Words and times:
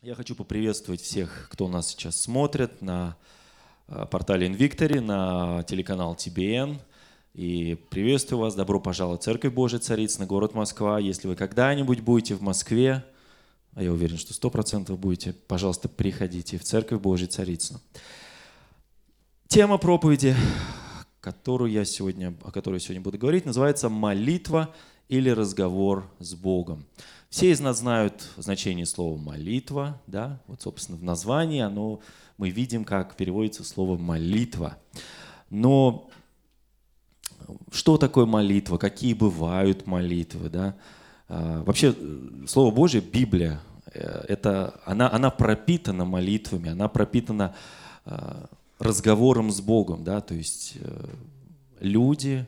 Я 0.00 0.14
хочу 0.14 0.36
поприветствовать 0.36 1.00
всех, 1.00 1.48
кто 1.50 1.66
нас 1.66 1.88
сейчас 1.88 2.20
смотрит 2.20 2.82
на 2.82 3.16
э, 3.88 4.06
портале 4.08 4.46
Invictory, 4.46 5.00
на 5.00 5.64
телеканал 5.64 6.14
TBN. 6.14 6.78
И 7.34 7.76
приветствую 7.90 8.42
вас, 8.42 8.54
добро 8.54 8.78
пожаловать 8.78 9.22
в 9.22 9.24
Церковь 9.24 9.52
Божия 9.52 9.80
Царица 9.80 10.20
на 10.20 10.26
город 10.26 10.54
Москва. 10.54 11.00
Если 11.00 11.26
вы 11.26 11.34
когда-нибудь 11.34 11.98
будете 11.98 12.36
в 12.36 12.42
Москве, 12.42 13.04
а 13.74 13.82
я 13.82 13.92
уверен, 13.92 14.18
что 14.18 14.32
сто 14.34 14.50
процентов 14.50 15.00
будете, 15.00 15.32
пожалуйста, 15.32 15.88
приходите 15.88 16.58
в 16.58 16.62
Церковь 16.62 17.00
Божия 17.00 17.26
Царицыну. 17.26 17.80
Тема 19.48 19.78
проповеди, 19.78 20.36
которую 21.20 21.72
я 21.72 21.84
сегодня, 21.84 22.36
о 22.44 22.52
которой 22.52 22.74
я 22.74 22.80
сегодня 22.80 23.02
буду 23.02 23.18
говорить, 23.18 23.46
называется 23.46 23.88
«Молитва 23.88 24.72
или 25.08 25.30
разговор 25.30 26.10
с 26.18 26.34
Богом». 26.34 26.84
Все 27.30 27.50
из 27.50 27.60
нас 27.60 27.78
знают 27.78 28.26
значение 28.38 28.86
слова 28.86 29.18
«молитва», 29.18 30.00
да, 30.06 30.40
вот, 30.46 30.62
собственно, 30.62 30.96
в 30.96 31.02
названии 31.02 31.60
оно, 31.60 32.00
мы 32.38 32.48
видим, 32.48 32.84
как 32.84 33.16
переводится 33.16 33.64
слово 33.64 33.98
«молитва». 33.98 34.78
Но 35.50 36.08
что 37.70 37.98
такое 37.98 38.26
молитва, 38.26 38.78
какие 38.78 39.14
бывают 39.14 39.86
молитвы, 39.86 40.48
да? 40.48 40.76
А, 41.28 41.62
вообще, 41.64 41.94
Слово 42.46 42.74
Божье, 42.74 43.00
Библия, 43.00 43.60
э, 43.92 44.24
это, 44.28 44.80
она, 44.84 45.10
она 45.10 45.30
пропитана 45.30 46.04
молитвами, 46.04 46.70
она 46.70 46.88
пропитана 46.88 47.54
а, 48.04 48.48
разговором 48.78 49.50
с 49.50 49.60
Богом, 49.60 50.04
да, 50.04 50.20
то 50.20 50.34
есть 50.34 50.74
э, 50.80 51.04
люди, 51.80 52.46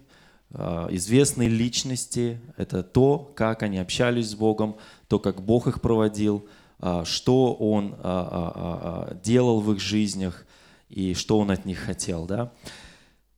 известные 0.52 1.48
личности, 1.48 2.40
это 2.56 2.82
то, 2.82 3.32
как 3.36 3.62
они 3.62 3.78
общались 3.78 4.30
с 4.30 4.34
Богом, 4.34 4.76
то, 5.06 5.20
как 5.20 5.42
Бог 5.42 5.68
их 5.68 5.80
проводил, 5.80 6.48
а, 6.80 7.04
что 7.04 7.54
Он 7.54 7.94
а, 7.98 9.16
делал 9.22 9.60
в 9.60 9.72
их 9.72 9.80
жизнях 9.80 10.46
и 10.88 11.14
что 11.14 11.38
Он 11.38 11.50
от 11.50 11.66
них 11.66 11.78
хотел. 11.78 12.26
Да? 12.26 12.52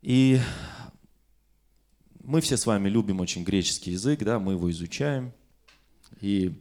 И 0.00 0.40
мы 2.22 2.40
все 2.40 2.56
с 2.56 2.66
вами 2.66 2.88
любим 2.88 3.20
очень 3.20 3.44
греческий 3.44 3.92
язык, 3.92 4.20
да, 4.20 4.38
мы 4.38 4.52
его 4.52 4.70
изучаем. 4.70 5.32
И 6.20 6.52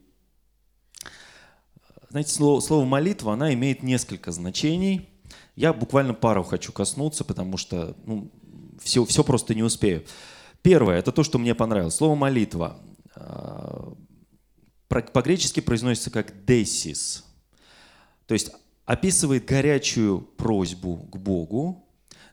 знаете, 2.10 2.32
слово, 2.32 2.60
слово 2.60 2.84
молитва, 2.84 3.34
она 3.34 3.54
имеет 3.54 3.84
несколько 3.84 4.32
значений. 4.32 5.08
Я 5.56 5.72
буквально 5.72 6.14
пару 6.14 6.44
хочу 6.44 6.72
коснуться, 6.72 7.24
потому 7.24 7.58
что 7.58 7.96
ну, 8.06 8.30
все, 8.82 9.06
все 9.06 9.24
просто 9.24 9.54
не 9.54 9.64
успею. 9.64 10.04
Первое, 10.62 11.00
это 11.00 11.12
то, 11.12 11.24
что 11.24 11.40
мне 11.40 11.56
понравилось. 11.56 11.96
Слово 11.96 12.16
«молитва» 12.16 12.78
а, 13.16 13.94
по-гречески 14.88 15.60
произносится 15.60 16.12
как 16.12 16.46
«десис». 16.46 17.26
То 18.28 18.34
есть 18.34 18.52
описывает 18.86 19.46
горячую 19.46 20.22
просьбу 20.22 21.08
к 21.12 21.18
Богу. 21.18 21.88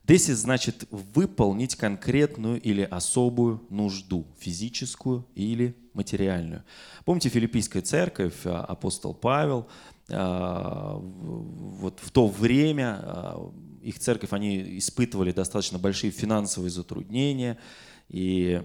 «Десис» 0.04 0.38
значит 0.38 0.86
выполнить 0.90 1.76
конкретную 1.76 2.60
или 2.60 2.82
особую 2.82 3.62
нужду, 3.70 4.26
физическую 4.38 5.26
или 5.34 5.74
материальную. 5.94 6.64
Помните, 7.06 7.30
филиппийская 7.30 7.80
церковь, 7.80 8.44
а, 8.44 8.62
апостол 8.62 9.14
Павел, 9.14 9.68
а, 10.10 10.98
вот 10.98 11.98
в 12.02 12.10
то 12.10 12.26
время 12.26 13.34
их 13.82 13.98
церковь, 13.98 14.32
они 14.34 14.78
испытывали 14.78 15.32
достаточно 15.32 15.78
большие 15.78 16.10
финансовые 16.10 16.70
затруднения– 16.70 17.56
и 18.08 18.62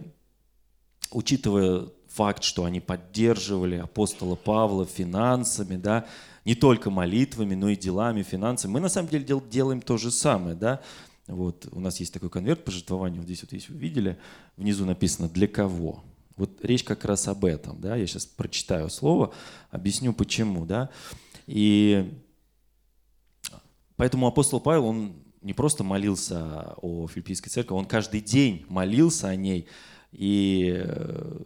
учитывая 1.12 1.88
факт, 2.08 2.44
что 2.44 2.66
они 2.66 2.80
поддерживали 2.80 3.76
апостола 3.76 4.36
Павла 4.36 4.86
финансами, 4.86 5.78
да, 5.78 6.06
не 6.46 6.56
только 6.56 6.90
молитвами, 6.90 7.56
но 7.56 7.70
и 7.70 7.76
делами, 7.76 8.22
финансами, 8.22 8.72
мы 8.72 8.80
на 8.80 8.90
самом 8.90 9.10
деле 9.10 9.26
делаем 9.50 9.82
то 9.82 9.98
же 9.98 10.12
самое, 10.12 10.56
да, 10.56 10.82
вот 11.28 11.68
у 11.72 11.80
нас 11.80 12.00
есть 12.00 12.14
такой 12.14 12.30
конверт 12.30 12.64
пожертвования, 12.66 13.18
вот 13.18 13.26
здесь 13.26 13.42
вот, 13.44 13.54
если 13.54 13.72
вы 13.72 13.80
видели, 13.80 14.18
внизу 14.58 14.86
написано 14.86 15.30
«для 15.30 15.48
кого?». 15.48 16.04
Вот 16.36 16.66
речь 16.66 16.84
как 16.84 17.06
раз 17.06 17.28
об 17.28 17.46
этом, 17.46 17.80
да, 17.80 17.96
я 17.96 18.08
сейчас 18.08 18.26
прочитаю 18.26 18.90
слово, 18.90 19.34
объясню 19.70 20.14
почему, 20.14 20.66
да, 20.66 20.90
и 21.46 22.12
поэтому 23.96 24.28
апостол 24.28 24.60
Павел, 24.60 24.86
он 24.88 25.23
не 25.44 25.54
просто 25.54 25.84
молился 25.84 26.74
о 26.82 27.08
Филиппийской 27.08 27.50
церкви, 27.50 27.74
он 27.74 27.86
каждый 27.86 28.22
день 28.22 28.66
молился 28.70 29.28
о 29.28 29.36
ней 29.36 29.68
и 30.14 30.74
э, 30.76 31.38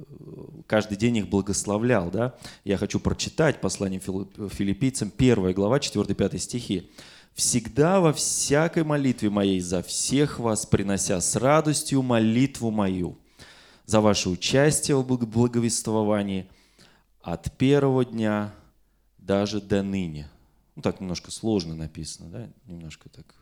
каждый 0.67 0.97
день 0.97 1.17
их 1.17 1.29
благословлял. 1.29 2.11
Да? 2.11 2.35
Я 2.63 2.77
хочу 2.77 2.99
прочитать 2.99 3.61
послание 3.61 3.99
филиппийцам, 3.99 5.11
1 5.17 5.53
глава, 5.53 5.77
4-5 5.77 6.37
стихи. 6.37 6.91
«Всегда 7.33 7.99
во 7.99 8.13
всякой 8.13 8.83
молитве 8.83 9.29
моей 9.29 9.59
за 9.59 9.83
всех 9.83 10.39
вас, 10.39 10.65
принося 10.65 11.21
с 11.21 11.35
радостью 11.35 12.01
молитву 12.01 12.71
мою, 12.71 13.17
за 13.85 14.01
ваше 14.01 14.29
участие 14.29 14.97
в 14.97 15.05
благовествовании 15.05 16.49
от 17.21 17.55
первого 17.57 18.03
дня 18.05 18.53
даже 19.19 19.61
до 19.61 19.83
ныне». 19.83 20.29
Ну, 20.75 20.81
так 20.81 20.99
немножко 20.99 21.31
сложно 21.31 21.75
написано, 21.75 22.29
да? 22.29 22.49
Немножко 22.65 23.07
так 23.09 23.36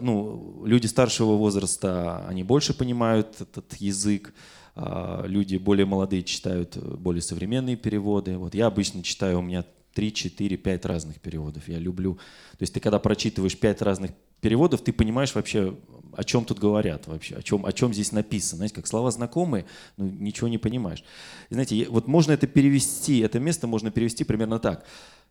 ну, 0.00 0.62
люди 0.64 0.86
старшего 0.86 1.36
возраста, 1.36 2.26
они 2.26 2.42
больше 2.42 2.74
понимают 2.74 3.40
этот 3.40 3.74
язык, 3.74 4.34
а 4.74 5.24
люди 5.26 5.56
более 5.56 5.86
молодые 5.86 6.22
читают 6.22 6.76
более 6.76 7.22
современные 7.22 7.76
переводы. 7.76 8.36
Вот 8.36 8.54
я 8.54 8.66
обычно 8.66 9.02
читаю, 9.02 9.38
у 9.38 9.42
меня 9.42 9.64
3, 9.94 10.12
4, 10.12 10.56
5 10.56 10.84
разных 10.84 11.20
переводов. 11.20 11.68
Я 11.68 11.78
люблю... 11.78 12.14
То 12.14 12.62
есть 12.62 12.74
ты 12.74 12.80
когда 12.80 12.98
прочитываешь 12.98 13.58
5 13.58 13.82
разных 13.82 14.10
переводов, 14.40 14.82
ты 14.82 14.92
понимаешь 14.92 15.34
вообще, 15.34 15.76
о 16.12 16.24
чем 16.24 16.44
тут 16.44 16.58
говорят 16.58 17.06
вообще, 17.06 17.36
о 17.36 17.42
чем, 17.42 17.66
о 17.66 17.72
чем 17.72 17.92
здесь 17.92 18.12
написано. 18.12 18.58
Знаете, 18.58 18.74
как 18.74 18.86
слова 18.86 19.10
знакомые, 19.10 19.66
но 19.96 20.06
ничего 20.06 20.48
не 20.48 20.58
понимаешь. 20.58 21.04
И 21.50 21.54
знаете, 21.54 21.86
вот 21.88 22.08
можно 22.08 22.32
это 22.32 22.46
перевести, 22.46 23.20
это 23.20 23.38
место 23.38 23.66
можно 23.66 23.90
перевести 23.90 24.24
примерно 24.24 24.58
так. 24.58 24.84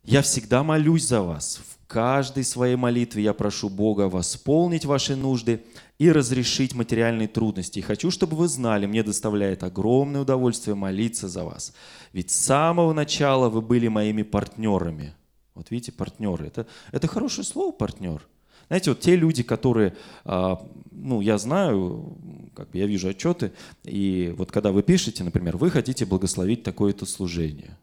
«Я 0.04 0.22
всегда 0.22 0.62
молюсь 0.62 1.04
за 1.04 1.20
вас, 1.22 1.60
каждой 1.86 2.44
своей 2.44 2.76
молитве 2.76 3.22
я 3.22 3.32
прошу 3.32 3.68
Бога 3.68 4.08
восполнить 4.08 4.84
ваши 4.84 5.16
нужды 5.16 5.64
и 5.98 6.10
разрешить 6.10 6.74
материальные 6.74 7.28
трудности. 7.28 7.78
И 7.78 7.82
хочу, 7.82 8.10
чтобы 8.10 8.36
вы 8.36 8.48
знали, 8.48 8.86
мне 8.86 9.02
доставляет 9.02 9.62
огромное 9.62 10.20
удовольствие 10.20 10.74
молиться 10.74 11.28
за 11.28 11.44
вас. 11.44 11.72
Ведь 12.12 12.30
с 12.30 12.36
самого 12.36 12.92
начала 12.92 13.48
вы 13.48 13.62
были 13.62 13.88
моими 13.88 14.22
партнерами. 14.22 15.14
Вот 15.54 15.70
видите, 15.70 15.92
партнеры. 15.92 16.46
Это, 16.46 16.66
это 16.92 17.08
хорошее 17.08 17.44
слово, 17.44 17.72
партнер. 17.72 18.22
Знаете, 18.68 18.90
вот 18.90 19.00
те 19.00 19.16
люди, 19.16 19.42
которые, 19.42 19.94
а, 20.24 20.66
ну, 20.90 21.20
я 21.20 21.38
знаю, 21.38 22.16
как 22.54 22.70
бы 22.70 22.78
я 22.78 22.86
вижу 22.86 23.08
отчеты, 23.08 23.52
и 23.84 24.34
вот 24.36 24.50
когда 24.50 24.72
вы 24.72 24.82
пишете, 24.82 25.22
например, 25.22 25.56
вы 25.56 25.70
хотите 25.70 26.04
благословить 26.04 26.62
такое-то 26.62 27.06
служение, 27.06 27.78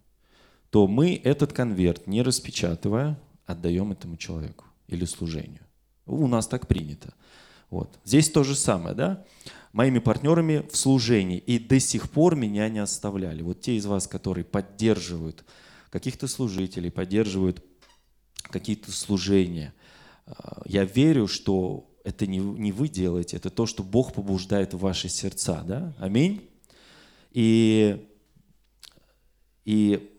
то 0.69 0.87
мы 0.87 1.21
этот 1.23 1.53
конверт, 1.53 2.07
не 2.07 2.21
распечатывая, 2.21 3.19
отдаем 3.45 3.91
этому 3.91 4.17
человеку 4.17 4.65
или 4.87 5.05
служению. 5.05 5.61
У 6.05 6.27
нас 6.27 6.47
так 6.47 6.67
принято. 6.67 7.13
Вот. 7.69 7.97
Здесь 8.03 8.29
то 8.29 8.43
же 8.43 8.55
самое, 8.55 8.95
да? 8.95 9.25
Моими 9.71 9.99
партнерами 9.99 10.67
в 10.71 10.75
служении 10.75 11.37
и 11.39 11.57
до 11.57 11.79
сих 11.79 12.09
пор 12.09 12.35
меня 12.35 12.69
не 12.69 12.79
оставляли. 12.79 13.41
Вот 13.41 13.61
те 13.61 13.75
из 13.75 13.85
вас, 13.85 14.07
которые 14.07 14.45
поддерживают 14.45 15.43
каких-то 15.89 16.27
служителей, 16.27 16.91
поддерживают 16.91 17.63
какие-то 18.43 18.91
служения, 18.91 19.73
я 20.65 20.85
верю, 20.85 21.27
что 21.27 21.89
это 22.03 22.27
не, 22.27 22.37
не 22.37 22.71
вы 22.71 22.87
делаете, 22.87 23.37
это 23.37 23.49
то, 23.49 23.65
что 23.65 23.83
Бог 23.83 24.13
побуждает 24.13 24.73
в 24.73 24.79
ваши 24.79 25.09
сердца, 25.09 25.63
да? 25.65 25.93
Аминь. 25.99 26.49
И, 27.31 28.05
и 29.65 30.13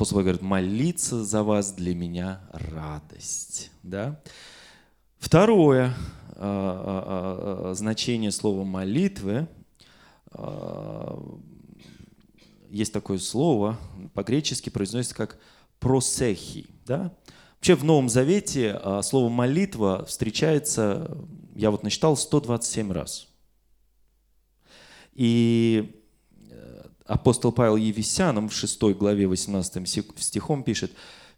Апостол 0.00 0.20
говорит, 0.20 0.40
молиться 0.40 1.22
за 1.24 1.42
вас 1.42 1.72
для 1.72 1.94
меня 1.94 2.40
радость. 2.52 3.70
Да? 3.82 4.18
Второе 5.18 5.94
а, 6.36 6.36
а, 6.36 7.70
а, 7.70 7.74
значение 7.74 8.30
слова 8.30 8.64
молитвы, 8.64 9.46
есть 12.70 12.94
такое 12.94 13.18
слово, 13.18 13.78
по-гречески 14.14 14.70
произносится 14.70 15.16
как 15.16 15.38
просехи. 15.80 16.66
Да? 16.86 17.12
Вообще 17.60 17.74
в 17.74 17.84
Новом 17.84 18.08
Завете 18.08 18.80
слово 19.02 19.28
молитва 19.28 20.06
встречается, 20.06 21.14
я 21.54 21.70
вот 21.70 21.82
насчитал, 21.82 22.16
127 22.16 22.90
раз. 22.90 23.28
И 25.12 26.02
апостол 27.04 27.52
Павел 27.52 27.76
Евесянам 27.76 28.48
в 28.48 28.54
6 28.54 28.82
главе 28.96 29.26
18 29.26 29.86
стихом 30.16 30.62
пишет, 30.62 30.92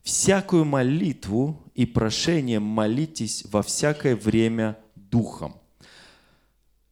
«Всякую 0.05 0.65
молитву 0.65 1.61
и 1.75 1.87
прошение 1.87 2.61
молитесь 2.61 3.45
во 3.51 3.65
всякое 3.65 4.15
время 4.15 4.79
духом». 4.95 5.57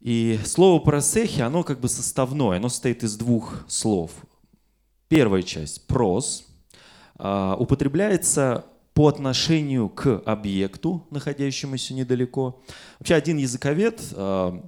И 0.01 0.41
слово 0.45 0.81
«просехи», 0.81 1.41
оно 1.41 1.63
как 1.63 1.79
бы 1.79 1.89
составное, 1.89 2.57
оно 2.57 2.69
состоит 2.69 3.05
из 3.05 3.17
двух 3.17 3.65
слов. 3.69 4.11
Первая 5.07 5.45
часть, 5.45 5.87
прос, 5.87 6.49
а, 7.15 7.55
употребляется 7.57 8.65
по 9.01 9.09
отношению 9.09 9.89
к 9.89 10.21
объекту, 10.27 11.07
находящемуся 11.09 11.95
недалеко. 11.95 12.63
Вообще 12.99 13.15
один 13.15 13.39
языковед 13.39 13.99
а, 14.13 14.63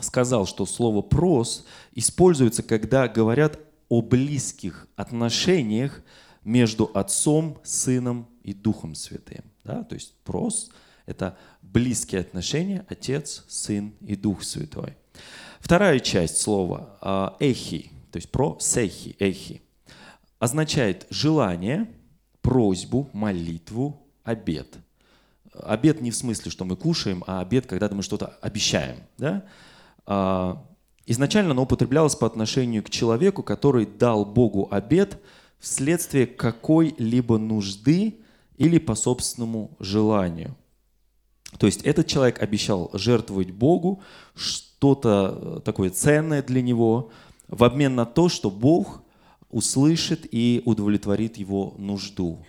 сказал, 0.00 0.46
что 0.46 0.66
слово 0.66 1.00
«прос» 1.00 1.64
используется, 1.92 2.62
когда 2.62 3.08
говорят 3.08 3.58
о 3.88 4.02
близких 4.02 4.86
отношениях 4.96 6.02
между 6.44 6.90
Отцом, 6.92 7.56
Сыном 7.64 8.28
и 8.42 8.52
Духом 8.52 8.94
Святым. 8.94 9.44
Да? 9.64 9.82
То 9.82 9.94
есть 9.94 10.12
«прос»— 10.24 10.70
это 11.06 11.38
близкие 11.62 12.20
отношения 12.20 12.84
Отец, 12.90 13.46
Сын 13.48 13.94
и 14.02 14.14
Дух 14.14 14.42
Святой. 14.42 14.94
Вторая 15.58 16.00
часть 16.00 16.36
слова 16.36 16.98
а, 17.00 17.34
«эхи», 17.40 17.92
то 18.12 18.18
есть 18.18 18.30
про 18.30 18.58
«сехи», 18.60 19.16
«эхи», 19.18 19.62
означает 20.38 21.06
желание, 21.08 21.88
просьбу, 22.48 23.10
молитву, 23.12 24.00
обед. 24.24 24.78
Обед 25.52 26.00
не 26.00 26.10
в 26.10 26.16
смысле, 26.16 26.50
что 26.50 26.64
мы 26.64 26.76
кушаем, 26.76 27.22
а 27.26 27.42
обед, 27.42 27.66
когда 27.66 27.90
мы 27.90 28.02
что-то 28.02 28.38
обещаем. 28.40 29.00
Да? 29.18 29.44
А, 30.06 30.64
изначально 31.04 31.50
оно 31.50 31.64
употреблялось 31.64 32.16
по 32.16 32.26
отношению 32.26 32.82
к 32.82 32.88
человеку, 32.88 33.42
который 33.42 33.84
дал 33.84 34.24
Богу 34.24 34.66
обед 34.70 35.22
вследствие 35.58 36.26
какой-либо 36.26 37.36
нужды 37.36 38.20
или 38.56 38.78
по 38.78 38.94
собственному 38.94 39.76
желанию. 39.78 40.56
То 41.58 41.66
есть 41.66 41.82
этот 41.82 42.06
человек 42.06 42.40
обещал 42.40 42.88
жертвовать 42.94 43.50
Богу 43.50 44.02
что-то 44.34 45.58
э, 45.58 45.60
такое 45.66 45.90
ценное 45.90 46.42
для 46.42 46.62
него 46.62 47.10
в 47.46 47.62
обмен 47.62 47.94
на 47.94 48.06
то, 48.06 48.30
что 48.30 48.50
Бог 48.50 49.02
услышит 49.50 50.26
и 50.30 50.62
удовлетворит 50.64 51.36
его 51.36 51.74
нужду. 51.78 52.44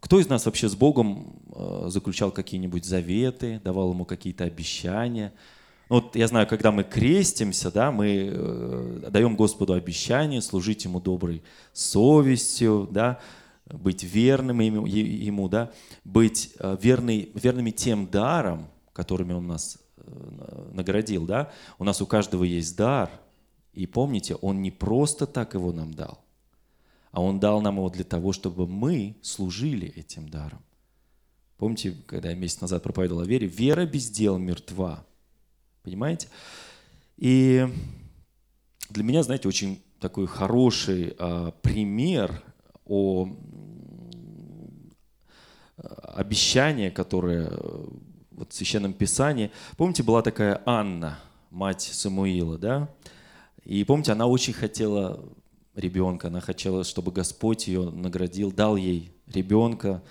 Кто 0.00 0.20
из 0.20 0.28
нас 0.28 0.46
вообще 0.46 0.68
с 0.68 0.76
Богом 0.76 1.40
э, 1.52 1.86
заключал 1.88 2.30
какие-нибудь 2.30 2.84
заветы, 2.84 3.60
давал 3.64 3.92
ему 3.92 4.04
какие-то 4.04 4.44
обещания? 4.44 5.32
Ну, 5.88 5.96
вот 5.96 6.14
я 6.14 6.28
знаю, 6.28 6.46
когда 6.46 6.70
мы 6.70 6.84
крестимся, 6.84 7.72
да, 7.72 7.90
мы 7.90 8.30
э, 8.32 9.08
даем 9.10 9.34
Господу 9.34 9.72
обещание 9.72 10.40
служить 10.40 10.84
Ему 10.84 11.00
доброй 11.00 11.42
совестью, 11.72 12.86
да, 12.90 13.18
быть 13.66 14.04
верным 14.04 14.60
ему, 14.60 15.48
да, 15.48 15.72
быть 16.04 16.52
э, 16.60 16.76
верный, 16.80 17.32
верными 17.34 17.70
тем 17.70 18.06
даром, 18.06 18.68
которыми 18.92 19.32
Он 19.32 19.48
нас 19.48 19.78
наградил. 20.72 21.26
Да. 21.26 21.50
У 21.78 21.84
нас 21.84 22.00
у 22.00 22.06
каждого 22.06 22.44
есть 22.44 22.76
дар– 22.76 23.10
и 23.78 23.86
помните, 23.86 24.34
Он 24.34 24.60
не 24.60 24.72
просто 24.72 25.24
так 25.24 25.54
его 25.54 25.70
нам 25.72 25.94
дал, 25.94 26.24
а 27.12 27.22
Он 27.22 27.38
дал 27.38 27.60
нам 27.60 27.76
его 27.76 27.88
для 27.88 28.02
того, 28.02 28.32
чтобы 28.32 28.66
мы 28.66 29.16
служили 29.22 29.86
этим 29.94 30.28
даром. 30.28 30.60
Помните, 31.58 31.94
когда 32.08 32.30
я 32.30 32.34
месяц 32.34 32.60
назад 32.60 32.82
проповедовал 32.82 33.22
о 33.22 33.24
вере, 33.24 33.46
вера 33.46 33.86
без 33.86 34.10
дел 34.10 34.36
мертва. 34.36 35.06
Понимаете? 35.84 36.26
И 37.18 37.68
для 38.90 39.04
меня, 39.04 39.22
знаете, 39.22 39.46
очень 39.46 39.80
такой 40.00 40.26
хороший 40.26 41.14
а, 41.16 41.52
пример 41.62 42.42
о 42.84 43.28
обещание, 45.76 46.90
которое 46.90 47.48
вот 48.32 48.52
в 48.52 48.54
Священном 48.56 48.92
Писании. 48.92 49.52
Помните, 49.76 50.02
была 50.02 50.22
такая 50.22 50.62
Анна, 50.66 51.20
мать 51.50 51.82
Самуила, 51.82 52.58
да? 52.58 52.88
И 53.68 53.84
помните, 53.84 54.12
она 54.12 54.26
очень 54.26 54.54
хотела 54.54 55.22
ребенка, 55.74 56.28
она 56.28 56.40
хотела, 56.40 56.84
чтобы 56.84 57.12
Господь 57.12 57.68
ее 57.68 57.90
наградил, 57.90 58.50
дал 58.50 58.76
ей 58.76 59.12
ребенка. 59.26 60.02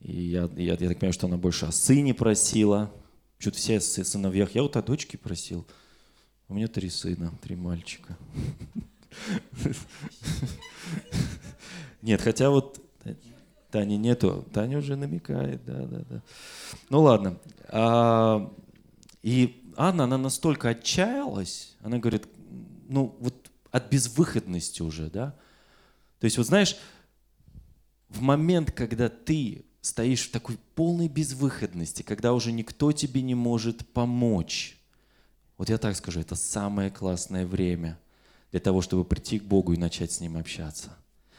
И 0.00 0.12
я, 0.12 0.46
я, 0.56 0.74
я 0.74 0.76
так 0.76 0.98
понимаю, 0.98 1.14
что 1.14 1.26
она 1.26 1.38
больше 1.38 1.64
о 1.64 1.72
сыне 1.72 2.12
просила. 2.12 2.92
Чуть 3.38 3.56
все 3.56 3.80
сыновьях. 3.80 4.54
Я 4.54 4.62
вот 4.62 4.76
о 4.76 4.82
дочке 4.82 5.16
просил. 5.16 5.66
У 6.48 6.54
меня 6.54 6.68
три 6.68 6.90
сына, 6.90 7.32
три 7.42 7.56
мальчика. 7.56 8.18
Нет, 12.02 12.20
хотя 12.20 12.50
вот 12.50 12.78
Тани 13.70 13.96
нету. 13.96 14.44
Таня 14.52 14.76
уже 14.76 14.96
намекает, 14.96 15.64
да, 15.64 15.86
да, 15.86 16.04
да. 16.10 16.22
Ну 16.90 17.00
ладно. 17.00 17.38
А, 17.68 18.52
и 19.22 19.64
Анна, 19.78 20.04
она 20.04 20.18
настолько 20.18 20.68
отчаялась, 20.68 21.74
она 21.80 21.98
говорит, 21.98 22.26
ну, 22.88 23.16
вот 23.20 23.50
от 23.70 23.90
безвыходности 23.90 24.82
уже, 24.82 25.10
да. 25.10 25.36
То 26.18 26.24
есть, 26.24 26.38
вот 26.38 26.46
знаешь, 26.46 26.76
в 28.08 28.20
момент, 28.20 28.72
когда 28.72 29.08
ты 29.08 29.64
стоишь 29.80 30.28
в 30.28 30.32
такой 30.32 30.58
полной 30.74 31.08
безвыходности, 31.08 32.02
когда 32.02 32.32
уже 32.32 32.50
никто 32.50 32.90
тебе 32.92 33.22
не 33.22 33.34
может 33.34 33.86
помочь, 33.92 34.78
вот 35.56 35.68
я 35.68 35.78
так 35.78 35.96
скажу, 35.96 36.20
это 36.20 36.34
самое 36.34 36.90
классное 36.90 37.46
время 37.46 37.98
для 38.50 38.60
того, 38.60 38.80
чтобы 38.80 39.04
прийти 39.04 39.38
к 39.38 39.44
Богу 39.44 39.74
и 39.74 39.78
начать 39.78 40.12
с 40.12 40.20
Ним 40.20 40.36
общаться. 40.36 40.96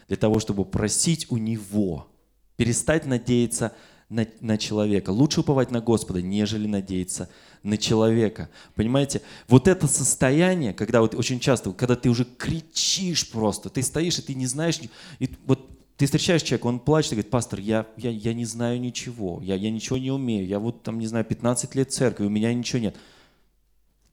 Для 0.07 0.17
того, 0.17 0.39
чтобы 0.39 0.65
просить 0.65 1.31
у 1.31 1.37
Него, 1.37 2.07
перестать 2.55 3.05
надеяться 3.05 3.73
на, 4.09 4.27
на 4.41 4.57
человека. 4.57 5.11
Лучше 5.11 5.41
уповать 5.41 5.71
на 5.71 5.81
Господа, 5.81 6.21
нежели 6.21 6.67
надеяться 6.67 7.29
на 7.63 7.77
человека. 7.77 8.49
Понимаете? 8.75 9.21
Вот 9.47 9.67
это 9.67 9.87
состояние, 9.87 10.73
когда 10.73 11.01
вот 11.01 11.15
очень 11.15 11.39
часто, 11.39 11.71
когда 11.71 11.95
ты 11.95 12.09
уже 12.09 12.25
кричишь 12.25 13.29
просто, 13.29 13.69
ты 13.69 13.83
стоишь 13.83 14.19
и 14.19 14.21
ты 14.21 14.33
не 14.33 14.47
знаешь, 14.47 14.79
и 15.19 15.29
вот 15.45 15.69
ты 15.97 16.05
встречаешь 16.05 16.43
человека, 16.43 16.67
он 16.67 16.79
плачет 16.79 17.11
и 17.11 17.15
говорит, 17.15 17.31
пастор, 17.31 17.59
я, 17.59 17.85
я, 17.97 18.09
я 18.09 18.33
не 18.33 18.45
знаю 18.45 18.79
ничего, 18.79 19.41
я, 19.43 19.55
я 19.55 19.69
ничего 19.69 19.97
не 19.97 20.11
умею, 20.11 20.47
я 20.47 20.57
вот 20.57 20.81
там, 20.81 20.97
не 20.97 21.07
знаю, 21.07 21.25
15 21.25 21.75
лет 21.75 21.91
церкви, 21.91 22.25
у 22.25 22.29
меня 22.29 22.53
ничего 22.53 22.81
нет. 22.81 22.95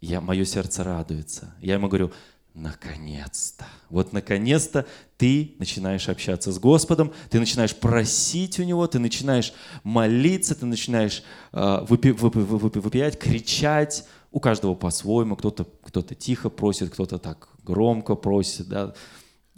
Я, 0.01 0.21
мое 0.21 0.45
сердце 0.45 0.85
радуется. 0.85 1.55
Я 1.61 1.75
ему 1.75 1.89
говорю, 1.89 2.13
наконец-то. 2.57 3.67
Вот 3.91 4.13
наконец-то 4.13 4.87
ты 5.19 5.55
начинаешь 5.59 6.09
общаться 6.09 6.51
с 6.51 6.59
Господом, 6.59 7.13
ты 7.31 7.39
начинаешь 7.39 7.77
просить 7.77 8.59
у 8.59 8.65
Него, 8.65 8.87
ты 8.87 8.99
начинаешь 8.99 9.53
молиться, 9.85 10.55
ты 10.55 10.65
начинаешь 10.65 11.23
э, 11.53 11.85
выпи, 11.87 12.09
выпи, 12.09 12.39
выпи, 12.39 12.79
выпиять, 12.79 13.19
кричать. 13.19 14.05
У 14.33 14.41
каждого 14.41 14.75
по-своему. 14.75 15.37
Кто-то 15.37 15.65
кто 15.83 16.03
тихо 16.03 16.51
просит, 16.51 16.91
кто-то 16.91 17.19
так 17.19 17.49
громко 17.63 18.15
просит. 18.17 18.69
Да. 18.69 18.95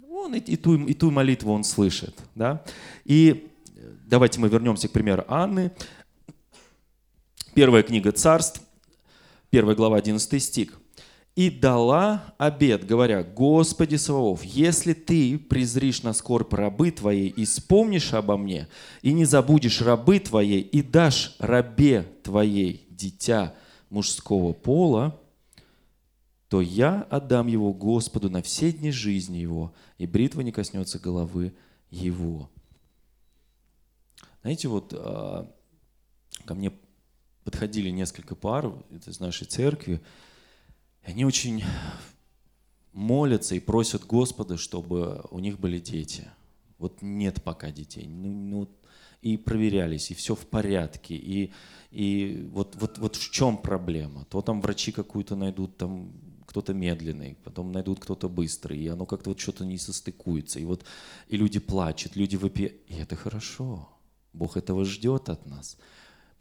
Он 0.09 0.35
и, 0.35 0.39
и, 0.39 0.55
ту, 0.57 0.75
и 0.75 0.93
ту 0.93 1.09
молитву 1.11 1.51
он 1.53 1.63
слышит. 1.63 2.15
Да. 2.35 2.63
И 3.05 3.49
давайте 4.05 4.39
мы 4.39 4.49
вернемся 4.49 4.87
к 4.87 4.91
примеру 4.91 5.25
Анны. 5.27 5.71
Первая 7.55 7.83
книга 7.83 8.11
«Царств», 8.11 8.61
первая 9.49 9.75
глава, 9.75 9.97
11 9.97 10.41
стих 10.41 10.79
и 11.39 11.49
дала 11.49 12.35
обед, 12.37 12.85
говоря, 12.85 13.23
«Господи 13.23 13.95
Саваоф, 13.95 14.43
если 14.43 14.91
Ты 14.91 15.39
презришь 15.39 16.03
на 16.03 16.11
скорбь 16.11 16.53
рабы 16.53 16.91
Твоей 16.91 17.29
и 17.29 17.45
вспомнишь 17.45 18.13
обо 18.13 18.35
мне, 18.35 18.67
и 19.01 19.13
не 19.13 19.23
забудешь 19.23 19.81
рабы 19.81 20.19
Твоей, 20.19 20.59
и 20.59 20.81
дашь 20.81 21.37
рабе 21.39 22.03
Твоей 22.23 22.85
дитя 22.89 23.55
мужского 23.89 24.51
пола, 24.51 25.17
то 26.49 26.59
я 26.59 27.07
отдам 27.09 27.47
его 27.47 27.73
Господу 27.73 28.29
на 28.29 28.41
все 28.41 28.73
дни 28.73 28.91
жизни 28.91 29.37
его, 29.37 29.73
и 29.97 30.05
бритва 30.07 30.41
не 30.41 30.51
коснется 30.51 30.99
головы 30.99 31.53
его». 31.89 32.49
Знаете, 34.41 34.67
вот 34.67 34.93
а, 34.93 35.49
ко 36.43 36.53
мне 36.53 36.73
подходили 37.45 37.91
несколько 37.91 38.35
пар 38.35 38.73
из 39.05 39.21
нашей 39.21 39.47
церкви, 39.47 40.01
они 41.03 41.25
очень 41.25 41.63
молятся 42.93 43.55
и 43.55 43.59
просят 43.59 44.05
Господа, 44.05 44.57
чтобы 44.57 45.25
у 45.31 45.39
них 45.39 45.59
были 45.59 45.79
дети. 45.79 46.27
Вот 46.77 47.01
нет 47.01 47.43
пока 47.43 47.71
детей. 47.71 48.07
Ну, 48.07 48.29
ну, 48.29 48.69
и 49.21 49.37
проверялись, 49.37 50.11
и 50.11 50.13
все 50.13 50.35
в 50.35 50.45
порядке. 50.47 51.15
И, 51.15 51.51
и 51.91 52.47
вот, 52.51 52.75
вот, 52.75 52.97
вот 52.97 53.15
в 53.15 53.31
чем 53.31 53.57
проблема? 53.57 54.25
То 54.25 54.41
там 54.41 54.61
врачи 54.61 54.91
какую-то 54.91 55.35
найдут, 55.35 55.77
там 55.77 56.11
кто-то 56.45 56.73
медленный, 56.73 57.37
потом 57.43 57.71
найдут 57.71 57.99
кто-то 57.99 58.27
быстрый, 58.29 58.79
и 58.79 58.87
оно 58.87 59.05
как-то 59.05 59.29
вот 59.29 59.39
что-то 59.39 59.65
не 59.65 59.77
состыкуется. 59.77 60.59
И 60.59 60.65
вот 60.65 60.83
и 61.27 61.37
люди 61.37 61.59
плачут, 61.59 62.15
люди 62.15 62.37
выпьют. 62.37 62.73
И 62.87 62.95
это 62.95 63.15
хорошо. 63.15 63.89
Бог 64.33 64.57
этого 64.57 64.85
ждет 64.85 65.29
от 65.29 65.45
нас. 65.45 65.77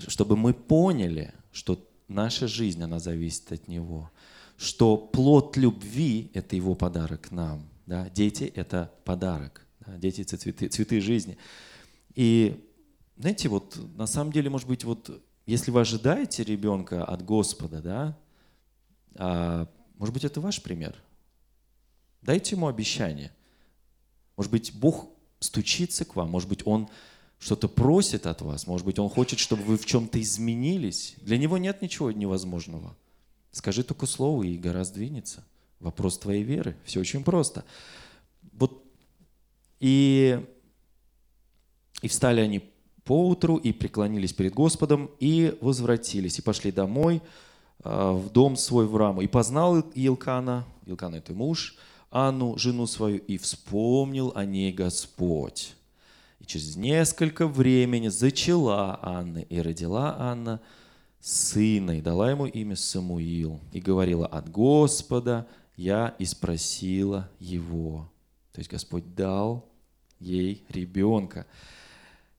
Чтобы 0.06 0.36
мы 0.36 0.54
поняли, 0.54 1.34
что 1.50 1.84
наша 2.06 2.46
жизнь, 2.46 2.82
она 2.82 3.00
зависит 3.00 3.50
от 3.50 3.66
Него 3.68 4.10
что 4.58 4.96
плод 4.96 5.56
любви– 5.56 6.30
это 6.34 6.56
его 6.56 6.74
подарок 6.74 7.30
нам. 7.30 7.66
Да? 7.86 8.10
Дети– 8.10 8.44
это 8.54 8.92
подарок. 9.04 9.64
Да? 9.86 9.96
Дети– 9.96 10.20
это 10.22 10.36
цветы, 10.36 10.68
цветы 10.68 11.00
жизни. 11.00 11.38
И 12.14 12.68
знаете, 13.16 13.48
вот 13.48 13.78
на 13.96 14.06
самом 14.06 14.32
деле, 14.32 14.50
может 14.50 14.66
быть, 14.68 14.82
вот 14.82 15.22
если 15.46 15.70
вы 15.70 15.80
ожидаете 15.80 16.42
ребенка 16.42 17.04
от 17.04 17.24
Господа, 17.24 17.80
да, 17.80 18.18
а, 19.14 19.68
может 19.96 20.12
быть, 20.12 20.24
это 20.24 20.40
ваш 20.40 20.60
пример. 20.60 20.96
Дайте 22.20 22.56
ему 22.56 22.66
обещание. 22.66 23.32
Может 24.36 24.50
быть, 24.50 24.74
Бог 24.74 25.08
стучится 25.38 26.04
к 26.04 26.16
вам, 26.16 26.30
может 26.30 26.48
быть, 26.48 26.66
Он 26.66 26.88
что-то 27.38 27.68
просит 27.68 28.26
от 28.26 28.42
вас, 28.42 28.66
может 28.66 28.84
быть, 28.84 28.98
Он 28.98 29.08
хочет, 29.08 29.38
чтобы 29.38 29.62
вы 29.62 29.78
в 29.78 29.86
чем-то 29.86 30.20
изменились. 30.20 31.14
Для 31.18 31.38
Него 31.38 31.58
нет 31.58 31.80
ничего 31.80 32.10
невозможного. 32.10 32.96
Скажи 33.52 33.82
только 33.82 34.06
слово, 34.06 34.42
и 34.44 34.56
гора 34.56 34.84
сдвинется. 34.84 35.44
Вопрос 35.80 36.18
твоей 36.18 36.42
веры. 36.42 36.76
Все 36.84 37.00
очень 37.00 37.24
просто. 37.24 37.64
Вот 38.52 38.84
и, 39.80 40.44
и 42.02 42.08
встали 42.08 42.40
они 42.40 42.62
поутру 43.04 43.56
и 43.56 43.72
преклонились 43.72 44.32
перед 44.32 44.52
Господом, 44.52 45.10
и 45.18 45.56
возвратились, 45.60 46.38
и 46.38 46.42
пошли 46.42 46.72
домой 46.72 47.22
э, 47.84 48.10
в 48.12 48.30
дом 48.30 48.56
свой 48.56 48.86
в 48.86 48.96
Раму. 48.96 49.22
И 49.22 49.26
познал 49.26 49.80
Илкана, 49.80 50.66
Илкана 50.84 51.16
это 51.16 51.32
муж, 51.32 51.76
Анну, 52.10 52.58
жену 52.58 52.86
свою, 52.86 53.18
и 53.18 53.38
вспомнил 53.38 54.32
о 54.34 54.44
ней 54.44 54.72
Господь. 54.72 55.74
И 56.40 56.44
через 56.44 56.76
несколько 56.76 57.46
времени 57.46 58.08
зачала 58.08 58.98
Анна, 59.02 59.38
и 59.38 59.60
родила 59.60 60.16
Анна 60.18 60.60
сына, 61.20 61.98
и 61.98 62.00
дала 62.00 62.30
ему 62.30 62.46
имя 62.46 62.76
Самуил, 62.76 63.60
и 63.72 63.80
говорила 63.80 64.26
от 64.26 64.50
Господа, 64.50 65.46
я 65.76 66.14
и 66.18 66.24
спросила 66.24 67.30
его. 67.38 68.10
То 68.52 68.60
есть 68.60 68.70
Господь 68.70 69.14
дал 69.14 69.68
ей 70.18 70.64
ребенка. 70.68 71.46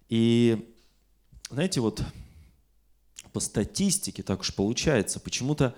И 0.09 0.69
знаете, 1.49 1.81
вот 1.81 2.03
по 3.31 3.39
статистике 3.39 4.23
так 4.23 4.41
уж 4.41 4.53
получается, 4.53 5.19
почему-то 5.19 5.75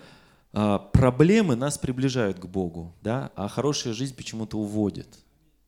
а, 0.52 0.78
проблемы 0.78 1.56
нас 1.56 1.78
приближают 1.78 2.38
к 2.38 2.46
Богу, 2.46 2.94
да, 3.02 3.30
а 3.36 3.48
хорошая 3.48 3.92
жизнь 3.92 4.14
почему-то 4.14 4.58
уводит. 4.58 5.18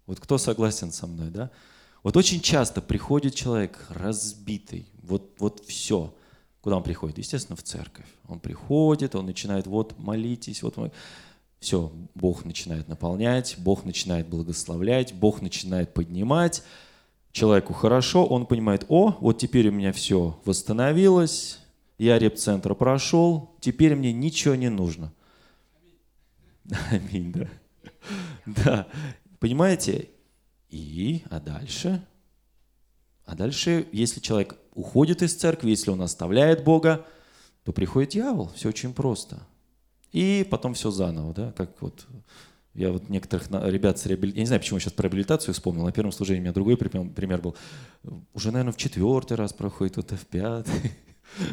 Вот 0.06 0.20
кто 0.20 0.38
согласен 0.38 0.92
со 0.92 1.06
мной, 1.06 1.30
да? 1.30 1.50
Вот 2.02 2.16
очень 2.18 2.40
часто 2.40 2.82
приходит 2.82 3.34
человек 3.34 3.86
разбитый, 3.88 4.86
вот, 5.02 5.34
вот 5.38 5.64
все. 5.66 6.14
Куда 6.64 6.78
он 6.78 6.82
приходит? 6.82 7.18
Естественно, 7.18 7.56
в 7.56 7.62
церковь. 7.62 8.06
Он 8.26 8.40
приходит, 8.40 9.14
он 9.14 9.26
начинает, 9.26 9.66
вот, 9.66 9.98
молитесь, 9.98 10.62
вот, 10.62 10.94
все, 11.60 11.92
Бог 12.14 12.46
начинает 12.46 12.88
наполнять, 12.88 13.56
Бог 13.58 13.84
начинает 13.84 14.28
благословлять, 14.28 15.12
Бог 15.12 15.42
начинает 15.42 15.92
поднимать, 15.92 16.62
человеку 17.32 17.74
хорошо, 17.74 18.24
он 18.24 18.46
понимает, 18.46 18.86
о, 18.88 19.14
вот 19.20 19.36
теперь 19.36 19.68
у 19.68 19.72
меня 19.72 19.92
все 19.92 20.40
восстановилось, 20.46 21.58
я 21.98 22.18
репцентр 22.18 22.74
прошел, 22.74 23.54
теперь 23.60 23.94
мне 23.94 24.14
ничего 24.14 24.54
не 24.54 24.70
нужно. 24.70 25.12
Аминь, 26.90 27.30
да. 27.30 27.48
Да, 28.46 28.88
понимаете? 29.38 30.08
И, 30.70 31.24
а 31.28 31.40
дальше? 31.40 32.02
А 33.26 33.34
дальше, 33.34 33.86
если 33.92 34.20
человек 34.20 34.56
уходит 34.74 35.22
из 35.22 35.34
церкви, 35.34 35.70
если 35.70 35.90
он 35.90 36.02
оставляет 36.02 36.64
Бога, 36.64 37.04
то 37.64 37.72
приходит 37.72 38.10
дьявол. 38.10 38.50
Все 38.54 38.68
очень 38.68 38.92
просто. 38.92 39.40
И 40.12 40.46
потом 40.48 40.74
все 40.74 40.90
заново, 40.90 41.34
да, 41.34 41.52
как 41.52 41.80
вот 41.80 42.06
я 42.74 42.90
вот 42.90 43.08
некоторых 43.08 43.48
ребят 43.50 43.98
с 43.98 44.06
реабилитацией, 44.06 44.36
я 44.36 44.42
не 44.42 44.46
знаю, 44.46 44.60
почему 44.60 44.76
я 44.76 44.80
сейчас 44.80 44.92
про 44.92 45.04
реабилитацию 45.04 45.54
вспомнил, 45.54 45.84
на 45.84 45.92
первом 45.92 46.12
служении 46.12 46.40
у 46.40 46.42
меня 46.42 46.52
другой 46.52 46.76
пример 46.76 47.40
был. 47.40 47.56
Уже, 48.34 48.50
наверное, 48.50 48.72
в 48.72 48.76
четвертый 48.76 49.36
раз 49.36 49.52
проходит, 49.52 49.96
вот 49.96 50.10
в 50.10 50.26
пятый. 50.26 50.92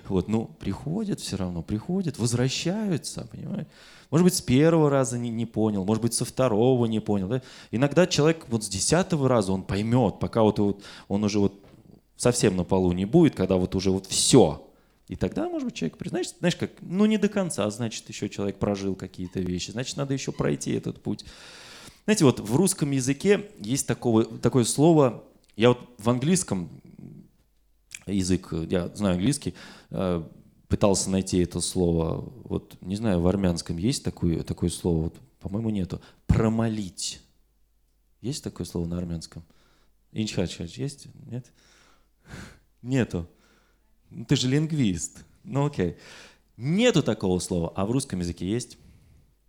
Вот, 0.09 0.27
ну, 0.27 0.45
приходят 0.59 1.21
все 1.21 1.37
равно, 1.37 1.63
приходят, 1.63 2.19
возвращаются, 2.19 3.27
понимаете? 3.31 3.67
Может 4.11 4.25
быть, 4.25 4.35
с 4.35 4.41
первого 4.41 4.89
раза 4.89 5.17
не, 5.17 5.29
не 5.29 5.45
понял, 5.45 5.85
может 5.85 6.03
быть, 6.03 6.13
со 6.13 6.25
второго 6.25 6.85
не 6.85 6.99
понял. 6.99 7.29
Да? 7.29 7.41
Иногда 7.71 8.05
человек 8.05 8.45
вот 8.49 8.63
с 8.63 8.67
десятого 8.67 9.29
раза 9.29 9.53
он 9.53 9.63
поймет, 9.63 10.19
пока 10.19 10.43
вот, 10.43 10.59
вот 10.59 10.83
он 11.07 11.23
уже 11.23 11.39
вот 11.39 11.60
совсем 12.21 12.55
на 12.55 12.63
полу 12.63 12.91
не 12.91 13.05
будет, 13.05 13.33
когда 13.33 13.55
вот 13.55 13.73
уже 13.73 13.89
вот 13.89 14.05
все, 14.05 14.71
и 15.07 15.15
тогда, 15.15 15.49
может 15.49 15.65
быть, 15.65 15.73
человек 15.73 15.97
признает, 15.97 16.27
знаешь, 16.37 16.55
как, 16.55 16.69
ну 16.81 17.07
не 17.07 17.17
до 17.17 17.29
конца, 17.29 17.67
значит, 17.71 18.07
еще 18.09 18.29
человек 18.29 18.59
прожил 18.59 18.93
какие-то 18.93 19.39
вещи, 19.39 19.71
значит, 19.71 19.97
надо 19.97 20.13
еще 20.13 20.31
пройти 20.31 20.71
этот 20.71 21.01
путь. 21.01 21.25
Знаете, 22.05 22.25
вот 22.25 22.39
в 22.39 22.55
русском 22.55 22.91
языке 22.91 23.49
есть 23.59 23.87
такого, 23.87 24.23
такое 24.23 24.65
слово, 24.65 25.23
я 25.55 25.69
вот 25.69 25.79
в 25.97 26.07
английском 26.11 26.69
язык, 28.05 28.53
я 28.69 28.89
знаю 28.89 29.15
английский, 29.15 29.55
э, 29.89 30.23
пытался 30.67 31.09
найти 31.09 31.39
это 31.39 31.59
слово, 31.59 32.31
вот 32.43 32.77
не 32.81 32.97
знаю, 32.97 33.19
в 33.19 33.25
армянском 33.25 33.77
есть 33.77 34.03
такое, 34.03 34.43
такое 34.43 34.69
слово, 34.69 35.05
вот, 35.05 35.15
по-моему, 35.39 35.71
нету. 35.71 35.99
Промолить. 36.27 37.19
Есть 38.21 38.43
такое 38.43 38.67
слово 38.67 38.85
на 38.85 38.99
армянском? 38.99 39.43
Инчхач 40.11 40.59
есть? 40.77 41.07
Нет? 41.25 41.51
Нету. 42.81 43.27
Ну, 44.09 44.25
ты 44.25 44.35
же 44.35 44.47
лингвист. 44.47 45.23
Ну 45.43 45.65
окей. 45.65 45.97
Нету 46.57 47.01
такого 47.01 47.39
слова, 47.39 47.73
а 47.75 47.85
в 47.85 47.91
русском 47.91 48.19
языке 48.19 48.49
есть 48.49 48.77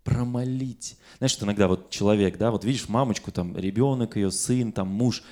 промолить. 0.05 0.97
Знаешь, 1.19 1.33
что 1.33 1.45
иногда 1.45 1.69
вот 1.69 1.91
человек, 1.91 2.39
да, 2.39 2.51
вот 2.51 2.65
видишь 2.65 2.89
мамочку, 2.89 3.31
там 3.31 3.57
ребенок 3.57 4.17
ее, 4.17 4.31
сын, 4.31 4.73
там 4.73 4.89
муж, 4.89 5.23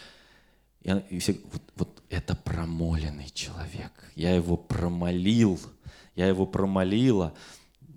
и, 0.82 0.90
и 1.10 1.18
все, 1.18 1.40
вот, 1.52 1.62
вот 1.76 2.02
это 2.08 2.36
промоленный 2.36 3.30
человек. 3.30 3.92
Я 4.14 4.34
его 4.34 4.56
промолил, 4.56 5.58
я 6.14 6.26
его 6.26 6.46
промолила. 6.46 7.34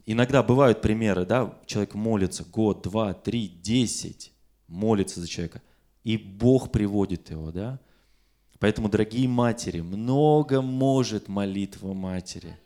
Иногда 0.05 0.43
бывают 0.43 0.81
примеры, 0.81 1.25
да, 1.25 1.57
человек 1.65 1.93
молится 1.93 2.43
год, 2.43 2.83
два, 2.83 3.13
три, 3.13 3.47
десять, 3.47 4.33
молится 4.67 5.21
за 5.21 5.27
человека, 5.27 5.61
и 6.03 6.17
Бог 6.17 6.71
приводит 6.71 7.29
его, 7.29 7.51
да, 7.51 7.79
Поэтому, 8.63 8.87
дорогие 8.87 9.27
матери, 9.27 9.81
много 9.81 10.61
может 10.61 11.27
молитва 11.27 11.91
матери. 11.91 12.57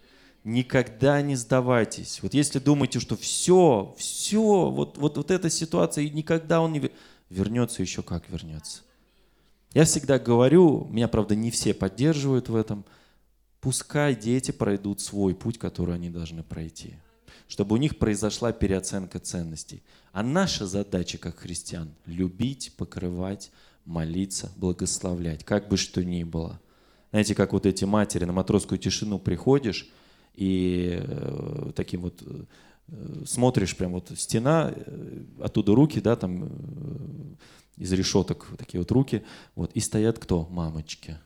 Никогда 0.44 1.24
не 1.24 1.36
сдавайтесь. 1.36 2.22
Вот 2.22 2.36
если 2.36 2.60
думаете, 2.60 3.00
что 3.00 3.18
все, 3.18 3.96
все, 3.98 4.70
вот, 4.70 5.00
вот, 5.00 5.18
вот 5.18 5.32
эта 5.32 5.50
ситуация, 5.50 6.04
и 6.04 6.12
никогда 6.12 6.62
он 6.62 6.74
не 6.74 6.92
вернется, 7.32 7.82
еще 7.82 8.04
как 8.04 8.30
вернется. 8.30 8.84
Я 9.74 9.86
всегда 9.86 10.20
говорю, 10.20 10.86
меня, 10.92 11.08
правда, 11.08 11.34
не 11.34 11.50
все 11.50 11.74
поддерживают 11.74 12.48
в 12.48 12.56
этом, 12.56 12.86
пускай 13.60 14.16
дети 14.16 14.52
пройдут 14.52 15.02
свой 15.02 15.34
путь, 15.34 15.58
который 15.58 15.96
они 15.96 16.12
должны 16.12 16.44
пройти, 16.44 16.94
чтобы 17.48 17.74
у 17.74 17.80
них 17.80 17.98
произошла 17.98 18.52
переоценка 18.52 19.18
ценностей. 19.18 19.82
А 20.12 20.22
наша 20.22 20.68
задача, 20.68 21.18
как 21.18 21.40
христиан, 21.40 21.90
любить, 22.06 22.74
покрывать, 22.78 23.50
молиться, 23.88 24.52
благословлять, 24.58 25.44
как 25.44 25.70
бы 25.70 25.78
что 25.78 26.04
ни 26.04 26.24
было. 26.24 26.60
Знаете, 27.12 27.34
как 27.34 27.54
вот 27.54 27.66
эти 27.66 27.86
матери 27.86 28.26
на 28.26 28.34
матросскую 28.34 28.78
тишину 28.78 29.18
приходишь 29.18 29.90
и 30.36 31.00
э, 31.02 31.72
таким 31.74 32.02
вот 32.02 32.22
э, 32.22 33.24
смотришь, 33.26 33.76
прям 33.76 33.94
вот 33.94 34.12
стена, 34.16 34.72
э, 34.76 35.24
оттуда 35.42 35.74
руки, 35.74 36.02
да, 36.02 36.16
там 36.18 36.44
э, 36.44 36.48
из 37.78 37.92
решеток 37.94 38.48
такие 38.58 38.80
вот 38.82 38.92
руки, 38.92 39.24
вот, 39.56 39.72
и 39.74 39.80
стоят 39.80 40.20
кто? 40.20 40.48
Мамочки. 40.52 41.18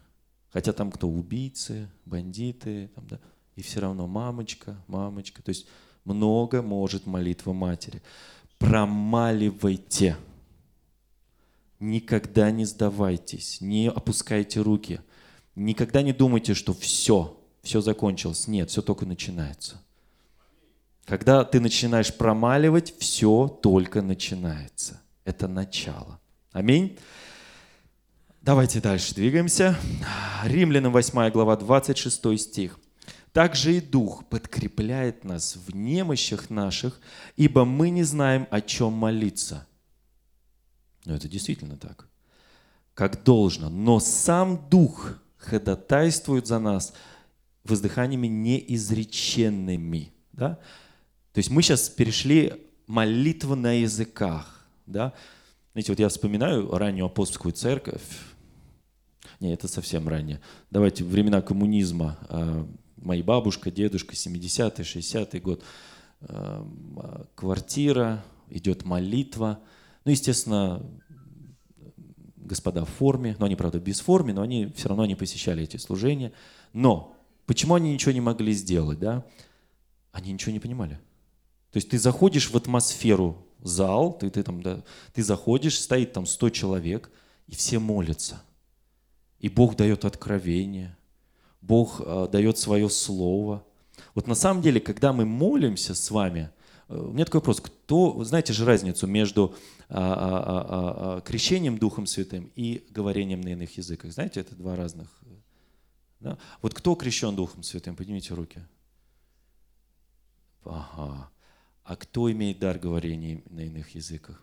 Хотя 0.50 0.72
там 0.72 0.92
кто? 0.92 1.10
Убийцы, 1.10 1.90
бандиты, 2.06 2.92
там, 2.94 3.08
да, 3.08 3.20
и 3.56 3.64
все 3.64 3.80
равно 3.80 4.08
мамочка, 4.08 4.78
мамочка. 4.88 5.42
То 5.42 5.50
есть 5.50 5.68
много 6.06 6.62
может 6.62 7.08
молитва 7.08 7.54
матери. 7.54 8.02
Промаливайте 8.60 10.16
Никогда 11.82 12.52
не 12.52 12.66
сдавайтесь, 12.66 13.60
не 13.60 13.90
опускайте 13.90 14.62
руки. 14.62 15.02
Никогда 15.56 16.04
не 16.04 16.14
думайте, 16.14 16.54
что 16.54 16.76
все, 16.76 17.42
все 17.64 17.82
закончилось. 17.82 18.48
Нет, 18.48 18.70
все 18.70 18.84
только 18.84 19.08
начинается. 19.08 19.82
Когда 21.06 21.44
ты 21.44 21.60
начинаешь 21.60 22.14
промаливать, 22.14 22.94
все 23.00 23.48
только 23.48 24.04
начинается. 24.04 25.02
Это 25.26 25.48
начало. 25.48 26.20
Аминь. 26.52 27.00
Давайте 28.44 28.80
дальше 28.80 29.16
двигаемся. 29.16 29.76
Римлянам 30.44 30.94
8 30.94 31.32
глава, 31.32 31.58
26 31.58 32.40
стих. 32.40 32.80
Также 33.34 33.78
и 33.78 33.82
Дух 33.82 34.24
подкрепляет 34.26 35.24
нас 35.24 35.56
в 35.56 35.76
немощах 35.76 36.52
наших, 36.52 37.02
ибо 37.38 37.66
мы 37.66 37.90
не 37.90 38.04
знаем, 38.04 38.46
о 38.52 38.62
чем 38.62 38.94
молиться– 38.94 39.66
но 41.06 41.16
это 41.16 41.28
действительно 41.28 41.78
так. 41.78 42.08
Как 42.94 43.24
должно. 43.24 43.70
Но 43.70 44.00
сам 44.00 44.68
Дух 44.70 45.18
ходатайствует 45.38 46.48
за 46.48 46.60
нас 46.60 46.94
воздыханиями 47.64 48.28
неизреченными. 48.28 50.12
Да? 50.34 50.60
То 51.34 51.38
есть 51.38 51.50
мы 51.50 51.62
сейчас 51.62 51.90
перешли 51.90 52.54
молитву 52.88 53.56
на 53.56 53.74
языках. 53.74 54.66
Да? 54.86 55.14
Знаете, 55.74 55.92
вот 55.92 56.00
я 56.00 56.10
вспоминаю 56.10 56.70
раннюю 56.72 57.06
апостольскую 57.06 57.54
церковь. 57.54 58.04
Не, 59.40 59.54
это 59.54 59.68
совсем 59.68 60.08
ранее. 60.08 60.40
Давайте, 60.70 61.04
времена 61.04 61.42
коммунизма. 61.42 62.18
А, 62.30 62.68
моя 62.98 63.24
бабушка, 63.24 63.72
дедушка, 63.72 64.14
70-й, 64.14 64.84
60-й 64.84 65.40
год. 65.40 65.64
А, 66.22 66.68
а, 66.98 67.26
квартира, 67.34 68.24
идет 68.50 68.86
молитва– 68.86 69.60
ну, 70.06 70.12
естественно, 70.12 70.84
господа 72.52 72.86
в 72.86 72.90
форме, 72.90 73.36
но 73.40 73.46
они, 73.46 73.56
правда, 73.56 73.80
без 73.80 74.00
формы, 74.00 74.34
но 74.34 74.42
они 74.42 74.72
все 74.76 74.90
равно 74.90 75.06
не 75.06 75.16
посещали 75.16 75.64
эти 75.64 75.78
служения. 75.78 76.34
Но 76.74 77.16
почему 77.46 77.76
они 77.76 77.94
ничего 77.94 78.12
не 78.12 78.22
могли 78.22 78.54
сделать, 78.54 79.00
да? 79.00 79.26
Они 80.12 80.34
ничего 80.34 80.52
не 80.52 80.60
понимали. 80.60 81.00
То 81.72 81.78
есть 81.78 81.90
ты 81.90 81.98
заходишь 81.98 82.50
в 82.50 82.58
атмосферу 82.58 83.46
зал, 83.62 84.14
ты, 84.18 84.30
ты, 84.30 84.44
там, 84.44 84.62
да, 84.62 84.84
ты 85.14 85.24
заходишь, 85.24 85.80
стоит 85.80 86.14
там 86.14 86.26
100 86.26 86.50
человек, 86.50 87.10
и 87.48 87.56
все 87.56 87.80
молятся. 87.80 88.42
И 89.40 89.50
Бог 89.50 89.76
дает 89.76 90.06
откровение, 90.06 90.96
Бог 91.62 92.02
э, 92.04 92.28
дает 92.32 92.58
свое 92.58 92.90
слово. 92.90 93.64
Вот 94.16 94.28
на 94.28 94.36
самом 94.36 94.62
деле, 94.62 94.80
когда 94.80 95.14
мы 95.14 95.26
молимся 95.26 95.96
с 95.96 96.12
вами, 96.12 96.50
э, 96.90 96.98
у 96.98 97.14
меня 97.14 97.26
такой 97.26 97.40
вопрос, 97.40 97.62
кто, 97.62 98.24
знаете 98.24 98.54
же 98.54 98.66
разницу 98.66 99.08
между 99.08 99.56
крещением 99.92 101.78
Духом 101.78 102.06
Святым 102.06 102.50
и 102.56 102.88
говорением 102.92 103.42
на 103.42 103.50
иных 103.50 103.78
языках? 103.78 104.14
Знаете, 104.14 104.40
это 104.40 104.56
два 104.56 104.76
разных. 104.78 105.10
Да? 106.22 106.38
Вот 106.62 106.74
кто 106.74 106.96
крещен 106.96 107.36
Духом 107.36 107.64
Святым? 107.64 107.96
Поднимите 107.96 108.34
руки. 108.34 108.64
Ага. 110.64 111.30
А 111.84 111.96
кто 111.96 112.32
имеет 112.32 112.60
дар 112.60 112.78
говорения 112.80 113.44
на 113.50 113.62
иных 113.62 113.96
языках? 113.96 114.42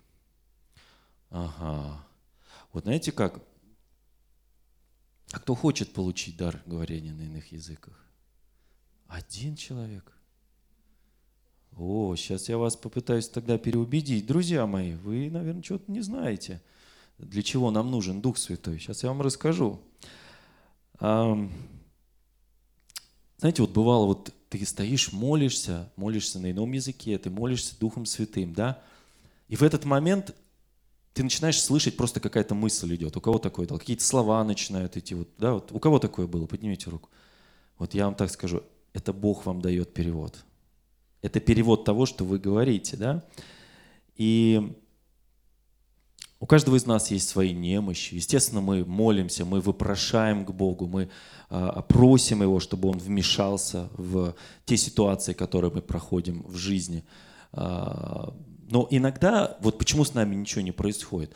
Ага. 1.30 2.04
Вот 2.72 2.84
знаете 2.84 3.12
как? 3.12 3.40
А 5.32 5.38
кто 5.38 5.54
хочет 5.54 5.92
получить 5.94 6.36
дар 6.36 6.60
говорения 6.66 7.14
на 7.14 7.22
иных 7.22 7.52
языках? 7.52 8.04
Один 9.06 9.56
человек. 9.56 10.12
О, 11.76 12.14
сейчас 12.16 12.48
я 12.48 12.58
вас 12.58 12.76
попытаюсь 12.76 13.28
тогда 13.28 13.58
переубедить. 13.58 14.26
Друзья 14.26 14.66
мои, 14.66 14.94
вы, 14.94 15.30
наверное, 15.30 15.62
что-то 15.62 15.90
не 15.92 16.00
знаете, 16.00 16.60
для 17.18 17.42
чего 17.42 17.70
нам 17.70 17.90
нужен 17.90 18.20
Дух 18.20 18.38
Святой. 18.38 18.78
Сейчас 18.78 19.02
я 19.02 19.10
вам 19.10 19.22
расскажу. 19.22 19.80
Знаете, 21.00 21.50
вот 23.58 23.70
бывало, 23.70 24.06
вот 24.06 24.34
ты 24.48 24.66
стоишь, 24.66 25.12
молишься, 25.12 25.92
молишься 25.94 26.40
на 26.40 26.50
ином 26.50 26.72
языке, 26.72 27.18
ты 27.18 27.30
молишься 27.30 27.78
Духом 27.78 28.06
Святым, 28.06 28.54
да? 28.54 28.82
И 29.48 29.54
в 29.56 29.62
этот 29.62 29.84
момент 29.84 30.34
ты 31.14 31.22
начинаешь 31.22 31.60
слышать, 31.60 31.96
просто 31.96 32.18
какая-то 32.20 32.54
мысль 32.54 32.94
идет. 32.94 33.16
У 33.16 33.20
кого 33.20 33.38
такое? 33.38 33.66
Какие-то 33.66 34.04
слова 34.04 34.42
начинают 34.44 34.96
идти. 34.96 35.14
Вот, 35.14 35.28
да, 35.38 35.54
вот 35.54 35.70
у 35.72 35.78
кого 35.78 35.98
такое 35.98 36.26
было? 36.26 36.46
Поднимите 36.46 36.90
руку. 36.90 37.08
Вот 37.76 37.94
я 37.94 38.06
вам 38.06 38.14
так 38.14 38.30
скажу, 38.30 38.62
это 38.92 39.12
Бог 39.12 39.46
вам 39.46 39.60
дает 39.60 39.94
перевод. 39.94 40.44
Это 41.22 41.40
перевод 41.40 41.84
того, 41.84 42.06
что 42.06 42.24
вы 42.24 42.38
говорите, 42.38 42.96
да? 42.96 43.24
И 44.16 44.76
у 46.40 46.46
каждого 46.46 46.76
из 46.76 46.86
нас 46.86 47.10
есть 47.10 47.28
свои 47.28 47.52
немощи. 47.52 48.14
Естественно, 48.14 48.60
мы 48.60 48.84
молимся, 48.84 49.44
мы 49.44 49.60
вопрошаем 49.60 50.44
к 50.44 50.52
Богу, 50.52 50.86
мы 50.86 51.10
а, 51.50 51.82
просим 51.82 52.42
Его, 52.42 52.60
чтобы 52.60 52.88
Он 52.88 52.98
вмешался 52.98 53.88
в 53.94 54.36
те 54.64 54.76
ситуации, 54.76 55.32
которые 55.32 55.72
мы 55.72 55.82
проходим 55.82 56.44
в 56.46 56.54
жизни. 56.56 57.04
А, 57.52 58.32
но 58.70 58.86
иногда, 58.90 59.56
вот 59.60 59.78
почему 59.78 60.04
с 60.04 60.14
нами 60.14 60.36
ничего 60.36 60.60
не 60.60 60.72
происходит? 60.72 61.34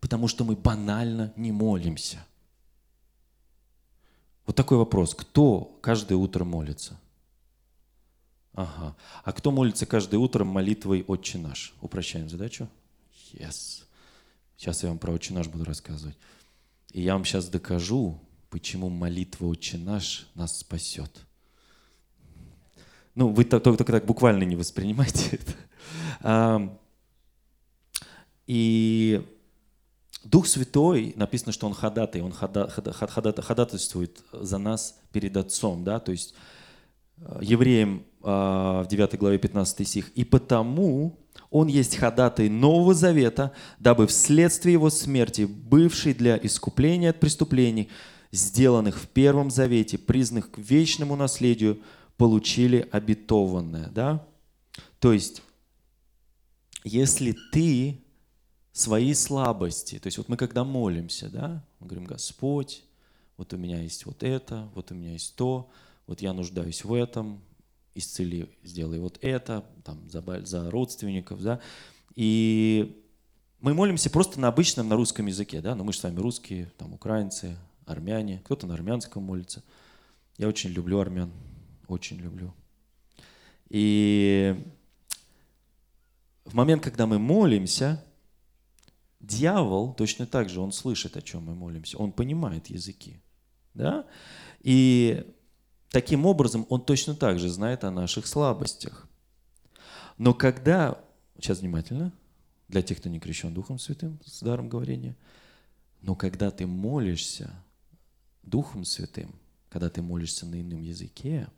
Потому 0.00 0.28
что 0.28 0.44
мы 0.44 0.54
банально 0.54 1.32
не 1.36 1.50
молимся. 1.50 2.18
Вот 4.46 4.54
такой 4.54 4.78
вопрос. 4.78 5.14
Кто 5.14 5.78
каждое 5.80 6.16
утро 6.16 6.44
молится? 6.44 7.00
Ага. 8.54 8.96
А 9.24 9.32
кто 9.32 9.50
молится 9.50 9.86
каждое 9.86 10.18
утро 10.18 10.44
молитвой 10.44 11.04
«Отче 11.06 11.38
наш»? 11.38 11.72
Упрощаем 11.80 12.28
задачу? 12.28 12.68
Yes. 13.32 13.84
Сейчас 14.56 14.82
я 14.82 14.88
вам 14.88 14.98
про 14.98 15.12
«Отче 15.12 15.32
наш» 15.34 15.46
буду 15.46 15.64
рассказывать. 15.64 16.16
И 16.92 17.02
я 17.02 17.14
вам 17.14 17.24
сейчас 17.24 17.48
докажу, 17.48 18.20
почему 18.50 18.88
молитва 18.88 19.46
«Отче 19.46 19.78
наш» 19.78 20.26
нас 20.34 20.58
спасет. 20.58 21.26
Ну, 23.14 23.28
вы 23.28 23.44
только, 23.44 23.76
только 23.76 23.92
так 23.92 24.06
буквально 24.06 24.44
не 24.44 24.56
воспринимайте 24.56 25.40
это. 26.22 26.78
И 28.46 29.24
Дух 30.24 30.46
Святой, 30.46 31.12
написано, 31.16 31.52
что 31.52 31.66
Он 31.66 31.74
ходатай, 31.74 32.20
Он 32.20 32.32
ходатайствует 32.32 34.20
за 34.32 34.58
нас 34.58 34.98
перед 35.12 35.36
Отцом, 35.36 35.84
да, 35.84 36.00
то 36.00 36.12
есть 36.12 36.34
э, 37.18 37.38
евреям 37.42 38.02
а, 38.02 38.09
в 38.20 38.86
9 38.88 39.18
главе 39.18 39.38
15 39.38 39.88
стих. 39.88 40.10
«И 40.14 40.24
потому 40.24 41.18
он 41.50 41.68
есть 41.68 41.96
ходатай 41.96 42.48
Нового 42.48 42.94
Завета, 42.94 43.52
дабы 43.78 44.06
вследствие 44.06 44.74
его 44.74 44.90
смерти, 44.90 45.42
бывший 45.42 46.14
для 46.14 46.36
искупления 46.36 47.10
от 47.10 47.20
преступлений, 47.20 47.88
сделанных 48.30 48.98
в 48.98 49.08
Первом 49.08 49.50
Завете, 49.50 49.98
признанных 49.98 50.50
к 50.50 50.58
вечному 50.58 51.16
наследию, 51.16 51.80
получили 52.16 52.88
обетованное». 52.92 53.88
Да? 53.88 54.24
То 54.98 55.12
есть, 55.12 55.42
если 56.84 57.34
ты 57.52 58.00
свои 58.72 59.14
слабости, 59.14 59.98
то 59.98 60.06
есть 60.06 60.18
вот 60.18 60.28
мы 60.28 60.36
когда 60.36 60.64
молимся, 60.64 61.28
да, 61.28 61.64
мы 61.80 61.86
говорим, 61.86 62.06
Господь, 62.06 62.84
вот 63.36 63.52
у 63.52 63.56
меня 63.56 63.80
есть 63.80 64.06
вот 64.06 64.22
это, 64.22 64.68
вот 64.74 64.92
у 64.92 64.94
меня 64.94 65.12
есть 65.12 65.34
то, 65.34 65.70
вот 66.06 66.22
я 66.22 66.32
нуждаюсь 66.32 66.84
в 66.84 66.92
этом, 66.92 67.40
исцели, 68.00 68.50
сделай 68.64 68.98
вот 68.98 69.18
это, 69.22 69.64
там, 69.84 70.08
за, 70.10 70.22
за 70.44 70.70
родственников, 70.70 71.40
да. 71.42 71.60
И 72.16 73.00
мы 73.60 73.74
молимся 73.74 74.10
просто 74.10 74.40
на 74.40 74.48
обычном, 74.48 74.88
на 74.88 74.96
русском 74.96 75.26
языке, 75.26 75.60
да, 75.60 75.74
но 75.74 75.84
мы 75.84 75.92
же 75.92 76.00
с 76.00 76.02
вами 76.02 76.18
русские, 76.18 76.72
там, 76.76 76.92
украинцы, 76.92 77.56
армяне, 77.86 78.40
кто-то 78.44 78.66
на 78.66 78.74
армянском 78.74 79.22
молится. 79.22 79.62
Я 80.38 80.48
очень 80.48 80.70
люблю 80.70 80.98
армян, 80.98 81.30
очень 81.86 82.18
люблю. 82.18 82.52
И 83.68 84.56
в 86.44 86.54
момент, 86.54 86.82
когда 86.82 87.06
мы 87.06 87.18
молимся, 87.18 88.02
дьявол 89.20 89.94
точно 89.94 90.26
так 90.26 90.48
же, 90.48 90.60
он 90.60 90.72
слышит, 90.72 91.16
о 91.16 91.22
чем 91.22 91.44
мы 91.44 91.54
молимся, 91.54 91.98
он 91.98 92.12
понимает 92.12 92.68
языки, 92.68 93.20
да, 93.74 94.06
и 94.60 95.24
Таким 95.90 96.24
образом, 96.24 96.66
он 96.68 96.84
точно 96.84 97.14
так 97.14 97.38
же 97.38 97.48
знает 97.48 97.84
о 97.84 97.90
наших 97.90 98.26
слабостях. 98.26 99.08
Но 100.18 100.34
когда, 100.34 101.00
сейчас 101.36 101.60
внимательно, 101.60 102.12
для 102.68 102.82
тех, 102.82 102.98
кто 102.98 103.08
не 103.08 103.18
крещен 103.18 103.52
Духом 103.52 103.78
Святым, 103.78 104.20
с 104.24 104.40
даром 104.40 104.68
говорения, 104.68 105.16
но 106.02 106.14
когда 106.14 106.50
ты 106.50 106.66
молишься 106.66 107.50
Духом 108.42 108.84
Святым, 108.84 109.34
когда 109.68 109.90
ты 109.90 110.02
молишься 110.02 110.46
на 110.46 110.60
ином 110.60 110.82
языке, 110.82 111.48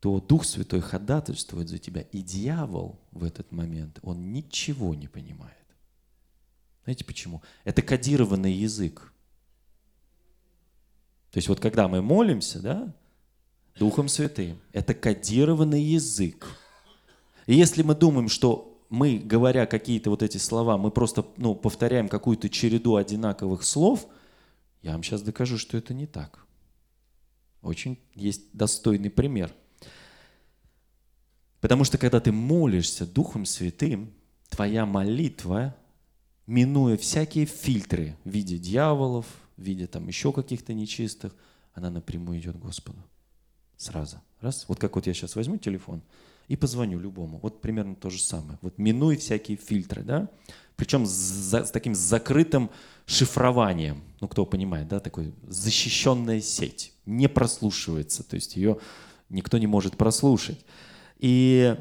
то 0.00 0.18
Дух 0.20 0.44
Святой 0.44 0.80
ходатайствует 0.80 1.68
за 1.68 1.78
тебя, 1.78 2.00
и 2.00 2.22
дьявол 2.22 2.98
в 3.12 3.22
этот 3.22 3.52
момент, 3.52 3.98
он 4.02 4.32
ничего 4.32 4.94
не 4.94 5.06
понимает. 5.06 5.56
Знаете 6.84 7.04
почему? 7.04 7.42
Это 7.64 7.82
кодированный 7.82 8.52
язык. 8.52 9.09
То 11.30 11.38
есть 11.38 11.48
вот 11.48 11.60
когда 11.60 11.88
мы 11.88 12.02
молимся, 12.02 12.60
да, 12.60 12.94
Духом 13.78 14.08
Святым, 14.08 14.58
это 14.72 14.94
кодированный 14.94 15.82
язык. 15.82 16.46
И 17.46 17.54
если 17.54 17.82
мы 17.82 17.94
думаем, 17.94 18.28
что 18.28 18.70
мы, 18.90 19.18
говоря 19.18 19.66
какие-то 19.66 20.10
вот 20.10 20.22
эти 20.22 20.36
слова, 20.36 20.76
мы 20.76 20.90
просто 20.90 21.24
ну, 21.36 21.54
повторяем 21.54 22.08
какую-то 22.08 22.48
череду 22.48 22.96
одинаковых 22.96 23.62
слов, 23.62 24.06
я 24.82 24.92
вам 24.92 25.02
сейчас 25.02 25.22
докажу, 25.22 25.56
что 25.56 25.76
это 25.78 25.94
не 25.94 26.06
так. 26.06 26.46
Очень 27.62 27.98
есть 28.14 28.42
достойный 28.52 29.10
пример. 29.10 29.52
Потому 31.60 31.84
что 31.84 31.98
когда 31.98 32.20
ты 32.20 32.32
молишься 32.32 33.06
Духом 33.06 33.44
Святым, 33.44 34.12
твоя 34.48 34.86
молитва, 34.86 35.76
минуя 36.46 36.96
всякие 36.96 37.46
фильтры 37.46 38.16
в 38.24 38.30
виде 38.30 38.58
дьяволов, 38.58 39.26
в 39.60 39.62
виде 39.62 39.86
там 39.86 40.08
еще 40.08 40.32
каких-то 40.32 40.72
нечистых, 40.72 41.34
она 41.74 41.90
напрямую 41.90 42.40
идет 42.40 42.56
к 42.56 42.60
Господу. 42.60 42.98
Сразу. 43.76 44.20
Раз. 44.40 44.64
Вот 44.68 44.78
как 44.78 44.94
вот 44.96 45.06
я 45.06 45.14
сейчас 45.14 45.36
возьму 45.36 45.58
телефон 45.58 46.02
и 46.48 46.56
позвоню 46.56 46.98
любому. 46.98 47.38
Вот 47.42 47.60
примерно 47.60 47.94
то 47.94 48.10
же 48.10 48.20
самое. 48.20 48.58
Вот 48.62 48.78
минуй 48.78 49.16
всякие 49.16 49.56
фильтры, 49.56 50.02
да? 50.02 50.28
Причем 50.76 51.06
с, 51.06 51.10
за, 51.10 51.64
с 51.64 51.70
таким 51.70 51.94
закрытым 51.94 52.70
шифрованием. 53.06 54.02
Ну, 54.20 54.28
кто 54.28 54.46
понимает, 54.46 54.88
да? 54.88 54.98
Такой 54.98 55.32
защищенная 55.46 56.40
сеть. 56.40 56.94
Не 57.06 57.28
прослушивается. 57.28 58.22
То 58.22 58.34
есть 58.34 58.56
ее 58.56 58.78
никто 59.28 59.58
не 59.58 59.66
может 59.66 59.96
прослушать. 59.96 60.64
И 61.18 61.76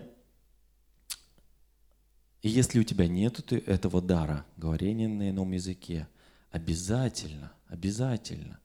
и 2.42 2.48
если 2.48 2.80
у 2.80 2.84
тебя 2.84 3.08
нет 3.08 3.52
этого 3.52 4.02
дара, 4.02 4.46
говорения 4.56 5.10
на 5.10 5.30
ином 5.30 5.52
языке, 5.52 6.08
обязательно 6.52 7.52
Обязательно. 7.70 8.60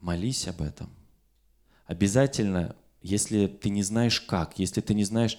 Молись 0.00 0.46
об 0.46 0.62
этом. 0.62 0.88
Обязательно, 1.86 2.76
если 3.02 3.48
ты 3.48 3.68
не 3.68 3.82
знаешь 3.82 4.20
как, 4.20 4.58
если 4.58 4.80
ты 4.80 4.94
не 4.94 5.04
знаешь 5.04 5.38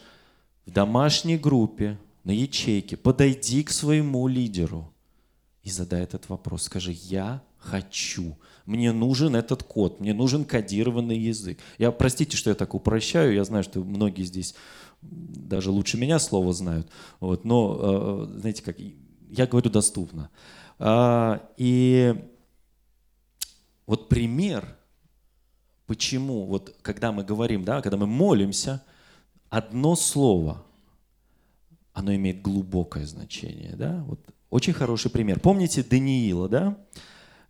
в 0.65 0.71
домашней 0.71 1.37
группе, 1.37 1.97
на 2.23 2.31
ячейке, 2.31 2.97
подойди 2.97 3.63
к 3.63 3.71
своему 3.71 4.27
лидеру 4.27 4.93
и 5.63 5.69
задай 5.69 6.03
этот 6.03 6.29
вопрос. 6.29 6.63
Скажи, 6.63 6.91
я 6.91 7.41
хочу. 7.57 8.37
Мне 8.65 8.91
нужен 8.91 9.35
этот 9.35 9.63
код, 9.63 9.99
мне 9.99 10.13
нужен 10.13 10.45
кодированный 10.45 11.17
язык. 11.17 11.59
Я, 11.77 11.91
простите, 11.91 12.37
что 12.37 12.49
я 12.49 12.55
так 12.55 12.73
упрощаю, 12.73 13.33
я 13.33 13.43
знаю, 13.43 13.63
что 13.63 13.83
многие 13.83 14.23
здесь 14.23 14.55
даже 15.01 15.71
лучше 15.71 15.97
меня 15.97 16.19
слово 16.19 16.53
знают. 16.53 16.87
Вот, 17.19 17.43
но, 17.43 18.27
э, 18.33 18.39
знаете 18.39 18.61
как, 18.61 18.77
я 19.29 19.47
говорю 19.47 19.69
доступно. 19.71 20.29
А, 20.77 21.41
и 21.57 22.15
вот 23.91 24.07
пример, 24.07 24.77
почему, 25.85 26.45
вот 26.45 26.73
когда 26.81 27.11
мы 27.11 27.25
говорим, 27.25 27.65
да, 27.65 27.81
когда 27.81 27.97
мы 27.97 28.07
молимся, 28.07 28.81
одно 29.49 29.97
слово, 29.97 30.63
оно 31.91 32.15
имеет 32.15 32.41
глубокое 32.41 33.05
значение, 33.05 33.75
да, 33.75 34.01
вот 34.07 34.21
очень 34.49 34.71
хороший 34.71 35.11
пример. 35.11 35.41
Помните 35.41 35.83
Даниила, 35.83 36.47
да? 36.47 36.77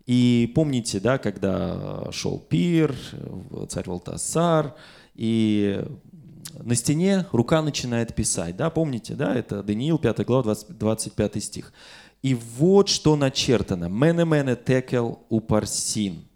И 0.08 0.52
помните, 0.56 1.00
да, 1.00 1.20
когда 1.20 2.12
шел 2.12 2.40
пир, 2.40 2.96
царь 3.70 3.88
Валтасар, 3.88 4.74
и 5.14 5.86
на 6.58 6.74
стене 6.74 7.28
рука 7.32 7.62
начинает 7.62 8.16
писать, 8.16 8.58
да, 8.58 8.72
помните, 8.72 9.14
да, 9.14 9.36
это 9.36 9.62
Даниил, 9.62 10.00
5 10.00 10.26
глава, 10.26 10.42
20, 10.42 10.76
25 10.76 11.44
стих. 11.44 11.72
И 12.24 12.34
вот 12.34 12.90
что 12.90 13.16
начертано. 13.16 13.90
Мене 13.90 14.26
мене 14.26 14.56
текел 14.56 15.20
упарсин. 15.30 16.31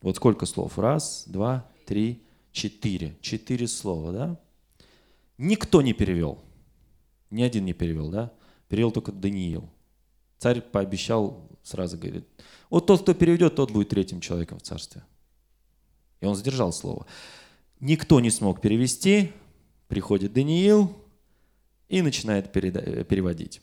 Вот 0.00 0.16
сколько 0.16 0.46
слов? 0.46 0.78
Раз, 0.78 1.24
два, 1.26 1.68
три, 1.86 2.22
четыре. 2.52 3.16
Четыре 3.20 3.66
слова, 3.66 4.12
да? 4.12 4.40
Никто 5.38 5.82
не 5.82 5.92
перевел. 5.92 6.42
Ни 7.30 7.42
один 7.42 7.64
не 7.64 7.72
перевел, 7.72 8.10
да? 8.10 8.32
Перевел 8.68 8.90
только 8.90 9.12
Даниил. 9.12 9.68
Царь 10.38 10.60
пообещал, 10.60 11.48
сразу 11.62 11.98
говорит, 11.98 12.26
вот 12.70 12.86
тот, 12.86 13.02
кто 13.02 13.14
переведет, 13.14 13.56
тот 13.56 13.70
будет 13.70 13.88
третьим 13.88 14.20
человеком 14.20 14.58
в 14.58 14.62
царстве. 14.62 15.02
И 16.20 16.26
он 16.26 16.36
сдержал 16.36 16.72
слово. 16.72 17.06
Никто 17.80 18.20
не 18.20 18.30
смог 18.30 18.60
перевести, 18.60 19.32
приходит 19.88 20.32
Даниил 20.32 20.96
и 21.88 22.02
начинает 22.02 22.52
переводить. 22.52 23.60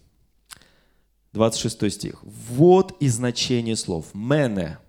26 1.33 1.91
стих. 1.91 2.23
Вот 2.23 2.95
и 3.01 3.09
значение 3.09 3.75
слов. 3.75 4.07
Мене. 4.13 4.79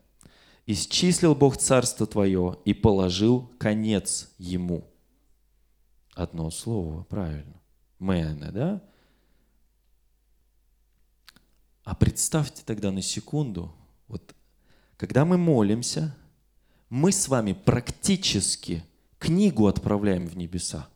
Исчислил 0.66 1.37
Бог 1.37 1.57
царство 1.57 2.07
твое 2.07 2.59
и 2.64 2.74
положил 2.74 3.52
конец 3.59 4.35
ему. 4.38 4.85
Одно 6.14 6.50
слово, 6.50 7.05
правильно. 7.05 7.61
Мене, 8.00 8.50
да? 8.50 8.83
А 11.85 11.94
представьте 11.94 12.62
тогда 12.66 12.90
на 12.90 13.00
секунду, 13.00 13.72
вот 14.09 14.35
когда 14.96 15.24
мы 15.24 15.38
молимся, 15.38 16.16
мы 16.88 17.12
с 17.12 17.29
вами 17.29 17.52
практически 17.52 18.85
книгу 19.18 19.68
отправляем 19.68 20.26
в 20.26 20.37
небеса. 20.37 20.88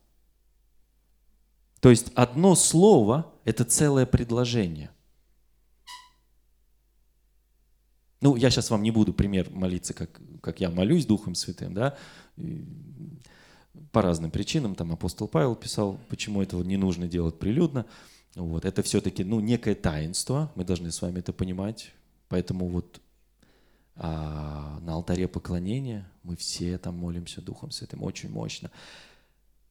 То 1.81 1.91
есть 1.91 2.11
одно 2.15 2.57
слово– 2.57 3.33
это 3.45 3.65
целое 3.65 4.05
предложение. 4.05 4.91
Ну, 8.21 8.37
я 8.37 8.51
сейчас 8.51 8.71
вам 8.71 8.83
не 8.83 8.91
буду 8.91 9.13
пример 9.13 9.49
молиться, 9.51 9.95
как, 9.95 10.21
как 10.43 10.61
я 10.61 10.71
молюсь 10.71 11.07
Духом 11.07 11.35
Святым, 11.35 11.75
да, 11.75 11.97
по 13.93 14.03
разным 14.03 14.31
причинам, 14.31 14.75
там 14.75 14.93
апостол 14.93 15.27
Павел 15.27 15.55
писал, 15.55 15.99
почему 16.09 16.43
этого 16.43 16.63
не 16.63 16.77
нужно 16.77 17.09
делать 17.09 17.39
прилюдно– 17.39 17.87
вот. 18.35 18.65
Это 18.65 18.83
все-таки 18.83 19.25
ну, 19.25 19.41
некое 19.41 19.75
таинство, 19.75 20.53
мы 20.55 20.65
должны 20.65 20.91
с 20.91 21.03
вами 21.03 21.19
это 21.19 21.33
понимать. 21.33 21.93
Поэтому 22.29 22.69
вот 22.69 23.01
а, 23.97 24.79
на 24.83 24.95
алтаре 24.95 25.27
поклонения 25.27 26.09
мы 26.23 26.37
все 26.37 26.79
там 26.79 26.97
молимся 26.97 27.43
Духом 27.43 27.71
Святым 27.71 28.03
очень 28.03 28.31
мощно. 28.31 28.71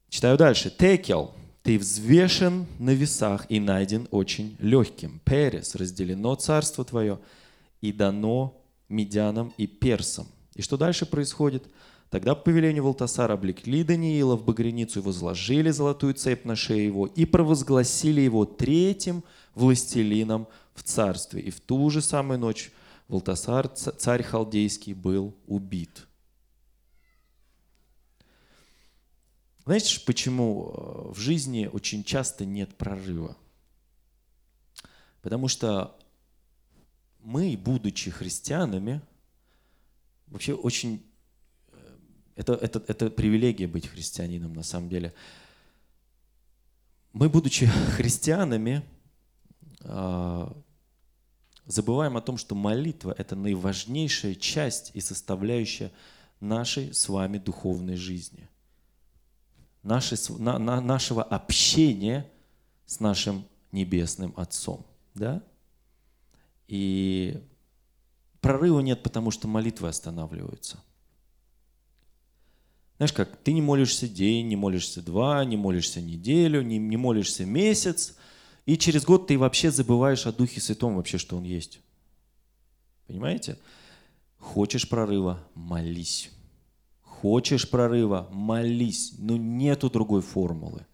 Читаю 0.09 0.37
дальше. 0.37 0.69
Текел. 0.69 1.33
Ты 1.63 1.77
взвешен 1.77 2.65
на 2.79 2.91
весах 2.91 3.45
и 3.49 3.59
найден 3.59 4.07
очень 4.11 4.55
легким. 4.59 5.21
Перес. 5.23 5.75
Разделено 5.75 6.35
царство 6.35 6.83
твое 6.83 7.19
и 7.81 7.91
дано 7.91 8.61
медянам 8.87 9.53
и 9.57 9.67
персам. 9.67 10.27
И 10.55 10.61
что 10.61 10.77
дальше 10.77 11.05
происходит? 11.05 11.69
Тогда 12.09 12.33
по 12.33 12.41
повелению 12.41 12.83
Валтасара 12.83 13.33
облекли 13.33 13.83
Даниила 13.83 14.35
в 14.35 14.43
багряницу 14.43 14.99
и 14.99 15.03
возложили 15.03 15.69
золотую 15.69 16.15
цепь 16.15 16.43
на 16.43 16.55
шею 16.55 16.85
его 16.85 17.05
и 17.05 17.25
провозгласили 17.25 18.21
его 18.21 18.45
третьим 18.45 19.23
властелином 19.53 20.47
в 20.73 20.83
царстве. 20.83 21.41
И 21.41 21.51
в 21.51 21.59
ту 21.59 21.89
же 21.91 22.01
самую 22.01 22.39
ночь 22.39 22.71
Валтасар, 23.07 23.67
царь 23.67 24.23
халдейский, 24.23 24.93
был 24.93 25.35
убит. 25.45 26.07
Знаете, 29.65 30.01
почему 30.03 30.73
э, 30.73 31.11
в 31.13 31.19
жизни 31.19 31.69
очень 31.71 32.03
часто 32.03 32.43
нет 32.43 32.75
прорыва? 32.75 33.37
Потому 35.21 35.47
что 35.47 35.95
мы, 37.29 37.55
будучи 37.55 38.09
христианами, 38.09 39.01
вообще 40.27 40.55
очень 40.55 41.05
это, 42.35 42.53
это, 42.53 42.83
это 42.87 43.11
привилегия 43.11 43.67
быть 43.67 43.87
христианином 43.87 44.53
на 44.53 44.63
самом 44.63 44.89
деле. 44.89 45.13
Мы, 47.13 47.29
будучи 47.29 47.65
христианами, 47.97 48.81
а, 49.81 50.51
забываем 51.67 52.17
о 52.17 52.21
том, 52.21 52.37
что 52.37 52.55
молитва– 52.55 53.13
это 53.17 53.35
наиважнейшая 53.35 54.33
часть 54.33 54.89
и 54.95 54.99
составляющая 54.99 55.91
нашей 56.39 56.95
с 56.95 57.09
вами 57.09 57.37
духовной 57.37 57.95
жизни, 57.95 58.49
нашей, 59.83 60.17
на, 60.39 60.57
на, 60.57 60.81
нашего 60.81 61.21
общения 61.21 62.27
с 62.87 62.99
нашим 62.99 63.45
Небесным 63.71 64.33
Отцом. 64.35 64.83
Да? 65.13 65.43
И 66.69 67.41
прорыва 68.41 68.79
нет, 68.79 69.01
потому 69.01 69.31
что 69.31 69.47
молитвы 69.47 69.87
останавливаются. 69.87 70.79
Знаешь 72.97 73.11
как, 73.11 73.37
ты 73.37 73.53
не 73.53 73.61
молишься 73.61 74.07
день, 74.07 74.47
не 74.47 74.55
молишься 74.55 75.01
два, 75.01 75.43
не 75.45 75.57
молишься 75.57 75.99
неделю, 75.99 76.61
не, 76.61 76.77
не 76.77 76.95
молишься 76.95 77.43
месяц, 77.43 78.15
и 78.67 78.77
через 78.77 79.03
год 79.03 79.25
ты 79.25 79.39
вообще 79.39 79.71
забываешь 79.71 80.27
о 80.27 80.31
Духе 80.31 80.61
Святом 80.61 80.95
вообще, 80.95 81.17
что 81.17 81.37
Он 81.37 81.43
есть. 81.43 81.79
Понимаете? 83.07 83.57
Хочешь 84.37 84.87
прорыва– 84.87 85.43
молись. 85.55 86.29
Хочешь 87.01 87.67
прорыва– 87.67 88.29
молись. 88.31 89.15
Но 89.17 89.37
нету 89.37 89.89
другой 89.89 90.21
формулы. 90.21 90.85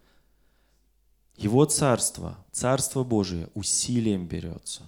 Его 1.36 1.66
царство, 1.66 2.38
царство 2.54 3.04
Божие 3.04 3.50
усилием 3.56 4.26
берется. 4.26 4.84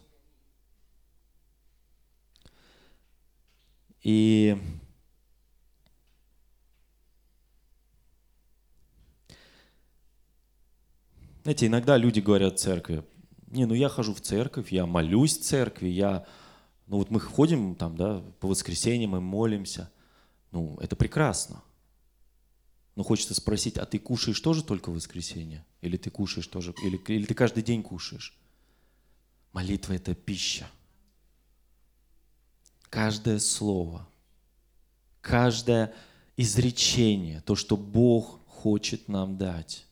И 4.02 4.58
Знаете, 11.48 11.68
иногда 11.68 11.96
люди 11.96 12.20
говорят 12.20 12.60
церкви, 12.60 13.06
не, 13.48 13.66
ну 13.66 13.74
я 13.74 13.88
хожу 13.88 14.14
в 14.14 14.20
церковь, 14.20 14.74
я 14.74 14.86
молюсь 14.86 15.38
в 15.38 15.44
церкви, 15.44 15.88
я, 15.88 16.26
ну 16.88 16.98
вот 16.98 17.10
мы 17.10 17.22
ходим 17.22 17.76
там, 17.76 17.96
да, 17.96 18.22
по 18.42 18.50
воскресеньям 18.50 19.12
мы 19.12 19.22
молимся. 19.22 19.90
Ну, 20.52 20.78
это 20.82 20.98
прекрасно. 20.98 21.64
Но 22.96 23.04
хочется 23.04 23.34
спросить, 23.34 23.78
а 23.78 23.86
ты 23.86 23.98
кушаешь 23.98 24.42
тоже 24.42 24.62
только 24.62 24.90
в 24.90 24.96
воскресенье? 24.96 25.66
Или 25.80 25.96
ты 25.96 26.10
кушаешь 26.10 26.48
тоже, 26.48 26.74
или, 26.84 26.98
или 26.98 27.26
ты 27.26 27.34
каждый 27.34 27.64
день 27.64 27.82
кушаешь? 27.82 28.38
Молитва– 29.54 29.94
это 29.94 30.16
пища. 30.16 30.70
Каждое 32.90 33.40
слово, 33.40 34.08
каждое 35.22 35.94
изречение, 36.38 37.42
то, 37.42 37.56
что 37.56 37.76
Бог 37.76 38.40
хочет 38.48 39.08
нам 39.08 39.38
дать, 39.38 39.86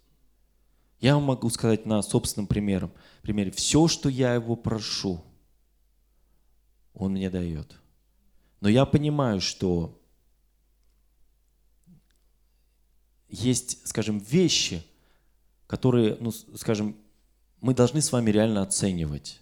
я 0.99 1.15
вам 1.15 1.23
могу 1.25 1.49
сказать 1.49 1.85
на 1.85 2.01
собственном 2.01 2.47
примере, 2.47 2.89
примере, 3.21 3.51
все, 3.51 3.87
что 3.87 4.09
я 4.09 4.33
его 4.33 4.55
прошу, 4.55 5.23
он 6.93 7.13
мне 7.13 7.29
дает. 7.29 7.75
Но 8.61 8.69
я 8.69 8.85
понимаю, 8.85 9.41
что 9.41 10.01
есть, 13.27 13.85
скажем, 13.87 14.19
вещи, 14.19 14.83
которые, 15.67 16.17
ну, 16.19 16.31
скажем, 16.31 16.95
мы 17.59 17.73
должны 17.73 18.01
с 18.01 18.11
вами 18.11 18.31
реально 18.31 18.61
оценивать. 18.61 19.41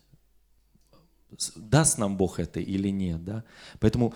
Даст 1.56 1.98
нам 1.98 2.18
Бог 2.18 2.40
это 2.40 2.60
или 2.60 2.90
нет, 2.90 3.24
да? 3.24 3.44
Поэтому 3.80 4.14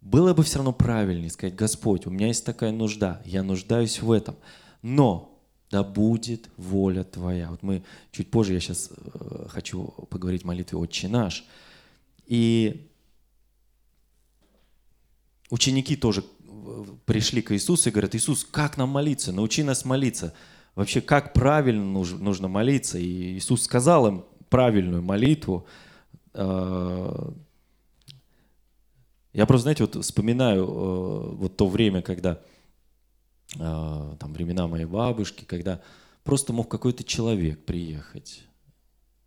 было 0.00 0.32
бы 0.34 0.42
все 0.42 0.56
равно 0.56 0.72
правильнее 0.72 1.30
сказать, 1.30 1.54
Господь, 1.54 2.06
у 2.06 2.10
меня 2.10 2.28
есть 2.28 2.44
такая 2.44 2.72
нужда, 2.72 3.20
я 3.24 3.42
нуждаюсь 3.42 4.00
в 4.00 4.10
этом. 4.10 4.36
Но 4.82 5.38
да 5.70 5.84
будет 5.84 6.48
воля 6.56 7.04
Твоя. 7.04 7.50
Вот 7.50 7.62
мы 7.62 7.82
чуть 8.10 8.30
позже, 8.30 8.54
я 8.54 8.60
сейчас 8.60 8.90
э, 8.90 9.46
хочу 9.48 9.84
поговорить 10.10 10.44
о 10.44 10.48
молитве 10.48 10.78
«Отче 10.78 11.08
наш». 11.08 11.44
И 12.26 12.90
ученики 15.50 15.96
тоже 15.96 16.24
э, 16.42 16.84
пришли 17.04 17.42
к 17.42 17.52
Иисусу 17.52 17.88
и 17.88 17.92
говорят, 17.92 18.14
Иисус, 18.14 18.44
как 18.44 18.76
нам 18.76 18.88
молиться? 18.88 19.32
Научи 19.32 19.62
нас 19.62 19.84
молиться. 19.84 20.34
Вообще, 20.74 21.00
как 21.00 21.34
правильно 21.34 21.84
нужно 21.84 22.48
молиться? 22.48 22.98
И 22.98 23.36
Иисус 23.36 23.62
сказал 23.62 24.08
им 24.08 24.24
правильную 24.48 25.02
молитву. 25.02 25.66
Э, 26.34 27.32
я 29.32 29.46
просто, 29.46 29.62
знаете, 29.62 29.84
вот 29.84 30.04
вспоминаю 30.04 30.66
вот 31.36 31.56
то 31.56 31.68
время, 31.68 32.02
когда 32.02 32.40
а, 33.58 34.16
там 34.16 34.32
времена 34.32 34.66
моей 34.66 34.84
бабушки, 34.84 35.44
когда 35.44 35.80
просто 36.22 36.52
мог 36.52 36.70
какой-то 36.70 37.04
человек 37.04 37.64
приехать. 37.64 38.42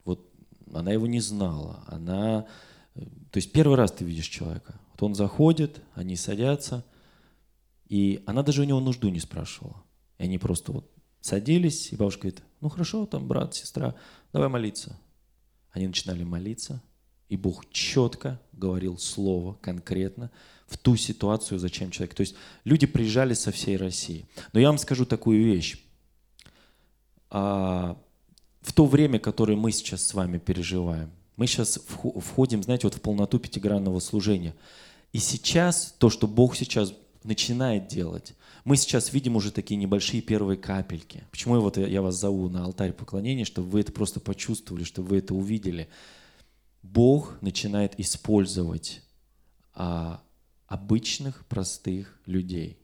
Вот 0.06 0.30
она 0.74 0.92
его 0.92 1.08
не 1.08 1.20
знала, 1.20 1.84
она... 1.88 2.46
То 2.94 3.38
есть 3.38 3.52
первый 3.52 3.76
раз 3.76 3.92
ты 3.92 4.06
видишь 4.06 4.28
человека. 4.28 4.80
Вот 4.92 5.04
он 5.04 5.16
заходит, 5.16 5.82
они 5.96 6.16
садятся, 6.16 6.86
и 7.88 8.24
она 8.28 8.44
даже 8.44 8.62
у 8.62 8.66
него 8.66 8.80
нужду 8.80 9.10
не 9.10 9.20
спрашивала. 9.20 9.84
И 10.20 10.24
они 10.24 10.38
просто 10.38 10.72
вот 10.72 10.92
садились, 11.20 11.92
и 11.92 11.96
бабушка 11.96 12.24
говорит, 12.24 12.44
ну 12.62 12.70
хорошо, 12.70 13.06
там 13.06 13.28
брат, 13.28 13.56
сестра, 13.56 13.96
давай 14.32 14.50
молиться. 14.50 14.98
Они 15.72 15.88
начинали 15.88 16.24
молиться, 16.24 16.84
и 17.34 17.36
Бог 17.36 17.68
четко 17.72 18.40
говорил 18.52 19.00
слово 19.00 19.58
конкретно, 19.60 20.30
в 20.68 20.78
ту 20.78 20.96
ситуацию, 20.96 21.58
зачем 21.58 21.90
человек. 21.90 22.14
То 22.14 22.22
есть 22.22 22.36
люди 22.64 22.86
приезжали 22.86 23.34
со 23.34 23.52
всей 23.52 23.76
России. 23.76 24.28
Но 24.54 24.60
я 24.60 24.68
вам 24.68 24.78
скажу 24.78 25.08
такую 25.08 25.44
вещь. 25.44 25.84
А, 27.32 27.98
в 28.62 28.72
то 28.72 28.86
время, 28.86 29.18
которое 29.18 29.56
мы 29.56 29.72
сейчас 29.72 30.04
с 30.04 30.14
вами 30.14 30.38
переживаем, 30.38 31.10
мы 31.36 31.48
сейчас 31.48 31.80
входим, 31.88 32.62
знаете, 32.62 32.86
вот 32.86 32.94
в 32.94 33.02
полноту 33.02 33.40
пятигранного 33.40 34.00
служения. 34.00 34.54
И 35.12 35.18
сейчас 35.18 35.96
то, 35.98 36.12
что 36.12 36.28
Бог 36.28 36.56
сейчас 36.56 36.94
начинает 37.24 37.88
делать, 37.88 38.36
мы 38.64 38.78
сейчас 38.78 39.12
видим 39.12 39.38
уже 39.38 39.52
такие 39.52 39.78
небольшие 39.78 40.22
первые 40.22 40.58
капельки. 40.58 41.24
Почему 41.32 41.60
вот 41.60 41.78
я 41.78 42.04
вас 42.04 42.16
зову 42.20 42.48
на 42.48 42.64
алтарь 42.64 42.94
поклонения, 42.94 43.44
чтобы 43.44 43.70
вы 43.70 43.82
это 43.82 43.92
просто 43.92 44.20
почувствовали, 44.20 44.84
чтобы 44.84 45.10
вы 45.10 45.18
это 45.18 45.34
увидели. 45.34 45.90
Бог 46.84 47.42
начинает 47.42 48.00
использовать 48.00 49.02
а, 49.74 50.22
обычных, 50.68 51.46
простых 51.48 52.20
людей. 52.26 52.78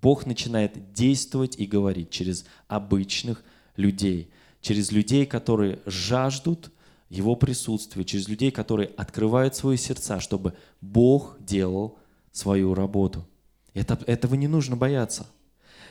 Бог 0.00 0.26
начинает 0.26 0.92
действовать 0.92 1.58
и 1.58 1.66
говорить 1.66 2.10
через 2.10 2.44
обычных 2.66 3.44
людей, 3.76 4.30
через 4.60 4.90
людей, 4.90 5.26
которые 5.26 5.80
жаждут 5.86 6.72
Его 7.08 7.36
присутствия, 7.36 8.04
через 8.04 8.28
людей, 8.28 8.50
которые 8.50 8.88
открывают 8.88 9.54
свои 9.54 9.76
сердца, 9.76 10.20
чтобы 10.20 10.54
Бог 10.80 11.36
делал 11.40 11.98
свою 12.32 12.74
работу. 12.74 13.26
Это, 13.72 13.98
этого 14.06 14.34
не 14.34 14.48
нужно 14.48 14.76
бояться. 14.76 15.26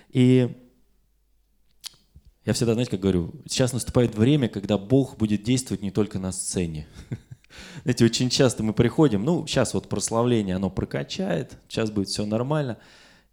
И 0.09 0.55
я 2.45 2.53
всегда, 2.53 2.73
знаете, 2.73 2.91
как 2.91 2.99
говорю, 2.99 3.34
сейчас 3.47 3.71
наступает 3.73 4.15
время, 4.15 4.49
когда 4.49 4.77
Бог 4.77 5.17
будет 5.17 5.43
действовать 5.43 5.82
не 5.82 5.91
только 5.91 6.19
на 6.19 6.32
сцене. 6.32 6.88
Знаете, 7.84 8.06
очень 8.06 8.29
часто 8.29 8.63
мы 8.63 8.73
приходим, 8.73 9.23
ну, 9.23 9.45
сейчас 9.47 9.73
вот 9.73 9.88
прославление, 9.88 10.56
оно 10.56 10.69
прокачает, 10.69 11.58
сейчас 11.69 11.91
будет 11.91 12.10
все 12.10 12.25
нормально. 12.25 12.77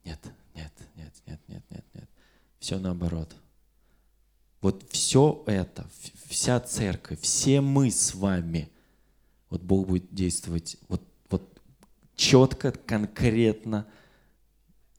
Нет, 0.04 0.20
нет, 0.54 0.72
нет, 0.94 1.12
нет, 1.26 1.40
нет, 1.48 1.64
нет, 1.70 1.84
нет. 1.94 2.08
Все 2.58 2.78
наоборот. 2.78 3.34
Вот 4.60 4.84
все 4.90 5.42
это, 5.46 5.86
вся 6.26 6.60
церковь, 6.60 7.20
все 7.20 7.60
мы 7.60 7.90
с 7.90 8.14
вами, 8.14 8.68
вот 9.48 9.62
Бог 9.62 9.88
будет 9.88 10.12
действовать 10.14 10.76
вот, 10.88 11.02
вот 11.30 11.60
четко, 12.14 12.72
конкретно, 12.72 13.86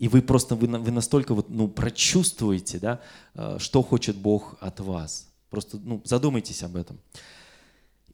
и 0.01 0.07
вы 0.07 0.21
просто, 0.21 0.55
вы, 0.55 0.67
вы 0.67 0.91
настолько 0.91 1.33
вот, 1.33 1.49
ну, 1.49 1.67
прочувствуете, 1.67 2.79
да, 2.79 3.01
э, 3.35 3.57
что 3.59 3.81
хочет 3.83 4.17
Бог 4.17 4.57
от 4.59 4.79
вас. 4.79 5.29
Просто 5.49 5.77
ну, 5.77 6.01
задумайтесь 6.05 6.63
об 6.63 6.75
этом. 6.75 6.99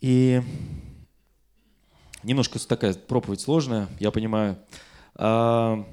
И 0.02 0.42
Немножко 2.24 2.60
такая 2.60 2.94
проповедь 2.94 3.42
сложная, 3.42 3.88
я 4.00 4.12
понимаю. 4.12 4.58
А, 5.16 5.86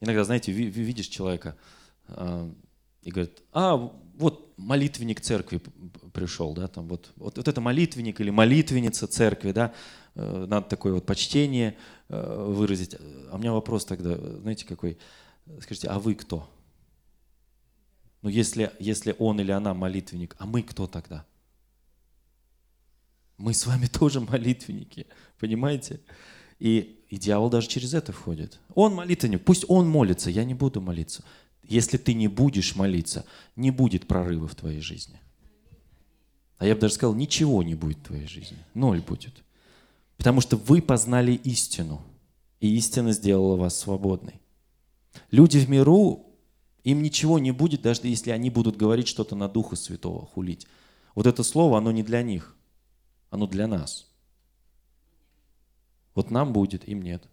иногда, 0.00 0.24
знаете, 0.24 0.52
видишь 0.52 1.06
человека 1.06 1.56
а, 2.08 2.50
и 3.02 3.10
говорит, 3.10 3.40
а, 3.52 3.76
вот 4.16 4.52
молитвенник 4.58 5.22
церкви 5.22 5.60
пришел, 6.12 6.52
да, 6.54 6.68
там 6.68 6.86
вот, 6.88 7.12
вот, 7.16 7.38
вот 7.38 7.48
это 7.48 7.60
молитвенник 7.62 8.20
или 8.20 8.28
молитвенница 8.28 9.06
церкви, 9.06 9.52
да, 9.52 9.72
надо 10.14 10.68
такое 10.68 10.92
вот 10.92 11.06
почтение 11.06 11.76
э, 12.08 12.46
выразить. 12.48 12.96
А 13.30 13.36
у 13.36 13.38
меня 13.38 13.52
вопрос 13.52 13.84
тогда, 13.84 14.16
знаете, 14.16 14.66
какой? 14.66 14.98
Скажите, 15.60 15.88
а 15.88 15.98
вы 15.98 16.14
кто? 16.14 16.48
Ну, 18.22 18.28
если, 18.28 18.72
если 18.78 19.16
он 19.18 19.40
или 19.40 19.50
она 19.50 19.74
молитвенник, 19.74 20.36
а 20.38 20.46
мы 20.46 20.62
кто 20.62 20.86
тогда? 20.86 21.24
Мы 23.38 23.54
с 23.54 23.66
вами 23.66 23.86
тоже 23.92 24.20
молитвенники, 24.20 25.06
понимаете? 25.38 26.00
И, 26.58 27.04
и 27.08 27.16
дьявол 27.16 27.50
даже 27.50 27.68
через 27.68 27.92
это 27.94 28.12
входит. 28.12 28.60
Он 28.74 28.94
молитвенник, 28.94 29.44
пусть 29.44 29.64
он 29.68 29.88
молится, 29.88 30.30
я 30.30 30.44
не 30.44 30.54
буду 30.54 30.80
молиться. 30.80 31.24
Если 31.64 31.96
ты 31.96 32.14
не 32.14 32.28
будешь 32.28 32.76
молиться, 32.76 33.24
не 33.56 33.70
будет 33.70 34.06
прорыва 34.06 34.46
в 34.46 34.54
твоей 34.54 34.80
жизни. 34.80 35.18
А 36.58 36.66
я 36.66 36.74
бы 36.74 36.80
даже 36.80 36.94
сказал, 36.94 37.14
ничего 37.14 37.62
не 37.62 37.74
будет 37.74 37.98
в 37.98 38.02
твоей 38.02 38.26
жизни. 38.26 38.58
Ноль 38.74 39.00
будет. 39.00 39.42
Потому 40.22 40.40
что 40.40 40.56
вы 40.56 40.80
познали 40.80 41.32
истину, 41.32 42.00
и 42.60 42.76
истина 42.76 43.10
сделала 43.12 43.56
вас 43.56 43.76
свободной. 43.76 44.40
Люди 45.32 45.58
в 45.58 45.68
миру, 45.68 46.26
им 46.84 47.02
ничего 47.02 47.40
не 47.40 47.50
будет, 47.50 47.82
даже 47.82 48.02
если 48.04 48.30
они 48.30 48.48
будут 48.48 48.76
говорить 48.76 49.08
что-то 49.08 49.34
на 49.34 49.48
Духа 49.48 49.74
Святого, 49.74 50.26
хулить. 50.26 50.68
Вот 51.16 51.26
это 51.26 51.42
слово, 51.42 51.78
оно 51.78 51.90
не 51.90 52.02
для 52.02 52.22
них 52.22 52.56
оно 53.32 53.46
для 53.46 53.66
нас. 53.66 54.06
Вот 56.14 56.30
нам 56.30 56.52
будет, 56.52 56.86
им 56.86 57.00
нет. 57.00 57.24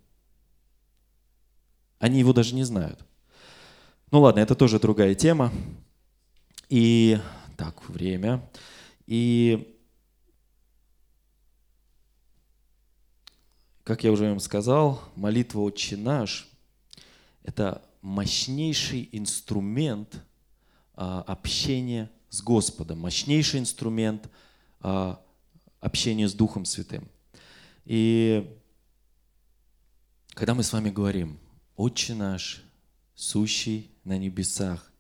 Они 1.99 2.19
его 2.19 2.31
даже 2.31 2.55
не 2.55 2.63
знают. 2.63 3.05
Ну 4.09 4.21
ладно, 4.21 4.39
это 4.39 4.55
тоже 4.55 4.79
другая 4.79 5.13
тема. 5.13 5.51
И 6.69 7.19
так, 7.57 7.87
время. 7.89 8.49
И 9.05 9.78
как 13.89 14.03
я 14.03 14.11
уже 14.11 14.29
вам 14.29 14.39
сказал, 14.39 15.01
молитва 15.15 15.61
«Отче 15.61 15.97
наш»– 15.97 16.47
это 17.43 17.81
мощнейший 18.03 19.09
инструмент 19.11 20.21
а, 20.93 21.23
общения 21.23 22.11
с 22.29 22.43
Господом, 22.43 22.99
мощнейший 22.99 23.59
инструмент 23.59 24.29
а, 24.79 25.19
общение 25.79 26.29
с 26.29 26.35
Духом 26.35 26.65
Святым. 26.65 27.09
И 27.83 28.55
когда 30.35 30.53
мы 30.53 30.61
с 30.61 30.71
вами 30.71 30.91
говорим 30.91 31.39
«Отче 31.75 32.13
наш, 32.13 32.61
сущий 33.15 33.89
на 34.03 34.19
небесах», 34.19 34.91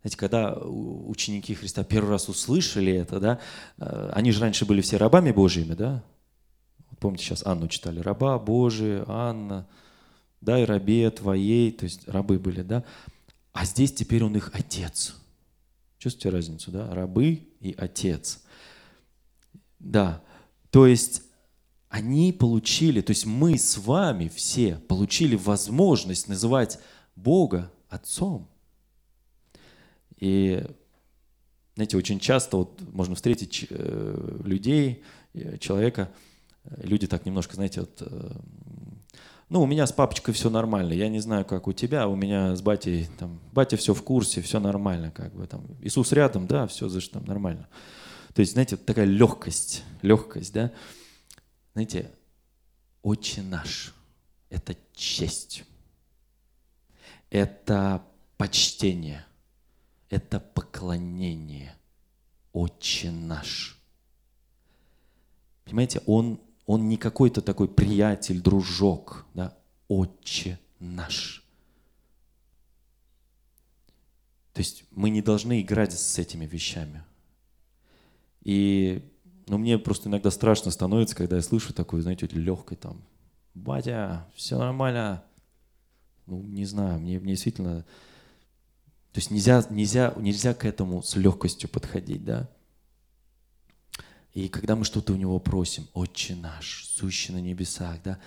знаете, 0.00 0.16
когда 0.16 0.54
ученики 0.54 1.52
Христа 1.52 1.84
первый 1.84 2.08
раз 2.08 2.30
услышали 2.30 2.90
это, 2.90 3.20
да, 3.20 3.40
э, 3.76 4.12
они 4.14 4.32
же 4.32 4.40
раньше 4.40 4.64
были 4.64 4.80
все 4.80 4.96
рабами 4.96 5.30
Божьими, 5.30 5.74
да? 5.74 6.02
Помните, 7.00 7.24
сейчас 7.24 7.46
Анну 7.46 7.68
читали, 7.68 8.00
раба 8.00 8.38
Божия, 8.38 9.04
Анна, 9.06 9.66
дай 10.40 10.64
рабе 10.64 11.10
твоей, 11.10 11.72
то 11.72 11.84
есть 11.84 12.08
рабы 12.08 12.38
были, 12.38 12.62
да? 12.62 12.84
А 13.52 13.64
здесь 13.64 13.92
теперь 13.92 14.24
он 14.24 14.36
их 14.36 14.50
отец. 14.52 15.14
Чувствуете 15.98 16.30
разницу, 16.30 16.70
да? 16.70 16.92
Рабы 16.94 17.48
и 17.60 17.74
отец. 17.76 18.42
Да, 19.78 20.22
то 20.70 20.86
есть 20.86 21.22
они 21.88 22.32
получили, 22.32 23.00
то 23.00 23.10
есть 23.10 23.26
мы 23.26 23.56
с 23.56 23.78
вами 23.78 24.28
все 24.28 24.76
получили 24.88 25.36
возможность 25.36 26.28
называть 26.28 26.78
Бога 27.16 27.72
Отцом. 27.88 28.48
И, 30.18 30.62
знаете, 31.74 31.96
очень 31.96 32.20
часто 32.20 32.58
вот 32.58 32.82
можно 32.92 33.14
встретить 33.14 33.66
э, 33.70 34.40
людей, 34.44 35.02
э, 35.32 35.56
человека, 35.58 36.12
люди 36.76 37.06
так 37.06 37.26
немножко, 37.26 37.54
знаете, 37.54 37.80
вот, 37.80 38.02
ну, 39.48 39.62
у 39.62 39.66
меня 39.66 39.86
с 39.86 39.92
папочкой 39.92 40.34
все 40.34 40.50
нормально, 40.50 40.92
я 40.92 41.08
не 41.08 41.20
знаю, 41.20 41.44
как 41.44 41.66
у 41.66 41.72
тебя, 41.72 42.08
у 42.08 42.16
меня 42.16 42.54
с 42.54 42.62
батей, 42.62 43.08
там, 43.18 43.40
батя 43.52 43.76
все 43.76 43.94
в 43.94 44.02
курсе, 44.02 44.42
все 44.42 44.60
нормально, 44.60 45.10
как 45.10 45.34
бы, 45.34 45.46
там, 45.46 45.64
Иисус 45.80 46.12
рядом, 46.12 46.46
да, 46.46 46.66
все, 46.66 46.88
значит, 46.88 47.12
там, 47.12 47.24
нормально. 47.24 47.68
То 48.34 48.40
есть, 48.40 48.52
знаете, 48.52 48.76
такая 48.76 49.06
легкость, 49.06 49.84
легкость, 50.02 50.52
да? 50.52 50.70
Знаете, 51.72 52.10
Отче 53.02 53.42
наш– 53.42 53.94
это 54.50 54.76
честь. 54.94 55.64
Это 57.30 58.02
почтение, 58.36 59.24
это 60.10 60.40
поклонение. 60.40 61.74
Отче 62.52 63.10
наш. 63.10 63.78
Понимаете, 65.64 66.02
он, 66.06 66.40
он 66.68 66.86
не 66.86 66.98
какой-то 66.98 67.40
такой 67.40 67.66
приятель, 67.66 68.42
дружок, 68.42 69.24
да? 69.32 69.56
Отче 69.88 70.60
наш. 70.78 71.42
То 74.52 74.60
есть 74.60 74.84
мы 74.90 75.08
не 75.08 75.22
должны 75.22 75.62
играть 75.62 75.98
с 75.98 76.18
этими 76.18 76.44
вещами. 76.44 77.02
И 78.42 79.02
ну, 79.46 79.56
мне 79.56 79.78
просто 79.78 80.10
иногда 80.10 80.30
страшно 80.30 80.70
становится, 80.70 81.16
когда 81.16 81.36
я 81.36 81.42
слышу 81.42 81.72
такое, 81.72 82.02
знаете, 82.02 82.28
легкое 82.32 82.76
там, 82.76 83.02
батя, 83.54 84.28
все 84.34 84.58
нормально. 84.58 85.24
Ну, 86.26 86.42
не 86.42 86.66
знаю, 86.66 87.00
мне, 87.00 87.18
мне 87.18 87.32
действительно... 87.32 87.86
То 89.12 89.20
есть 89.20 89.30
нельзя, 89.30 89.64
нельзя, 89.70 90.12
нельзя 90.18 90.52
к 90.52 90.66
этому 90.66 91.02
с 91.02 91.16
легкостью 91.16 91.70
подходить, 91.70 92.26
да? 92.26 92.46
И 94.38 94.46
когда 94.48 94.76
мы 94.76 94.84
что-то 94.84 95.14
у 95.14 95.16
него 95.16 95.40
просим, 95.40 95.88
«Отче 95.94 96.36
наш, 96.36 96.86
сущий 96.86 97.34
на 97.34 97.40
небесах», 97.40 98.00
да, 98.04 98.20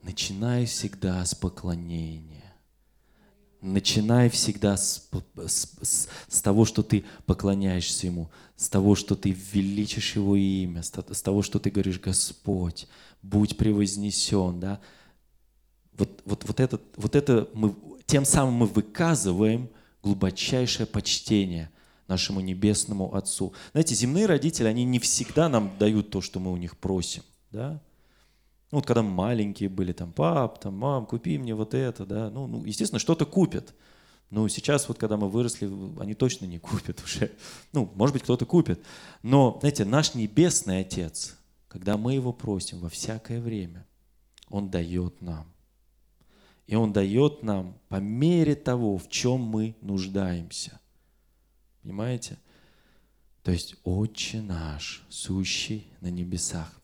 начинай 0.00 0.64
всегда 0.64 1.24
с 1.24 1.34
поклонения. 1.34 2.54
Начинай 3.60 4.30
всегда 4.30 4.76
с, 4.76 5.10
с, 5.34 5.76
с, 5.82 6.08
с 6.28 6.40
того, 6.40 6.64
что 6.64 6.84
ты 6.84 7.04
поклоняешься 7.26 8.06
Ему, 8.06 8.30
с 8.54 8.68
того, 8.68 8.94
что 8.94 9.16
ты 9.16 9.36
величишь 9.52 10.14
Его 10.14 10.36
имя, 10.36 10.84
с, 10.84 10.92
с 10.92 11.22
того, 11.22 11.42
что 11.42 11.58
ты 11.58 11.72
говоришь, 11.72 11.98
Господь, 11.98 12.86
будь 13.20 13.56
превознесен, 13.56 14.60
да. 14.60 14.80
Вот, 15.94 16.22
вот, 16.26 16.44
вот, 16.46 16.60
это, 16.60 16.80
вот 16.94 17.16
это 17.16 17.48
мы, 17.54 17.74
тем 18.06 18.24
самым 18.24 18.54
мы 18.54 18.66
выказываем 18.66 19.68
глубочайшее 20.00 20.86
почтение 20.86 21.72
нашему 22.08 22.40
Небесному 22.40 23.14
Отцу. 23.14 23.52
Знаете, 23.72 23.94
земные 23.94 24.26
родители, 24.26 24.66
они 24.66 24.84
не 24.84 24.98
всегда 24.98 25.48
нам 25.48 25.70
дают 25.78 26.10
то, 26.10 26.20
что 26.20 26.40
мы 26.40 26.52
у 26.52 26.56
них 26.56 26.76
просим, 26.76 27.22
да. 27.52 27.80
Ну, 28.70 28.78
вот 28.78 28.86
когда 28.86 29.02
маленькие 29.02 29.68
были, 29.68 29.92
там, 29.92 30.12
пап, 30.12 30.60
там, 30.60 30.74
мам, 30.76 31.06
купи 31.06 31.38
мне 31.38 31.54
вот 31.54 31.72
это, 31.72 32.04
да, 32.04 32.30
ну, 32.30 32.46
ну 32.46 32.64
естественно, 32.64 32.98
что-то 32.98 33.24
купят. 33.24 33.74
Ну, 34.30 34.46
сейчас 34.48 34.88
вот, 34.88 34.98
когда 34.98 35.16
мы 35.16 35.28
выросли, 35.30 35.70
они 36.00 36.14
точно 36.14 36.44
не 36.44 36.58
купят 36.58 37.02
уже. 37.02 37.32
Ну, 37.72 37.90
может 37.94 38.12
быть, 38.12 38.22
кто-то 38.22 38.44
купит. 38.44 38.80
Но, 39.22 39.56
знаете, 39.60 39.86
наш 39.86 40.14
Небесный 40.14 40.80
Отец, 40.80 41.38
когда 41.68 41.96
мы 41.96 42.12
Его 42.12 42.34
просим 42.34 42.80
во 42.80 42.90
всякое 42.90 43.40
время, 43.40 43.86
Он 44.50 44.68
дает 44.68 45.22
нам. 45.22 45.46
И 46.66 46.76
Он 46.76 46.92
дает 46.92 47.42
нам 47.42 47.78
по 47.88 47.96
мере 47.96 48.54
того, 48.54 48.98
в 48.98 49.08
чем 49.08 49.40
мы 49.40 49.74
нуждаемся. 49.80 50.78
Понимаете? 51.82 52.38
То 53.42 53.50
есть, 53.50 53.76
Отче 53.84 54.40
наш, 54.42 55.04
сущий 55.08 55.90
на 56.00 56.08
небесах 56.10 56.78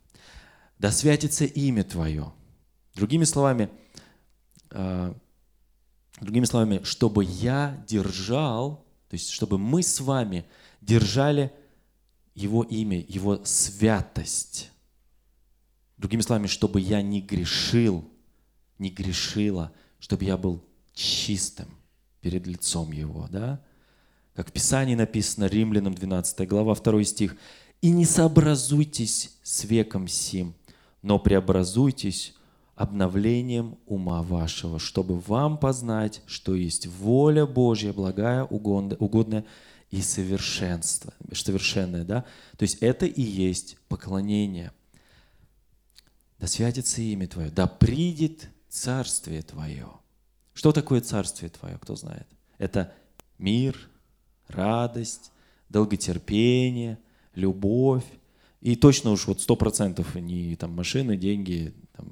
да 0.78 0.90
святится 0.90 1.44
имя 1.44 1.85
Твое. 1.85 2.33
Другими 2.94 3.24
словами, 3.24 3.70
э, 4.70 5.14
другими 6.20 6.44
словами, 6.44 6.83
чтобы 6.85 7.24
я 7.24 7.83
держал, 7.88 8.85
то 9.09 9.14
есть 9.14 9.30
чтобы 9.30 9.59
мы 9.59 9.83
с 9.83 10.00
вами 10.00 10.44
держали 10.80 11.52
Его 12.35 12.62
имя, 12.64 13.00
Его 13.00 13.44
святость. 13.44 14.70
Другими 15.96 16.20
словами, 16.20 16.48
чтобы 16.48 16.80
я 16.80 17.00
не 17.02 17.20
грешил, 17.20 18.07
не 18.78 18.90
грешила, 18.90 19.72
чтобы 19.98 20.24
я 20.24 20.37
был 20.37 20.62
чистым 20.92 21.68
перед 22.20 22.46
лицом 22.46 22.92
Его, 22.92 23.28
да? 23.30 23.64
Как 24.35 24.49
в 24.49 24.53
Писании 24.53 24.94
написано, 24.94 25.47
Римлянам 25.47 25.94
12 25.94 26.49
глава, 26.49 26.75
2 26.75 27.05
стих. 27.05 27.37
«И 27.81 27.90
не 27.90 28.05
сообразуйтесь 28.05 29.37
с 29.42 29.64
веком 29.64 30.09
сим, 30.09 30.55
но 31.03 31.18
преобразуйтесь 31.18 32.35
обновлением 32.75 33.79
ума 33.87 34.23
вашего, 34.23 34.79
чтобы 34.79 35.20
вам 35.20 35.59
познать, 35.59 36.23
что 36.27 36.55
есть 36.55 36.87
воля 36.88 37.47
Божья, 37.47 37.92
благая, 37.92 38.42
угодная 38.42 39.44
и 39.90 40.03
совершенство, 40.03 41.14
совершенное, 41.33 42.05
да? 42.05 42.25
То 42.57 42.64
есть 42.64 42.79
это 42.81 43.07
и 43.07 43.23
есть 43.23 43.77
поклонение. 43.88 44.73
Да 46.40 46.49
святится 46.49 47.01
имя 47.01 47.29
Твое, 47.29 47.51
да 47.51 47.68
придет 47.68 48.49
Царствие 48.68 49.42
Твое. 49.42 49.87
Что 50.53 50.73
такое 50.73 51.01
Царствие 51.01 51.51
Твое, 51.51 51.79
кто 51.79 51.94
знает? 51.94 52.27
Это 52.59 52.92
мир, 53.38 53.77
радость, 54.48 55.33
долготерпение, 55.68 56.98
любовь, 57.35 58.04
и 58.61 58.76
точно 58.76 59.11
уж 59.11 59.26
вот 59.26 59.40
сто 59.40 59.57
процентов 59.57 60.14
не 60.14 60.57
там 60.57 60.72
машины, 60.72 61.16
деньги, 61.16 61.74
там, 61.96 62.07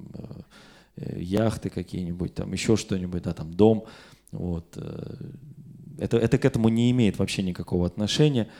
э, 0.96 1.20
яхты 1.20 1.70
какие-нибудь, 1.70 2.34
там 2.34 2.52
еще 2.52 2.76
что-нибудь, 2.76 3.22
да, 3.22 3.32
там 3.32 3.54
дом. 3.54 3.86
Вот. 4.32 4.66
Э, 4.76 5.16
это, 5.98 6.18
это 6.18 6.38
к 6.38 6.44
этому 6.44 6.68
не 6.68 6.90
имеет 6.90 7.18
вообще 7.18 7.42
никакого 7.42 7.86
отношения. 7.86 8.50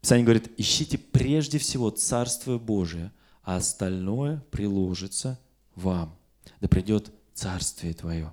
Писание 0.00 0.24
говорит, 0.24 0.50
ищите 0.56 0.96
прежде 0.96 1.58
всего 1.58 1.90
Царствие 1.90 2.58
Божие, 2.58 3.12
а 3.42 3.56
остальное 3.56 4.42
приложится 4.50 5.38
вам. 5.74 6.14
Да 6.60 6.68
придет 6.68 7.10
Царствие 7.34 7.92
Твое. 7.92 8.32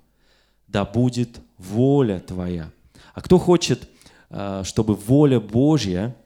Да 0.68 0.84
будет 0.84 1.40
воля 1.58 2.20
Твоя. 2.20 2.70
А 3.14 3.20
кто 3.20 3.38
хочет, 3.38 3.82
э, 3.82 3.86
чтобы 4.28 4.94
воля 4.94 5.40
Божья 5.40 6.16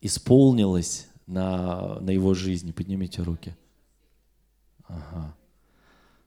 исполнилась 0.00 1.08
на, 1.26 2.00
на 2.00 2.10
его 2.10 2.34
жизни? 2.34 2.72
Поднимите 2.72 3.22
руки. 3.22 3.56
Ага. 4.88 5.34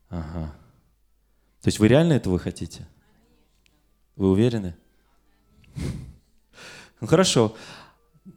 Ага. 0.09 0.53
То 1.61 1.67
есть 1.67 1.79
вы 1.79 1.87
реально 1.87 2.13
этого 2.13 2.37
хотите? 2.39 2.87
Вы 4.15 4.31
уверены? 4.31 4.75
Ну 7.01 7.07
хорошо. 7.07 7.55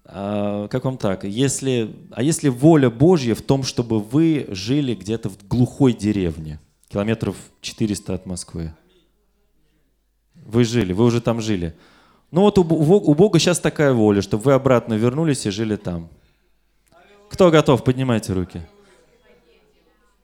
А, 0.05 0.67
как 0.69 0.85
вам 0.85 0.99
так? 0.99 1.25
Если, 1.25 1.95
а 2.11 2.23
если 2.23 2.49
воля 2.49 2.91
Божья 2.91 3.35
в 3.35 3.43
том, 3.43 3.63
чтобы 3.63 4.01
вы 4.01 4.47
жили 4.49 4.95
где-то 4.95 5.29
в 5.29 5.47
глухой 5.47 5.93
деревне, 5.93 6.59
километров 6.89 7.37
400 7.61 8.15
от 8.15 8.27
Москвы? 8.27 8.75
Вы 10.35 10.65
жили, 10.65 10.93
вы 10.93 11.05
уже 11.05 11.21
там 11.21 11.41
жили. 11.41 11.77
Ну 12.31 12.43
вот 12.43 12.59
у, 12.59 12.63
у 12.63 13.15
Бога 13.15 13.39
сейчас 13.39 13.59
такая 13.61 13.93
воля, 13.93 14.21
чтобы 14.23 14.45
вы 14.45 14.53
обратно 14.53 14.95
вернулись 14.95 15.47
и 15.47 15.51
жили 15.51 15.77
там. 15.77 16.09
Кто 17.29 17.51
готов? 17.51 17.85
Поднимайте 17.85 18.33
руки. 18.33 18.63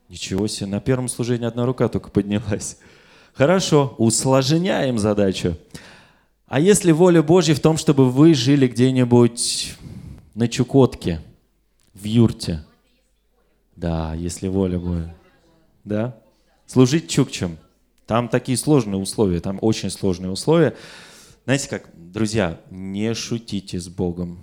Ничего 0.09 0.47
себе, 0.47 0.67
на 0.67 0.79
первом 0.79 1.07
служении 1.07 1.47
одна 1.47 1.65
рука 1.65 1.87
только 1.87 2.09
поднялась. 2.09 2.77
Хорошо, 3.33 3.95
усложняем 3.97 4.99
задачу. 4.99 5.57
А 6.45 6.59
если 6.59 6.91
воля 6.91 7.23
Божья 7.23 7.55
в 7.55 7.59
том, 7.59 7.77
чтобы 7.77 8.09
вы 8.11 8.35
жили 8.35 8.67
где-нибудь 8.67 9.75
на 10.35 10.47
Чукотке, 10.47 11.21
в 11.93 12.03
юрте? 12.03 12.63
Да, 13.75 14.13
если 14.13 14.47
воля 14.47 14.77
Божья. 14.77 15.15
Да? 15.83 16.15
Служить 16.67 17.09
чукчам. 17.09 17.57
Там 18.05 18.29
такие 18.29 18.57
сложные 18.57 18.99
условия, 18.99 19.39
там 19.39 19.57
очень 19.61 19.89
сложные 19.89 20.31
условия. 20.31 20.75
Знаете 21.45 21.67
как, 21.67 21.89
друзья, 21.93 22.61
не 22.71 23.13
шутите 23.13 23.77
с 23.77 23.89
Богом. 23.89 24.39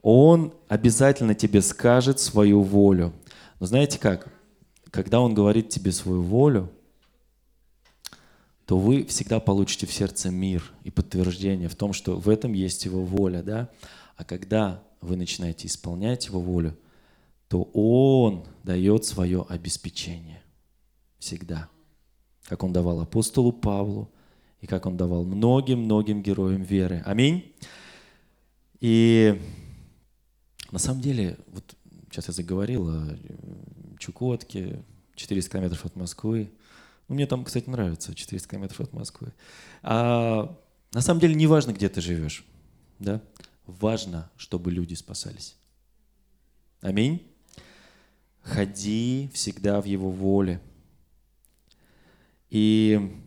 Он 0.00 0.54
обязательно 0.68 1.34
тебе 1.34 1.60
скажет 1.60 2.20
свою 2.20 2.62
волю. 2.62 3.12
Но 3.58 3.66
знаете 3.66 3.98
как? 3.98 4.32
Когда 4.90 5.20
Он 5.20 5.34
говорит 5.34 5.70
тебе 5.70 5.90
свою 5.90 6.22
волю, 6.22 6.70
то 8.64 8.78
вы 8.78 9.04
всегда 9.04 9.40
получите 9.40 9.86
в 9.86 9.92
сердце 9.92 10.30
мир 10.30 10.72
и 10.84 10.90
подтверждение 10.90 11.68
в 11.68 11.74
том, 11.74 11.92
что 11.92 12.16
в 12.16 12.28
этом 12.28 12.52
есть 12.52 12.84
Его 12.84 13.04
воля. 13.04 13.42
Да? 13.42 13.70
А 14.16 14.24
когда 14.24 14.84
вы 15.00 15.16
начинаете 15.16 15.66
исполнять 15.66 16.26
Его 16.26 16.40
волю, 16.40 16.76
то 17.48 17.68
Он 17.74 18.46
дает 18.62 19.04
свое 19.04 19.44
обеспечение. 19.48 20.42
Всегда. 21.18 21.68
Как 22.44 22.62
Он 22.62 22.72
давал 22.72 23.00
апостолу 23.00 23.52
Павлу, 23.52 24.08
и 24.62 24.66
как 24.66 24.86
Он 24.86 24.96
давал 24.96 25.24
многим-многим 25.24 26.22
героям 26.22 26.62
веры. 26.62 27.02
Аминь. 27.04 27.52
И 28.80 29.38
на 30.70 30.78
самом 30.78 31.02
деле, 31.02 31.36
вот 31.48 31.76
сейчас 32.10 32.28
я 32.28 32.34
заговорил 32.34 32.88
о 32.88 33.08
э, 33.10 33.16
Чукотке, 33.98 34.82
400 35.16 35.50
километров 35.50 35.84
от 35.84 35.96
Москвы. 35.96 36.50
Ну, 37.08 37.16
мне 37.16 37.26
там, 37.26 37.44
кстати, 37.44 37.68
нравится 37.68 38.14
400 38.14 38.48
километров 38.48 38.80
от 38.80 38.92
Москвы. 38.92 39.32
А 39.82 40.56
на 40.92 41.00
самом 41.00 41.20
деле 41.20 41.34
не 41.34 41.48
важно, 41.48 41.72
где 41.72 41.88
ты 41.88 42.00
живешь. 42.00 42.44
Да? 43.00 43.20
Важно, 43.66 44.30
чтобы 44.36 44.70
люди 44.70 44.94
спасались. 44.94 45.56
Аминь. 46.80 47.26
Ходи 48.42 49.28
всегда 49.34 49.80
в 49.80 49.86
Его 49.86 50.10
воле. 50.10 50.60
И 52.48 53.22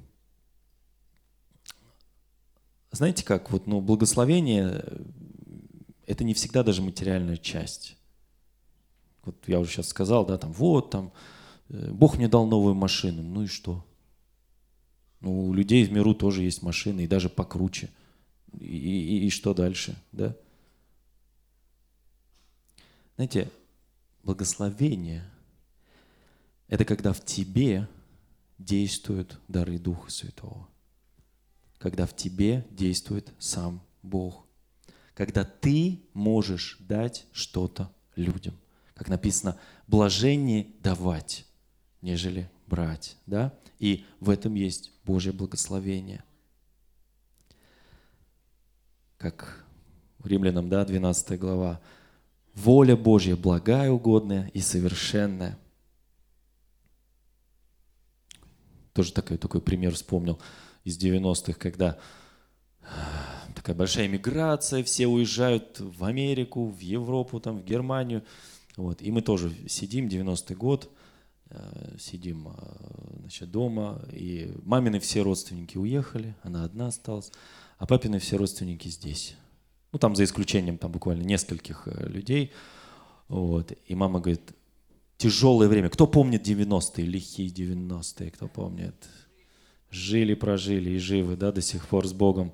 знаете 2.96 3.24
как, 3.24 3.52
вот, 3.52 3.68
ну, 3.68 3.82
благословение– 3.82 4.84
это 6.06 6.24
не 6.24 6.34
всегда 6.34 6.64
даже 6.64 6.82
материальная 6.82 7.38
часть. 7.38 7.98
Вот 9.24 9.36
я 9.48 9.60
уже 9.60 9.72
сейчас 9.72 9.88
сказал, 9.88 10.26
да, 10.26 10.38
там, 10.38 10.54
вот, 10.54 10.92
там, 10.92 11.12
э, 11.70 11.92
Бог 11.92 12.18
мне 12.18 12.28
дал 12.28 12.46
новую 12.46 12.76
машину, 12.76 13.24
ну 13.24 13.44
и 13.44 13.48
что? 13.48 13.86
Ну, 15.22 15.48
у 15.48 15.54
людей 15.54 15.84
в 15.86 15.92
миру 15.92 16.14
тоже 16.14 16.44
есть 16.44 16.62
машины, 16.62 17.02
и 17.02 17.08
даже 17.08 17.30
покруче. 17.30 17.90
И, 18.60 18.66
и, 18.66 19.26
и 19.26 19.30
что 19.30 19.54
дальше, 19.54 19.96
да? 20.12 20.36
Знаете, 23.16 23.50
благословение– 24.24 25.24
это 26.68 26.86
когда 26.86 27.14
в 27.14 27.24
тебе 27.24 27.88
действуют 28.58 29.40
дары 29.48 29.80
Духа 29.80 30.12
Святого. 30.12 30.68
Когда 31.86 32.08
в 32.08 32.16
тебе 32.16 32.66
действует 32.72 33.32
сам 33.38 33.80
Бог. 34.02 34.48
Когда 35.14 35.46
ты 35.46 36.02
можешь 36.16 36.78
дать 36.80 37.28
что-то 37.32 37.92
людям. 38.16 38.58
Как 38.96 39.08
написано, 39.08 39.60
блажение 39.86 40.66
давать, 40.82 41.46
нежели 42.02 42.50
брать. 42.66 43.18
Да? 43.28 43.54
И 43.78 44.04
в 44.20 44.32
этом 44.32 44.56
есть 44.56 44.94
Божье 45.04 45.32
благословение. 45.32 46.24
Как 49.20 49.64
в 50.18 50.26
Римлянам, 50.26 50.70
да, 50.70 50.86
12 50.86 51.40
глава. 51.40 51.80
Воля 52.56 52.98
Божья 52.98 53.36
благая, 53.36 53.92
угодная 53.92 54.48
и 54.56 54.60
совершенная. 54.60 55.56
Тоже 58.94 59.14
такой, 59.14 59.38
такой 59.38 59.62
пример 59.62 59.94
вспомнил 59.94 60.40
из 60.86 60.98
90-х, 60.98 61.54
когда 61.60 61.98
такая 63.56 63.76
большая 63.76 64.08
миграция, 64.08 64.84
все 64.84 65.08
уезжают 65.08 65.80
в 65.80 66.06
Америку, 66.06 66.68
в 66.68 66.80
Европу, 66.80 67.40
там, 67.40 67.58
в 67.58 67.66
Германию. 67.66 68.24
Вот. 68.78 69.02
И 69.02 69.12
мы 69.12 69.22
тоже 69.22 69.52
сидим, 69.68 70.08
90-й 70.08 70.56
год, 70.56 70.90
э, 71.50 71.96
сидим 72.00 72.48
э, 72.48 72.52
значит, 73.22 73.50
дома, 73.50 74.02
и 74.12 74.54
мамины 74.64 75.00
все 75.00 75.22
родственники 75.22 75.78
уехали, 75.78 76.36
она 76.44 76.64
одна 76.64 76.88
осталась, 76.88 77.32
а 77.78 77.88
папины 77.88 78.20
все 78.20 78.38
родственники 78.38 78.88
здесь. 78.88 79.36
Ну, 79.92 80.00
там 80.00 80.16
за 80.16 80.26
исключением 80.26 80.78
там 80.78 80.92
буквально 80.92 81.24
нескольких 81.24 81.88
э, 81.88 82.08
людей. 82.08 82.52
Вот. 83.30 83.74
И 83.88 83.96
мама 83.96 84.20
говорит, 84.20 84.52
тяжелое 85.18 85.68
время. 85.68 85.90
Кто 85.90 86.06
помнит 86.06 86.48
90-е, 86.48 87.06
лихие 87.06 87.50
90-е, 87.50 88.30
кто 88.30 88.48
помнит? 88.48 88.96
Жили, 89.96 90.34
прожили 90.34 90.92
и 90.92 90.98
живы, 90.98 91.36
да, 91.38 91.52
до 91.52 91.62
сих 91.62 91.88
пор 91.88 92.08
с 92.08 92.14
Богом. 92.14 92.54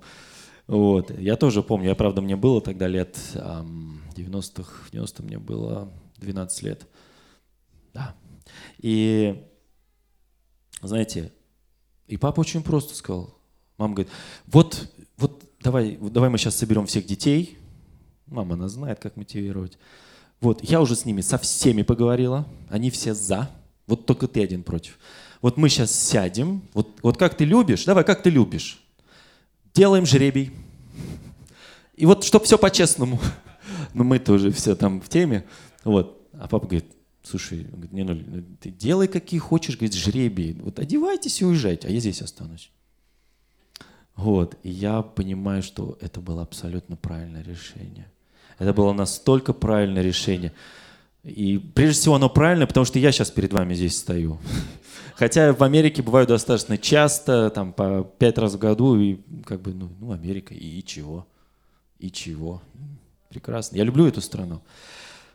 Вот. 0.66 1.10
Я 1.18 1.36
тоже 1.36 1.62
помню, 1.62 1.88
я, 1.88 1.94
правда, 1.94 2.20
мне 2.20 2.36
было 2.36 2.60
тогда 2.60 2.86
лет, 2.86 3.18
эм, 3.34 4.00
90-х, 4.16 4.86
в 4.86 4.90
90 4.92 5.22
мне 5.22 5.38
было 5.38 5.92
12 6.18 6.62
лет. 6.62 6.86
Да. 7.92 8.14
И, 8.78 9.42
знаете, 10.80 11.32
и 12.06 12.16
папа 12.16 12.40
очень 12.40 12.62
просто 12.62 12.94
сказал. 12.94 13.38
Мама 13.76 13.94
говорит, 13.94 14.12
вот, 14.46 14.88
вот 15.16 15.42
давай, 15.60 15.96
давай 16.00 16.30
мы 16.30 16.38
сейчас 16.38 16.56
соберем 16.56 16.86
всех 16.86 17.06
детей. 17.06 17.58
Мама, 18.26 18.54
она 18.54 18.68
знает, 18.68 19.00
как 19.00 19.16
мотивировать. 19.16 19.78
Вот, 20.40 20.62
я 20.62 20.80
уже 20.80 20.96
с 20.96 21.04
ними 21.04 21.20
со 21.20 21.38
всеми 21.38 21.82
поговорила, 21.82 22.46
они 22.68 22.90
все 22.90 23.14
за, 23.14 23.50
вот 23.86 24.06
только 24.06 24.26
ты 24.26 24.42
один 24.42 24.62
против. 24.62 24.98
Вот 25.42 25.56
мы 25.56 25.68
сейчас 25.68 25.92
сядем, 25.92 26.62
вот, 26.72 26.88
вот 27.02 27.18
как 27.18 27.36
ты 27.36 27.44
любишь, 27.44 27.84
давай, 27.84 28.04
как 28.04 28.22
ты 28.22 28.30
любишь. 28.30 28.80
Делаем 29.74 30.06
жребий. 30.06 30.52
И 31.96 32.06
вот, 32.06 32.24
чтобы 32.24 32.44
все 32.46 32.56
по-честному. 32.56 33.20
Ну, 33.94 34.04
мы 34.04 34.18
тоже 34.18 34.50
все 34.52 34.74
там 34.74 35.02
в 35.02 35.08
теме. 35.10 35.44
Вот. 35.84 36.26
А 36.32 36.48
папа 36.48 36.66
говорит, 36.66 36.86
слушай, 37.22 37.64
говорит, 37.64 37.92
не, 37.92 38.04
ну, 38.04 38.42
ты 38.58 38.70
делай 38.70 39.06
какие 39.06 39.38
хочешь, 39.38 39.76
говорит, 39.76 39.94
жребий. 39.94 40.54
Вот 40.62 40.78
одевайтесь 40.78 41.42
и 41.42 41.44
уезжайте, 41.44 41.88
а 41.88 41.90
я 41.90 42.00
здесь 42.00 42.22
останусь. 42.22 42.70
Вот. 44.16 44.56
И 44.62 44.70
я 44.70 45.02
понимаю, 45.02 45.62
что 45.62 45.98
это 46.00 46.20
было 46.20 46.40
абсолютно 46.40 46.96
правильное 46.96 47.42
решение. 47.42 48.10
Это 48.58 48.72
было 48.72 48.94
настолько 48.94 49.52
правильное 49.52 50.02
решение. 50.02 50.52
И 51.24 51.58
прежде 51.58 52.00
всего 52.00 52.16
оно 52.16 52.28
правильно, 52.28 52.66
потому 52.66 52.84
что 52.84 52.98
я 52.98 53.12
сейчас 53.12 53.30
перед 53.30 53.52
вами 53.52 53.74
здесь 53.74 53.96
стою. 53.96 54.40
Хотя 55.14 55.52
в 55.52 55.62
Америке 55.62 56.02
бываю 56.02 56.26
достаточно 56.26 56.76
часто, 56.76 57.50
там 57.50 57.72
по 57.72 58.02
пять 58.02 58.38
раз 58.38 58.54
в 58.54 58.58
году, 58.58 58.98
и 58.98 59.20
как 59.44 59.60
бы, 59.60 59.72
ну, 59.72 59.88
ну 60.00 60.12
Америка, 60.12 60.52
и, 60.52 60.82
чего? 60.82 61.26
И 61.98 62.10
чего? 62.10 62.60
Прекрасно. 63.28 63.76
Я 63.76 63.84
люблю 63.84 64.06
эту 64.06 64.20
страну. 64.20 64.62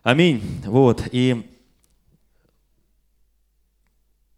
Аминь. 0.03 0.41
Вот. 0.65 1.07
И 1.11 1.49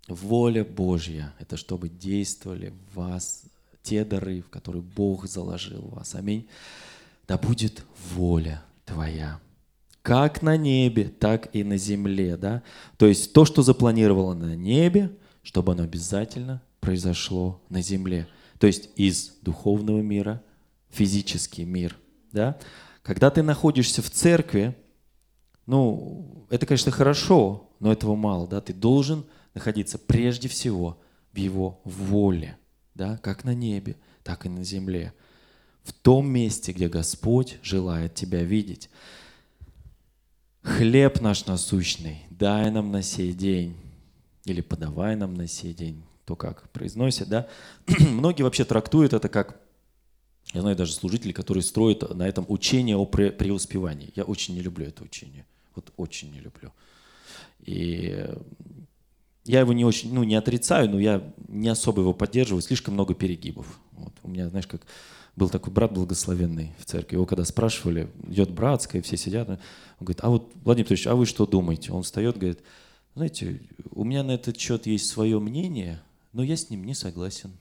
воля 0.07 0.63
Божья– 0.63 1.33
это 1.39 1.57
чтобы 1.57 1.89
действовали 1.89 2.73
в 2.91 2.97
вас 2.97 3.43
те 3.81 4.05
дары, 4.05 4.41
в 4.41 4.49
которые 4.49 4.83
Бог 4.83 5.27
заложил 5.27 5.81
в 5.81 5.95
вас. 5.95 6.13
Аминь. 6.13 6.47
Да 7.27 7.37
будет 7.37 7.83
воля 8.13 8.63
Твоя. 8.85 9.39
Как 10.09 10.41
на 10.41 10.57
небе, 10.57 11.03
так 11.03 11.55
и 11.55 11.63
на 11.63 11.77
земле. 11.77 12.35
Да? 12.35 12.63
То 12.97 13.05
есть 13.05 13.31
то, 13.31 13.45
что 13.45 13.61
запланировано 13.61 14.47
на 14.47 14.55
небе, 14.55 15.15
чтобы 15.43 15.73
оно 15.73 15.83
обязательно 15.83 16.63
произошло 16.79 17.61
на 17.69 17.83
земле. 17.83 18.27
То 18.57 18.65
есть 18.65 18.89
из 18.95 19.35
духовного 19.43 20.01
мира 20.01 20.41
физический 20.89 21.63
мир. 21.63 21.95
Да? 22.31 22.57
Когда 23.03 23.29
ты 23.29 23.43
находишься 23.43 24.01
в 24.01 24.09
церкви, 24.09 24.75
ну, 25.67 26.47
это, 26.49 26.65
конечно, 26.65 26.91
хорошо, 26.91 27.69
но 27.79 27.91
этого 27.91 28.15
мало. 28.15 28.47
Да? 28.47 28.61
Ты 28.61 28.73
должен 28.73 29.25
находиться 29.53 29.99
прежде 29.99 30.47
всего 30.47 30.99
в 31.33 31.37
его 31.37 31.81
воле, 31.83 32.57
да? 32.95 33.17
как 33.17 33.43
на 33.43 33.53
небе, 33.53 33.95
так 34.23 34.47
и 34.47 34.49
на 34.49 34.63
земле. 34.63 35.13
В 35.83 35.93
том 35.93 36.27
месте, 36.27 36.71
где 36.71 36.87
Господь 36.89 37.59
желает 37.61 38.15
тебя 38.15 38.41
видеть. 38.41 38.89
Хлеб 40.61 41.21
наш 41.21 41.45
насущный, 41.45 42.23
дай 42.29 42.69
нам 42.69 42.91
на 42.91 43.01
сей 43.01 43.33
день, 43.33 43.75
или 44.45 44.61
подавай 44.61 45.15
нам 45.15 45.33
на 45.33 45.47
сей 45.47 45.73
день, 45.73 46.03
то 46.25 46.35
как 46.35 46.69
произносят, 46.71 47.29
да. 47.29 47.47
Многие 47.99 48.43
вообще 48.43 48.65
трактуют 48.65 49.13
это 49.13 49.29
как, 49.29 49.59
я 50.53 50.61
знаю 50.61 50.75
даже 50.75 50.93
служители, 50.93 51.31
которые 51.31 51.63
строят 51.63 52.13
на 52.13 52.27
этом 52.27 52.45
учение 52.49 52.97
о 52.97 53.05
преуспевании. 53.05 54.11
Я 54.15 54.23
очень 54.23 54.55
не 54.55 54.61
люблю 54.61 54.85
это 54.85 55.03
учение, 55.03 55.45
вот 55.75 55.93
очень 55.95 56.31
не 56.31 56.39
люблю. 56.39 56.71
И 57.61 58.27
я 59.45 59.61
его 59.61 59.73
не 59.73 59.85
очень, 59.85 60.13
ну, 60.13 60.23
не 60.23 60.35
отрицаю, 60.35 60.89
но 60.89 60.99
я 60.99 61.23
не 61.47 61.69
особо 61.69 62.01
его 62.01 62.13
поддерживаю, 62.13 62.61
слишком 62.61 62.93
много 62.95 63.15
перегибов. 63.15 63.79
Вот. 63.93 64.13
У 64.23 64.27
меня, 64.27 64.49
знаешь, 64.49 64.67
как 64.67 64.81
был 65.35 65.49
такой 65.49 65.73
брат 65.73 65.93
благословенный 65.93 66.73
в 66.79 66.85
церкви. 66.85 67.15
Его 67.15 67.25
когда 67.25 67.45
спрашивали, 67.45 68.09
идет 68.27 68.51
братская, 68.51 69.01
все 69.01 69.17
сидят, 69.17 69.49
он 69.49 69.57
говорит, 69.99 70.19
а 70.23 70.29
вот, 70.29 70.51
Владимир 70.63 70.85
Петрович, 70.85 71.07
а 71.07 71.15
вы 71.15 71.25
что 71.25 71.45
думаете? 71.45 71.91
Он 71.91 72.03
встает, 72.03 72.37
говорит, 72.37 72.59
знаете, 73.15 73.61
у 73.91 74.03
меня 74.03 74.23
на 74.23 74.31
этот 74.31 74.57
счет 74.57 74.85
есть 74.85 75.07
свое 75.07 75.39
мнение, 75.39 76.01
но 76.33 76.43
я 76.43 76.55
с 76.55 76.69
ним 76.69 76.83
не 76.85 76.93
согласен. 76.93 77.51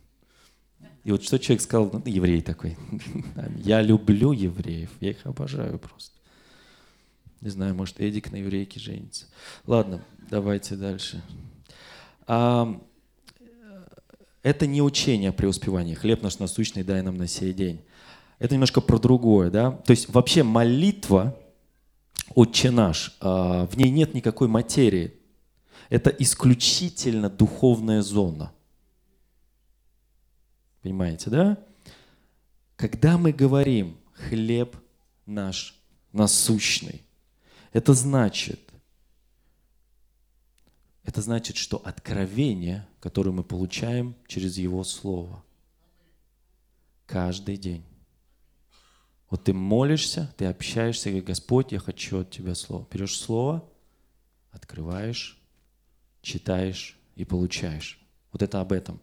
И 1.04 1.10
вот 1.10 1.24
что 1.24 1.38
человек 1.38 1.62
сказал, 1.62 1.90
ну, 1.92 2.02
еврей 2.04 2.42
такой, 2.42 2.76
я 3.64 3.82
люблю 3.82 4.32
евреев, 4.32 4.90
я 5.00 5.10
их 5.10 5.24
обожаю 5.24 5.78
просто. 5.78 6.14
Не 7.40 7.50
знаю, 7.50 7.74
может, 7.74 8.00
Эдик 8.00 8.32
на 8.32 8.36
еврейке 8.36 8.80
женится. 8.80 9.26
Ладно, 9.66 10.02
давайте 10.28 10.74
дальше. 10.74 11.22
А, 12.26 12.80
это 14.42 14.66
не 14.66 14.82
учение 14.82 15.30
о 15.30 15.32
преуспевании. 15.32 15.94
Хлеб 15.94 16.22
наш 16.22 16.38
насущный 16.38 16.84
дай 16.84 17.02
нам 17.02 17.16
на 17.16 17.26
сей 17.26 17.52
день. 17.52 17.80
Это 18.38 18.54
немножко 18.54 18.80
про 18.80 18.98
другое, 18.98 19.50
да? 19.50 19.72
То 19.72 19.90
есть 19.90 20.08
вообще 20.08 20.42
молитва 20.42 21.36
«Отче 22.34 22.70
наш», 22.70 23.16
а, 23.20 23.66
в 23.66 23.76
ней 23.76 23.90
нет 23.90 24.14
никакой 24.14 24.48
материи. 24.48 25.14
Это 25.88 26.10
исключительно 26.10 27.28
духовная 27.28 28.02
зона. 28.02 28.52
Понимаете, 30.82 31.30
да? 31.30 31.58
Когда 32.76 33.18
мы 33.18 33.32
говорим 33.32 33.96
«хлеб 34.12 34.76
наш 35.26 35.74
насущный», 36.12 37.02
это 37.72 37.92
значит, 37.92 38.60
это 41.04 41.20
значит, 41.22 41.56
что 41.56 41.78
откровение, 41.84 42.87
которое 43.00 43.30
мы 43.30 43.44
получаем 43.44 44.14
через 44.26 44.58
Его 44.58 44.84
Слово, 44.84 45.42
каждый 47.06 47.56
день. 47.56 47.84
Вот 49.30 49.44
ты 49.44 49.52
молишься, 49.52 50.32
ты 50.36 50.46
общаешься, 50.46 51.08
и 51.08 51.12
говоришь, 51.12 51.28
Господь, 51.28 51.72
я 51.72 51.78
хочу 51.78 52.20
от 52.20 52.30
Тебя 52.30 52.54
Слово. 52.54 52.86
Берешь 52.90 53.18
Слово, 53.18 53.68
открываешь, 54.50 55.38
читаешь 56.22 56.98
и 57.14 57.24
получаешь. 57.24 58.00
Вот 58.32 58.42
это 58.42 58.60
об 58.60 58.72
этом. 58.72 59.00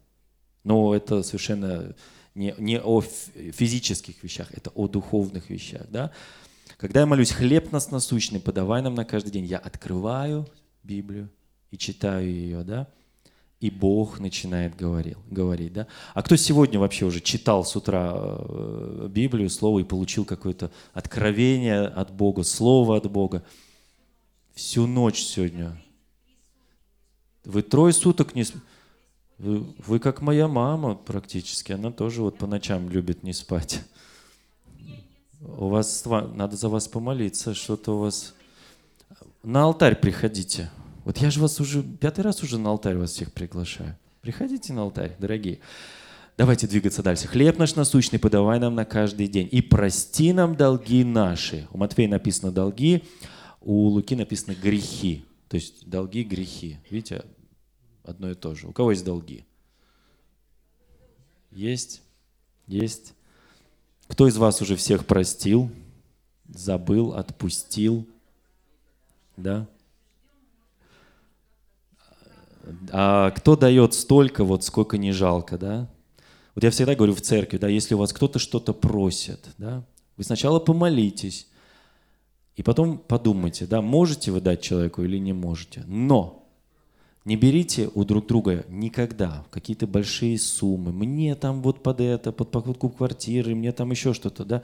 Но 0.63 0.95
это 0.95 1.21
совершенно 1.21 1.95
не, 2.33 2.53
не 2.57 2.79
о 2.79 3.01
физических 3.01 4.21
вещах, 4.23 4.51
это 4.51 4.71
о 4.71 4.87
духовных 4.87 5.49
вещах, 5.49 5.87
да. 5.89 6.11
Когда 6.77 7.01
я 7.01 7.05
молюсь, 7.05 7.31
хлеб 7.31 7.71
нас 7.71 7.91
насущный, 7.91 8.39
подавай 8.39 8.81
нам 8.81 8.95
на 8.95 9.05
каждый 9.05 9.31
день, 9.31 9.45
я 9.45 9.57
открываю 9.57 10.47
Библию 10.83 11.29
и 11.71 11.77
читаю 11.77 12.29
ее, 12.29 12.63
да, 12.63 12.89
и 13.59 13.69
Бог 13.69 14.19
начинает 14.19 14.75
говорил, 14.75 15.17
говорить, 15.31 15.73
да. 15.73 15.87
А 16.13 16.21
кто 16.21 16.35
сегодня 16.35 16.79
вообще 16.79 17.05
уже 17.05 17.21
читал 17.21 17.63
с 17.63 17.75
утра 17.75 18.13
э, 18.15 19.07
Библию, 19.09 19.49
Слово 19.49 19.79
и 19.79 19.83
получил 19.83 20.25
какое-то 20.25 20.71
откровение 20.93 21.83
от 21.83 22.11
Бога, 22.11 22.43
Слово 22.43 22.97
от 22.97 23.09
Бога? 23.09 23.43
Всю 24.53 24.87
ночь 24.87 25.21
сегодня. 25.21 25.81
Вы 27.43 27.61
трое 27.61 27.93
суток 27.93 28.35
не... 28.35 28.45
Вы, 29.37 29.65
вы 29.85 29.99
как 29.99 30.21
моя 30.21 30.47
мама 30.47 30.95
практически, 30.95 31.71
она 31.71 31.91
тоже 31.91 32.21
вот 32.21 32.37
по 32.37 32.47
ночам 32.47 32.89
любит 32.89 33.23
не 33.23 33.33
спать. 33.33 33.81
У 35.41 35.67
вас, 35.67 36.03
надо 36.05 36.55
за 36.55 36.69
вас 36.69 36.87
помолиться, 36.87 37.53
что-то 37.53 37.97
у 37.97 37.99
вас... 37.99 38.33
На 39.43 39.63
алтарь 39.63 39.95
приходите. 39.95 40.71
Вот 41.05 41.19
я 41.19 41.29
же 41.29 41.39
вас 41.39 41.61
уже, 41.61 41.83
пятый 41.83 42.21
раз 42.21 42.41
уже 42.41 42.57
на 42.57 42.71
алтарь 42.71 42.97
вас 42.97 43.11
всех 43.11 43.31
приглашаю. 43.31 43.95
Приходите 44.21 44.73
на 44.73 44.81
алтарь, 44.81 45.15
дорогие. 45.19 45.59
Давайте 46.35 46.67
двигаться 46.67 47.03
дальше. 47.03 47.27
«Хлеб 47.27 47.59
наш 47.59 47.75
насущный 47.75 48.19
подавай 48.19 48.59
нам 48.59 48.73
на 48.73 48.85
каждый 48.85 49.27
день, 49.27 49.47
и 49.49 49.61
прости 49.61 50.33
нам 50.33 50.55
долги 50.55 51.03
наши». 51.03 51.67
У 51.71 51.77
Матфея 51.77 52.09
написано 52.09 52.51
«долги», 52.51 53.03
у 53.61 53.87
Луки 53.87 54.15
написано 54.15 54.55
«грехи». 54.55 55.23
То 55.47 55.55
есть 55.55 55.87
долги, 55.87 56.23
грехи. 56.23 56.79
Видите, 56.89 57.23
одно 58.03 58.31
и 58.31 58.35
то 58.35 58.55
же. 58.55 58.67
У 58.67 58.73
кого 58.73 58.91
есть 58.91 59.05
долги? 59.05 59.45
Есть? 61.51 62.01
Есть? 62.65 63.13
Кто 64.07 64.27
из 64.27 64.37
вас 64.37 64.59
уже 64.61 64.75
всех 64.75 65.05
простил, 65.05 65.69
забыл, 66.49 67.13
отпустил? 67.13 68.07
Да? 69.37 69.67
А 72.91 73.32
кто 73.32 73.55
дает 73.55 73.93
столько, 73.93 74.43
вот 74.43 74.63
сколько 74.63 74.97
не 74.97 75.11
жалко, 75.11 75.57
да? 75.57 75.89
Вот 76.55 76.63
я 76.63 76.72
всегда 76.72 76.95
говорю 76.95 77.13
в 77.13 77.22
церкви, 77.22 77.57
да, 77.57 77.68
если 77.68 77.95
у 77.95 77.97
вас 77.97 78.13
кто-то 78.13 78.39
что-то 78.39 78.74
просит, 78.74 79.49
да, 79.57 79.84
вы 80.16 80.24
сначала 80.24 80.59
помолитесь, 80.59 81.47
и 82.55 82.63
потом 82.63 82.97
подумайте, 82.97 83.66
да, 83.66 83.82
можете 83.82 84.32
вы 84.32 84.39
дать 84.39 84.61
человеку 84.61 85.03
или 85.03 85.18
не 85.18 85.34
можете. 85.34 85.84
Но 85.88 86.47
не 87.26 87.36
берите 87.36 87.89
у 87.93 88.05
друг 88.05 88.28
друга 88.28 88.66
никогда 88.70 89.43
какие-то 89.49 89.88
большие 89.88 90.39
суммы. 90.39 90.93
Мне 90.93 91.36
там 91.36 91.61
вот 91.61 91.84
под 91.84 91.99
это, 91.99 92.32
под 92.32 92.51
покупку 92.51 92.89
квартиры, 92.89 93.55
мне 93.55 93.72
там 93.72 93.91
еще 93.91 94.13
что-то, 94.13 94.45
да. 94.45 94.63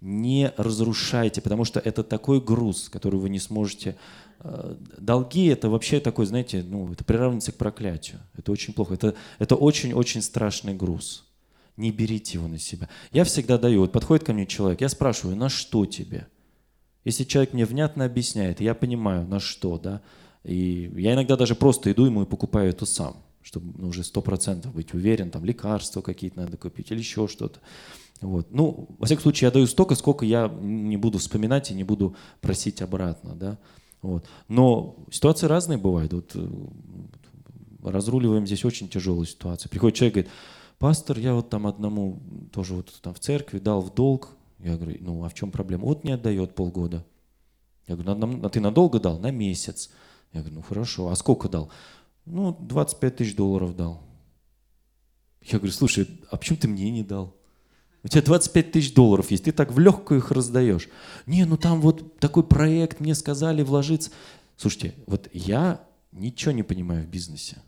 Не 0.00 0.52
разрушайте, 0.56 1.40
потому 1.40 1.64
что 1.64 1.80
это 1.80 2.02
такой 2.02 2.40
груз, 2.40 2.88
который 2.88 3.18
вы 3.18 3.30
не 3.30 3.38
сможете 3.38 3.96
долги 4.98 5.46
это 5.46 5.70
вообще 5.70 6.00
такой, 6.00 6.26
знаете, 6.26 6.64
ну, 6.66 6.92
это 6.92 7.04
приравнивается 7.04 7.52
к 7.52 7.56
проклятию. 7.56 8.20
Это 8.36 8.52
очень 8.52 8.74
плохо. 8.74 8.94
Это, 8.94 9.14
это 9.38 9.54
очень-очень 9.54 10.22
страшный 10.22 10.74
груз. 10.74 11.26
Не 11.76 11.90
берите 11.90 12.38
его 12.38 12.48
на 12.48 12.58
себя. 12.58 12.88
Я 13.12 13.24
всегда 13.24 13.58
даю. 13.58 13.80
Вот 13.80 13.92
подходит 13.92 14.24
ко 14.24 14.32
мне 14.32 14.46
человек, 14.46 14.80
я 14.80 14.88
спрашиваю, 14.88 15.36
на 15.36 15.48
что 15.48 15.86
тебе? 15.86 16.26
Если 17.04 17.24
человек 17.24 17.52
мне 17.52 17.64
внятно 17.64 18.04
объясняет, 18.04 18.60
я 18.60 18.74
понимаю, 18.74 19.26
на 19.26 19.40
что, 19.40 19.78
да. 19.78 20.02
И 20.44 20.92
я 20.96 21.14
иногда 21.14 21.36
даже 21.36 21.54
просто 21.54 21.90
иду 21.92 22.04
ему 22.04 22.22
и 22.22 22.26
покупаю 22.26 22.70
это 22.70 22.84
сам, 22.84 23.16
чтобы 23.42 23.72
ну, 23.78 23.88
уже 23.88 24.04
сто 24.04 24.22
процентов 24.22 24.74
быть 24.74 24.92
уверен, 24.92 25.30
там 25.30 25.44
лекарства 25.44 26.02
какие-то 26.02 26.40
надо 26.40 26.56
купить 26.56 26.90
или 26.90 26.98
еще 26.98 27.28
что-то. 27.28 27.60
Вот. 28.20 28.52
Ну, 28.52 28.88
во 28.98 29.06
всяком 29.06 29.22
случае, 29.22 29.46
я 29.46 29.52
даю 29.52 29.66
столько, 29.66 29.94
сколько 29.94 30.24
я 30.24 30.48
не 30.60 30.96
буду 30.96 31.18
вспоминать 31.18 31.70
и 31.70 31.74
не 31.74 31.84
буду 31.84 32.16
просить 32.40 32.82
обратно, 32.82 33.34
да. 33.34 33.58
Вот. 34.02 34.26
Но 34.48 34.96
ситуации 35.10 35.46
разные 35.46 35.78
бывают. 35.78 36.12
Вот, 36.12 36.32
э, 36.34 36.48
разруливаем 37.82 38.46
здесь 38.46 38.64
очень 38.64 38.88
тяжелую 38.88 39.26
ситуацию. 39.26 39.70
Приходит 39.70 39.96
человек, 39.96 40.14
говорит, 40.14 40.32
пастор, 40.78 41.18
я 41.18 41.34
вот 41.34 41.48
там 41.48 41.66
одному 41.66 42.20
тоже 42.52 42.74
вот 42.74 42.92
там 43.00 43.14
в 43.14 43.20
церкви 43.20 43.58
дал 43.58 43.80
в 43.80 43.94
долг. 43.94 44.30
Я 44.58 44.76
говорю, 44.76 44.98
ну 45.00 45.24
а 45.24 45.28
в 45.28 45.34
чем 45.34 45.50
проблема? 45.50 45.84
Вот 45.84 46.04
не 46.04 46.12
отдает 46.12 46.54
полгода. 46.54 47.04
Я 47.86 47.96
говорю, 47.96 48.44
а 48.44 48.48
ты 48.48 48.60
надолго 48.60 49.00
дал? 49.00 49.18
На 49.18 49.30
месяц. 49.30 49.90
Я 50.32 50.40
говорю, 50.40 50.56
ну 50.56 50.62
хорошо, 50.62 51.08
а 51.08 51.16
сколько 51.16 51.48
дал? 51.48 51.70
Ну, 52.24 52.56
25 52.60 53.16
тысяч 53.16 53.34
долларов 53.34 53.76
дал. 53.76 54.02
Я 55.42 55.58
говорю, 55.58 55.72
слушай, 55.72 56.08
а 56.30 56.36
почему 56.36 56.58
ты 56.58 56.68
мне 56.68 56.90
не 56.90 57.02
дал? 57.02 57.34
У 58.04 58.08
тебя 58.08 58.22
25 58.22 58.72
тысяч 58.72 58.94
долларов 58.94 59.30
есть, 59.30 59.44
ты 59.44 59.52
так 59.52 59.72
в 59.72 59.78
легкую 59.78 60.18
их 60.18 60.30
раздаешь. 60.30 60.88
Не, 61.26 61.44
ну 61.44 61.56
там 61.56 61.80
вот 61.80 62.18
такой 62.18 62.42
проект, 62.42 63.00
мне 63.00 63.14
сказали 63.14 63.62
вложиться. 63.62 64.10
Слушайте, 64.56 64.94
вот 65.06 65.28
я 65.32 65.84
ничего 66.10 66.52
не 66.52 66.62
понимаю 66.62 67.04
в 67.04 67.08
бизнесе. 67.08 67.58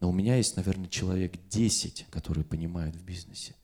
Но 0.00 0.08
у 0.08 0.12
меня 0.12 0.36
есть, 0.36 0.56
наверное, 0.56 0.88
человек 0.88 1.34
10, 1.50 2.06
которые 2.10 2.44
понимают 2.44 2.96
в 2.96 3.04
бизнесе. 3.04 3.54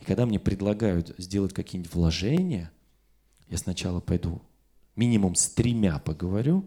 И 0.00 0.04
когда 0.04 0.26
мне 0.26 0.38
предлагают 0.38 1.14
сделать 1.18 1.52
какие-нибудь 1.52 1.94
вложения, 1.94 2.70
я 3.48 3.58
сначала 3.58 4.00
пойду 4.00 4.42
минимум 4.96 5.34
с 5.34 5.48
тремя 5.48 5.98
поговорю, 5.98 6.64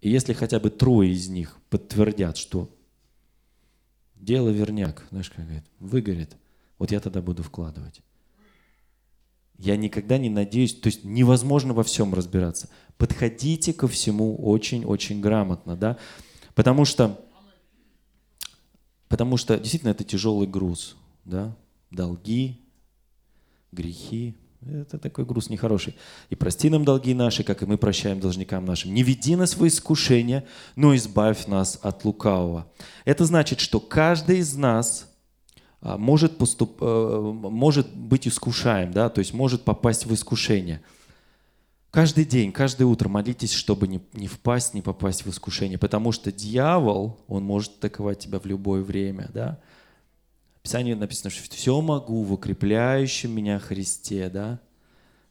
и 0.00 0.10
если 0.10 0.32
хотя 0.32 0.60
бы 0.60 0.70
трое 0.70 1.12
из 1.12 1.28
них 1.28 1.58
подтвердят, 1.68 2.36
что 2.36 2.74
дело 4.14 4.48
верняк, 4.48 5.06
знаешь, 5.10 5.30
как 5.30 5.44
говорит, 5.44 5.64
выгорит, 5.78 6.36
вот 6.80 6.90
я 6.90 6.98
тогда 6.98 7.20
буду 7.20 7.42
вкладывать. 7.42 8.00
Я 9.58 9.76
никогда 9.76 10.16
не 10.16 10.30
надеюсь, 10.30 10.74
то 10.74 10.86
есть 10.86 11.04
невозможно 11.04 11.74
во 11.74 11.84
всем 11.84 12.14
разбираться. 12.14 12.70
Подходите 12.96 13.74
ко 13.74 13.86
всему 13.86 14.34
очень-очень 14.42 15.20
грамотно, 15.20 15.76
да, 15.76 15.98
потому 16.54 16.86
что, 16.86 17.22
потому 19.08 19.36
что 19.36 19.58
действительно 19.58 19.90
это 19.90 20.04
тяжелый 20.04 20.48
груз, 20.48 20.96
да, 21.26 21.54
долги, 21.90 22.58
грехи, 23.72 24.34
это 24.66 24.96
такой 24.98 25.26
груз 25.26 25.50
нехороший. 25.50 25.94
И 26.30 26.34
прости 26.34 26.70
нам 26.70 26.86
долги 26.86 27.12
наши, 27.12 27.44
как 27.44 27.62
и 27.62 27.66
мы 27.66 27.76
прощаем 27.76 28.20
должникам 28.20 28.64
нашим. 28.64 28.94
Не 28.94 29.02
веди 29.02 29.36
нас 29.36 29.54
в 29.54 29.66
искушение, 29.66 30.46
но 30.76 30.96
избавь 30.96 31.46
нас 31.46 31.78
от 31.82 32.06
лукавого. 32.06 32.72
Это 33.04 33.26
значит, 33.26 33.60
что 33.60 33.80
каждый 33.80 34.38
из 34.38 34.54
нас 34.54 35.09
может, 35.82 36.36
поступ, 36.36 36.78
э, 36.80 37.20
может 37.32 37.94
быть 37.94 38.28
искушаем, 38.28 38.92
да, 38.92 39.08
то 39.08 39.20
есть 39.20 39.32
может 39.32 39.62
попасть 39.62 40.06
в 40.06 40.12
искушение. 40.12 40.82
Каждый 41.90 42.24
день, 42.24 42.52
каждое 42.52 42.84
утро 42.84 43.08
молитесь, 43.08 43.52
чтобы 43.52 43.88
не, 43.88 44.00
не 44.12 44.28
впасть, 44.28 44.74
не 44.74 44.82
попасть 44.82 45.24
в 45.24 45.30
искушение, 45.30 45.78
потому 45.78 46.12
что 46.12 46.30
дьявол, 46.30 47.18
он 47.26 47.42
может 47.42 47.78
атаковать 47.78 48.20
тебя 48.20 48.38
в 48.38 48.46
любое 48.46 48.82
время, 48.82 49.30
да. 49.32 49.58
В 50.58 50.62
Писании 50.62 50.92
написано, 50.92 51.30
что 51.30 51.42
все 51.50 51.80
могу 51.80 52.22
в 52.22 52.34
укрепляющем 52.34 53.32
меня 53.32 53.58
Христе, 53.58 54.28
да, 54.28 54.60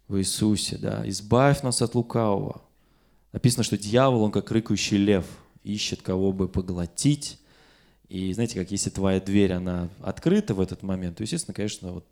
в 0.07 0.17
Иисусе, 0.17 0.77
да. 0.77 1.07
Избавь 1.07 1.61
нас 1.61 1.81
от 1.81 1.93
лукавого. 1.95 2.61
Написано, 3.31 3.63
что 3.63 3.77
дьявол, 3.77 4.23
он 4.23 4.31
как 4.31 4.51
рыкающий 4.51 4.97
лев, 4.97 5.25
ищет 5.63 6.01
кого 6.01 6.33
бы 6.33 6.49
поглотить, 6.49 7.39
и 8.09 8.33
знаете, 8.33 8.59
как 8.59 8.71
если 8.71 8.89
твоя 8.89 9.19
дверь, 9.19 9.53
она 9.53 9.87
открыта 10.01 10.55
в 10.55 10.61
этот 10.61 10.81
момент, 10.81 11.17
то, 11.17 11.23
естественно, 11.23 11.53
конечно, 11.53 11.93
вот 11.93 12.05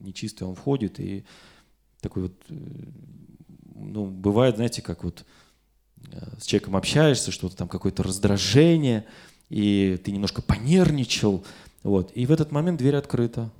нечистый 0.00 0.46
он 0.46 0.54
входит, 0.54 0.98
и 0.98 1.24
такой 2.00 2.24
вот, 2.24 2.34
э, 2.48 2.54
ну, 3.74 4.06
бывает, 4.06 4.56
знаете, 4.56 4.80
как 4.80 5.04
вот 5.04 5.26
э, 6.10 6.38
с 6.40 6.46
человеком 6.46 6.74
общаешься, 6.74 7.30
что-то 7.30 7.54
там, 7.54 7.68
какое-то 7.68 8.02
раздражение, 8.02 9.04
и 9.50 10.00
ты 10.02 10.10
немножко 10.10 10.40
понервничал, 10.40 11.44
вот, 11.82 12.10
и 12.14 12.24
в 12.24 12.32
этот 12.32 12.50
момент 12.50 12.78
дверь 12.78 12.96
открыта. 12.96 13.50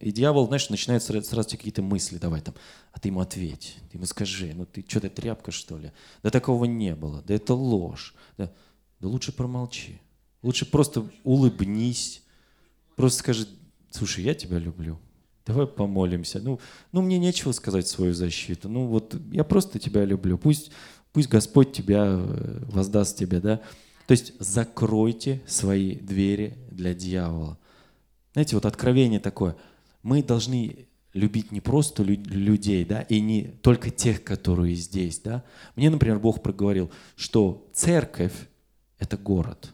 И 0.00 0.12
дьявол, 0.12 0.46
знаешь, 0.46 0.70
начинает 0.70 1.02
сразу, 1.02 1.28
сразу 1.28 1.50
какие-то 1.50 1.82
мысли, 1.82 2.18
давай 2.18 2.40
там, 2.40 2.54
а 2.92 2.98
ты 2.98 3.08
ему 3.08 3.20
ответь, 3.20 3.76
ты 3.90 3.98
ему 3.98 4.06
скажи, 4.06 4.52
ну 4.54 4.66
ты 4.66 4.84
что-то 4.88 5.08
тряпка, 5.08 5.52
что 5.52 5.78
ли? 5.78 5.92
Да 6.22 6.30
такого 6.30 6.64
не 6.64 6.96
было, 6.96 7.22
да 7.22 7.34
это 7.34 7.54
ложь, 7.54 8.14
да, 8.36 8.50
да 8.98 9.08
лучше 9.08 9.30
промолчи. 9.30 10.00
Лучше 10.44 10.66
просто 10.66 11.08
улыбнись, 11.24 12.22
просто 12.96 13.20
скажи, 13.20 13.48
слушай, 13.90 14.22
я 14.22 14.34
тебя 14.34 14.58
люблю. 14.58 14.98
Давай 15.46 15.66
помолимся. 15.66 16.38
Ну, 16.38 16.60
ну, 16.92 17.00
мне 17.00 17.18
нечего 17.18 17.52
сказать 17.52 17.88
свою 17.88 18.12
защиту. 18.12 18.68
Ну, 18.68 18.86
вот 18.86 19.16
я 19.32 19.42
просто 19.42 19.78
тебя 19.78 20.04
люблю. 20.04 20.36
Пусть, 20.36 20.70
пусть 21.14 21.30
Господь 21.30 21.72
тебя 21.72 22.04
э, 22.06 22.62
воздаст 22.66 23.16
тебе, 23.16 23.40
да. 23.40 23.62
То 24.06 24.12
есть 24.12 24.34
закройте 24.38 25.40
свои 25.46 25.94
двери 25.94 26.58
для 26.70 26.92
дьявола. 26.92 27.58
Знаете, 28.34 28.56
вот 28.56 28.66
откровение 28.66 29.20
такое. 29.20 29.56
Мы 30.02 30.22
должны 30.22 30.88
любить 31.14 31.52
не 31.52 31.62
просто 31.62 32.02
людей, 32.02 32.84
да, 32.84 33.00
и 33.00 33.18
не 33.22 33.44
только 33.62 33.88
тех, 33.88 34.22
которые 34.22 34.74
здесь, 34.74 35.20
да. 35.20 35.42
Мне, 35.74 35.88
например, 35.88 36.18
Бог 36.18 36.42
проговорил, 36.42 36.90
что 37.16 37.66
церковь— 37.72 38.34
это 38.98 39.16
город 39.16 39.70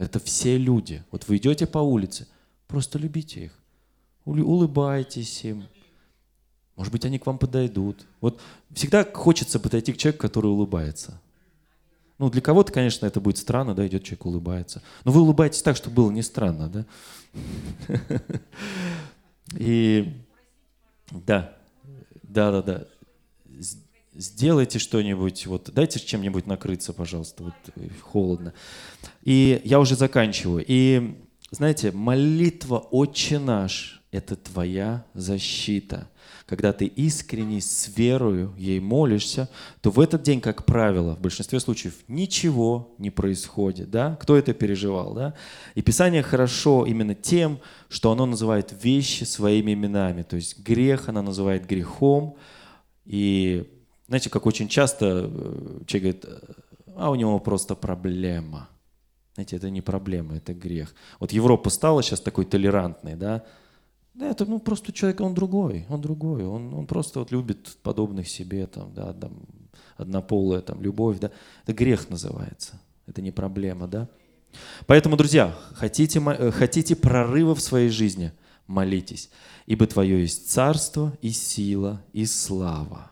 это 0.00 0.18
все 0.18 0.56
люди. 0.56 1.04
Вот 1.10 1.28
вы 1.28 1.36
идете 1.36 1.66
по 1.66 1.78
улице, 1.78 2.26
просто 2.66 2.98
любите 2.98 3.44
их. 3.44 3.52
улыбайтесь 4.24 5.44
им. 5.44 5.64
Может 6.74 6.90
быть, 6.90 7.04
они 7.04 7.18
к 7.18 7.26
вам 7.26 7.36
подойдут. 7.36 8.06
Вот 8.22 8.40
всегда 8.72 9.04
хочется 9.04 9.60
подойти 9.60 9.92
к 9.92 9.98
человеку, 9.98 10.22
который 10.22 10.46
улыбается. 10.46 11.20
Ну, 12.16 12.30
для 12.30 12.40
кого-то, 12.40 12.72
конечно, 12.72 13.04
это 13.04 13.20
будет 13.20 13.36
странно, 13.36 13.74
да, 13.74 13.86
идет 13.86 14.02
человек, 14.02 14.24
улыбается. 14.24 14.82
Но 15.04 15.12
вы 15.12 15.20
улыбаетесь 15.20 15.62
так, 15.62 15.76
чтобы 15.76 15.96
было 15.96 16.10
не 16.10 16.22
странно, 16.22 16.68
да? 16.70 16.86
И 19.58 20.14
да, 21.10 21.54
да, 22.22 22.50
да, 22.52 22.62
да. 22.62 22.86
Сделайте 24.20 24.78
что-нибудь, 24.78 25.46
вот 25.46 25.70
дайте 25.72 25.98
чем-нибудь 25.98 26.46
накрыться, 26.46 26.92
пожалуйста, 26.92 27.44
вот 27.44 27.54
э, 27.76 27.88
холодно. 28.02 28.52
И 29.22 29.62
я 29.64 29.80
уже 29.80 29.96
заканчиваю. 29.96 30.62
И 30.68 31.16
знаете, 31.50 31.90
молитва 31.90 32.86
«Отче 32.90 33.38
наш»— 33.38 34.02
это 34.10 34.36
твоя 34.36 35.06
защита. 35.14 36.10
Когда 36.44 36.74
ты 36.74 36.84
искренне, 36.84 37.62
с 37.62 37.90
верою 37.96 38.54
ей 38.58 38.78
молишься, 38.78 39.48
то 39.80 39.90
в 39.90 39.98
этот 39.98 40.22
день, 40.22 40.42
как 40.42 40.66
правило, 40.66 41.16
в 41.16 41.20
большинстве 41.22 41.58
случаев 41.58 41.94
ничего 42.06 42.94
не 42.98 43.08
происходит. 43.08 43.90
Да? 43.90 44.18
Кто 44.20 44.36
это 44.36 44.52
переживал? 44.52 45.14
Да? 45.14 45.34
И 45.74 45.80
Писание 45.80 46.22
хорошо 46.22 46.84
именно 46.84 47.14
тем, 47.14 47.58
что 47.88 48.12
оно 48.12 48.26
называет 48.26 48.74
вещи 48.82 49.24
своими 49.24 49.72
именами. 49.72 50.24
То 50.24 50.36
есть 50.36 50.58
грех 50.58 51.08
она 51.08 51.22
называет 51.22 51.66
грехом. 51.66 52.36
И 53.06 53.79
знаете, 54.10 54.28
как 54.28 54.44
очень 54.44 54.68
часто 54.68 55.30
э, 55.32 55.80
человек 55.86 56.22
говорит, 56.22 56.44
а 56.96 57.10
у 57.10 57.14
него 57.14 57.40
просто 57.40 57.74
проблема– 57.74 58.68
знаете, 59.34 59.56
это 59.56 59.70
не 59.70 59.80
проблема, 59.80 60.36
это 60.36 60.52
грех. 60.52 60.94
Вот 61.18 61.32
Европа 61.32 61.70
стала 61.70 62.02
сейчас 62.02 62.20
такой 62.20 62.44
толерантной, 62.44 63.14
да? 63.14 63.44
Да, 64.12 64.26
это 64.26 64.44
ну, 64.44 64.58
просто 64.58 64.92
человек, 64.92 65.20
он 65.20 65.34
другой, 65.34 65.86
он 65.88 66.00
другой, 66.00 66.44
он, 66.44 66.74
он 66.74 66.86
просто 66.86 67.20
вот 67.20 67.30
любит 67.30 67.78
подобных 67.82 68.28
себе, 68.28 68.66
там, 68.66 68.92
да, 68.92 69.12
там, 69.14 69.32
однополая 69.96 70.60
там, 70.60 70.82
любовь, 70.82 71.20
да. 71.20 71.30
Это 71.62 71.72
грех 71.72 72.10
называется, 72.10 72.80
это 73.06 73.22
не 73.22 73.30
проблема, 73.30 73.86
да. 73.86 74.08
Поэтому, 74.86 75.16
друзья, 75.16 75.54
хотите, 75.72 76.20
э, 76.20 76.50
хотите 76.50 76.96
прорыва 76.96 77.54
в 77.54 77.60
своей 77.60 77.88
жизни, 77.88 78.32
молитесь, 78.66 79.30
ибо 79.64 79.86
Твое 79.86 80.20
есть 80.20 80.50
царство 80.50 81.16
и 81.22 81.30
сила 81.30 82.02
и 82.12 82.26
слава 82.26 83.10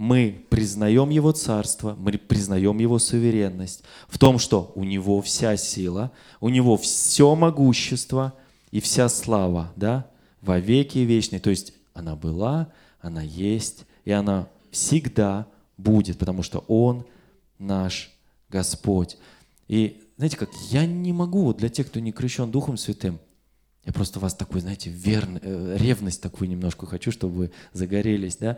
мы 0.00 0.46
признаем 0.48 1.10
Его 1.10 1.32
царство, 1.32 1.94
мы 1.98 2.12
признаем 2.12 2.78
Его 2.78 2.98
суверенность 2.98 3.82
в 4.08 4.18
том, 4.18 4.38
что 4.38 4.72
у 4.74 4.82
Него 4.82 5.20
вся 5.20 5.58
сила, 5.58 6.10
у 6.40 6.48
Него 6.48 6.78
все 6.78 7.34
могущество 7.34 8.32
и 8.70 8.80
вся 8.80 9.10
слава, 9.10 9.70
да, 9.76 10.06
во 10.40 10.58
веки 10.58 11.00
вечные. 11.00 11.38
То 11.38 11.50
есть 11.50 11.74
она 11.92 12.16
была, 12.16 12.72
она 13.02 13.20
есть, 13.20 13.84
и 14.06 14.10
она 14.10 14.48
всегда 14.70 15.46
будет, 15.76 16.16
потому 16.16 16.42
что 16.42 16.64
Он 16.66 17.04
наш 17.58 18.10
Господь. 18.48 19.18
И 19.68 20.00
знаете 20.16 20.38
как, 20.38 20.48
я 20.70 20.86
не 20.86 21.12
могу, 21.12 21.52
для 21.52 21.68
тех, 21.68 21.88
кто 21.88 22.00
не 22.00 22.12
крещен 22.12 22.50
Духом 22.50 22.78
Святым, 22.78 23.20
я 23.84 23.92
просто 23.92 24.18
вас 24.18 24.34
такой, 24.34 24.62
знаете, 24.62 24.88
верный, 24.88 25.40
э, 25.42 25.76
ревность 25.78 26.22
такую 26.22 26.48
немножко 26.48 26.86
хочу, 26.86 27.12
чтобы 27.12 27.34
вы 27.34 27.50
загорелись, 27.72 28.36
да, 28.36 28.56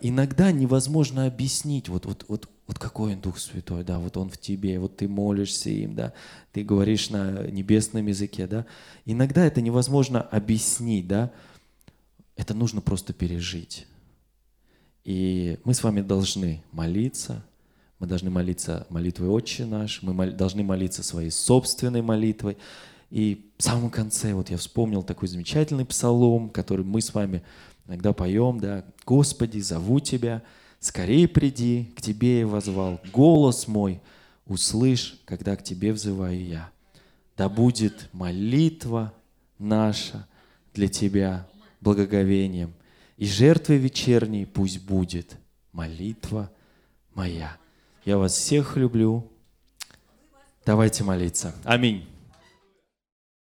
иногда 0.00 0.52
невозможно 0.52 1.26
объяснить, 1.26 1.88
вот, 1.88 2.06
вот, 2.06 2.24
вот, 2.28 2.48
вот 2.66 2.78
какой 2.78 3.14
он 3.14 3.20
Дух 3.20 3.38
Святой, 3.38 3.84
да, 3.84 3.98
вот 3.98 4.16
он 4.16 4.30
в 4.30 4.38
тебе, 4.38 4.78
вот 4.78 4.96
ты 4.96 5.08
молишься 5.08 5.70
им, 5.70 5.94
да, 5.94 6.12
ты 6.52 6.62
говоришь 6.62 7.10
на 7.10 7.46
небесном 7.46 8.06
языке, 8.06 8.46
да. 8.46 8.66
Иногда 9.04 9.44
это 9.44 9.60
невозможно 9.60 10.22
объяснить, 10.22 11.08
да, 11.08 11.30
это 12.36 12.54
нужно 12.54 12.80
просто 12.80 13.12
пережить. 13.12 13.86
И 15.04 15.58
мы 15.64 15.74
с 15.74 15.82
вами 15.82 16.00
должны 16.00 16.62
молиться, 16.72 17.44
мы 17.98 18.06
должны 18.06 18.30
молиться 18.30 18.86
молитвой 18.88 19.28
Отче 19.28 19.66
наш, 19.66 20.02
мы 20.02 20.14
мол, 20.14 20.30
должны 20.30 20.62
молиться 20.62 21.02
своей 21.02 21.30
собственной 21.30 22.02
молитвой. 22.02 22.56
И 23.10 23.50
в 23.58 23.62
самом 23.62 23.90
конце, 23.90 24.32
вот 24.34 24.50
я 24.50 24.56
вспомнил 24.56 25.02
такой 25.02 25.28
замечательный 25.28 25.84
псалом, 25.84 26.48
который 26.48 26.84
мы 26.84 27.00
с 27.00 27.12
вами 27.12 27.42
Иногда 27.90 28.12
поем, 28.12 28.60
да, 28.60 28.84
«Господи, 29.04 29.58
зову 29.58 29.98
Тебя, 29.98 30.44
скорее 30.78 31.26
приди, 31.26 31.92
к 31.96 32.00
Тебе 32.00 32.38
я 32.40 32.46
возвал, 32.46 33.00
голос 33.12 33.66
мой 33.66 34.00
услышь, 34.46 35.18
когда 35.24 35.56
к 35.56 35.64
Тебе 35.64 35.92
взываю 35.92 36.40
я. 36.40 36.70
Да 37.36 37.48
будет 37.48 38.08
молитва 38.12 39.12
наша 39.58 40.28
для 40.72 40.86
Тебя 40.86 41.48
благоговением, 41.80 42.72
и 43.16 43.26
жертвой 43.26 43.78
вечерней 43.78 44.46
пусть 44.46 44.84
будет 44.84 45.36
молитва 45.72 46.48
моя». 47.12 47.56
Я 48.04 48.18
вас 48.18 48.34
всех 48.34 48.76
люблю. 48.76 49.28
Давайте 50.64 51.02
молиться. 51.02 51.52
Аминь. 51.64 52.09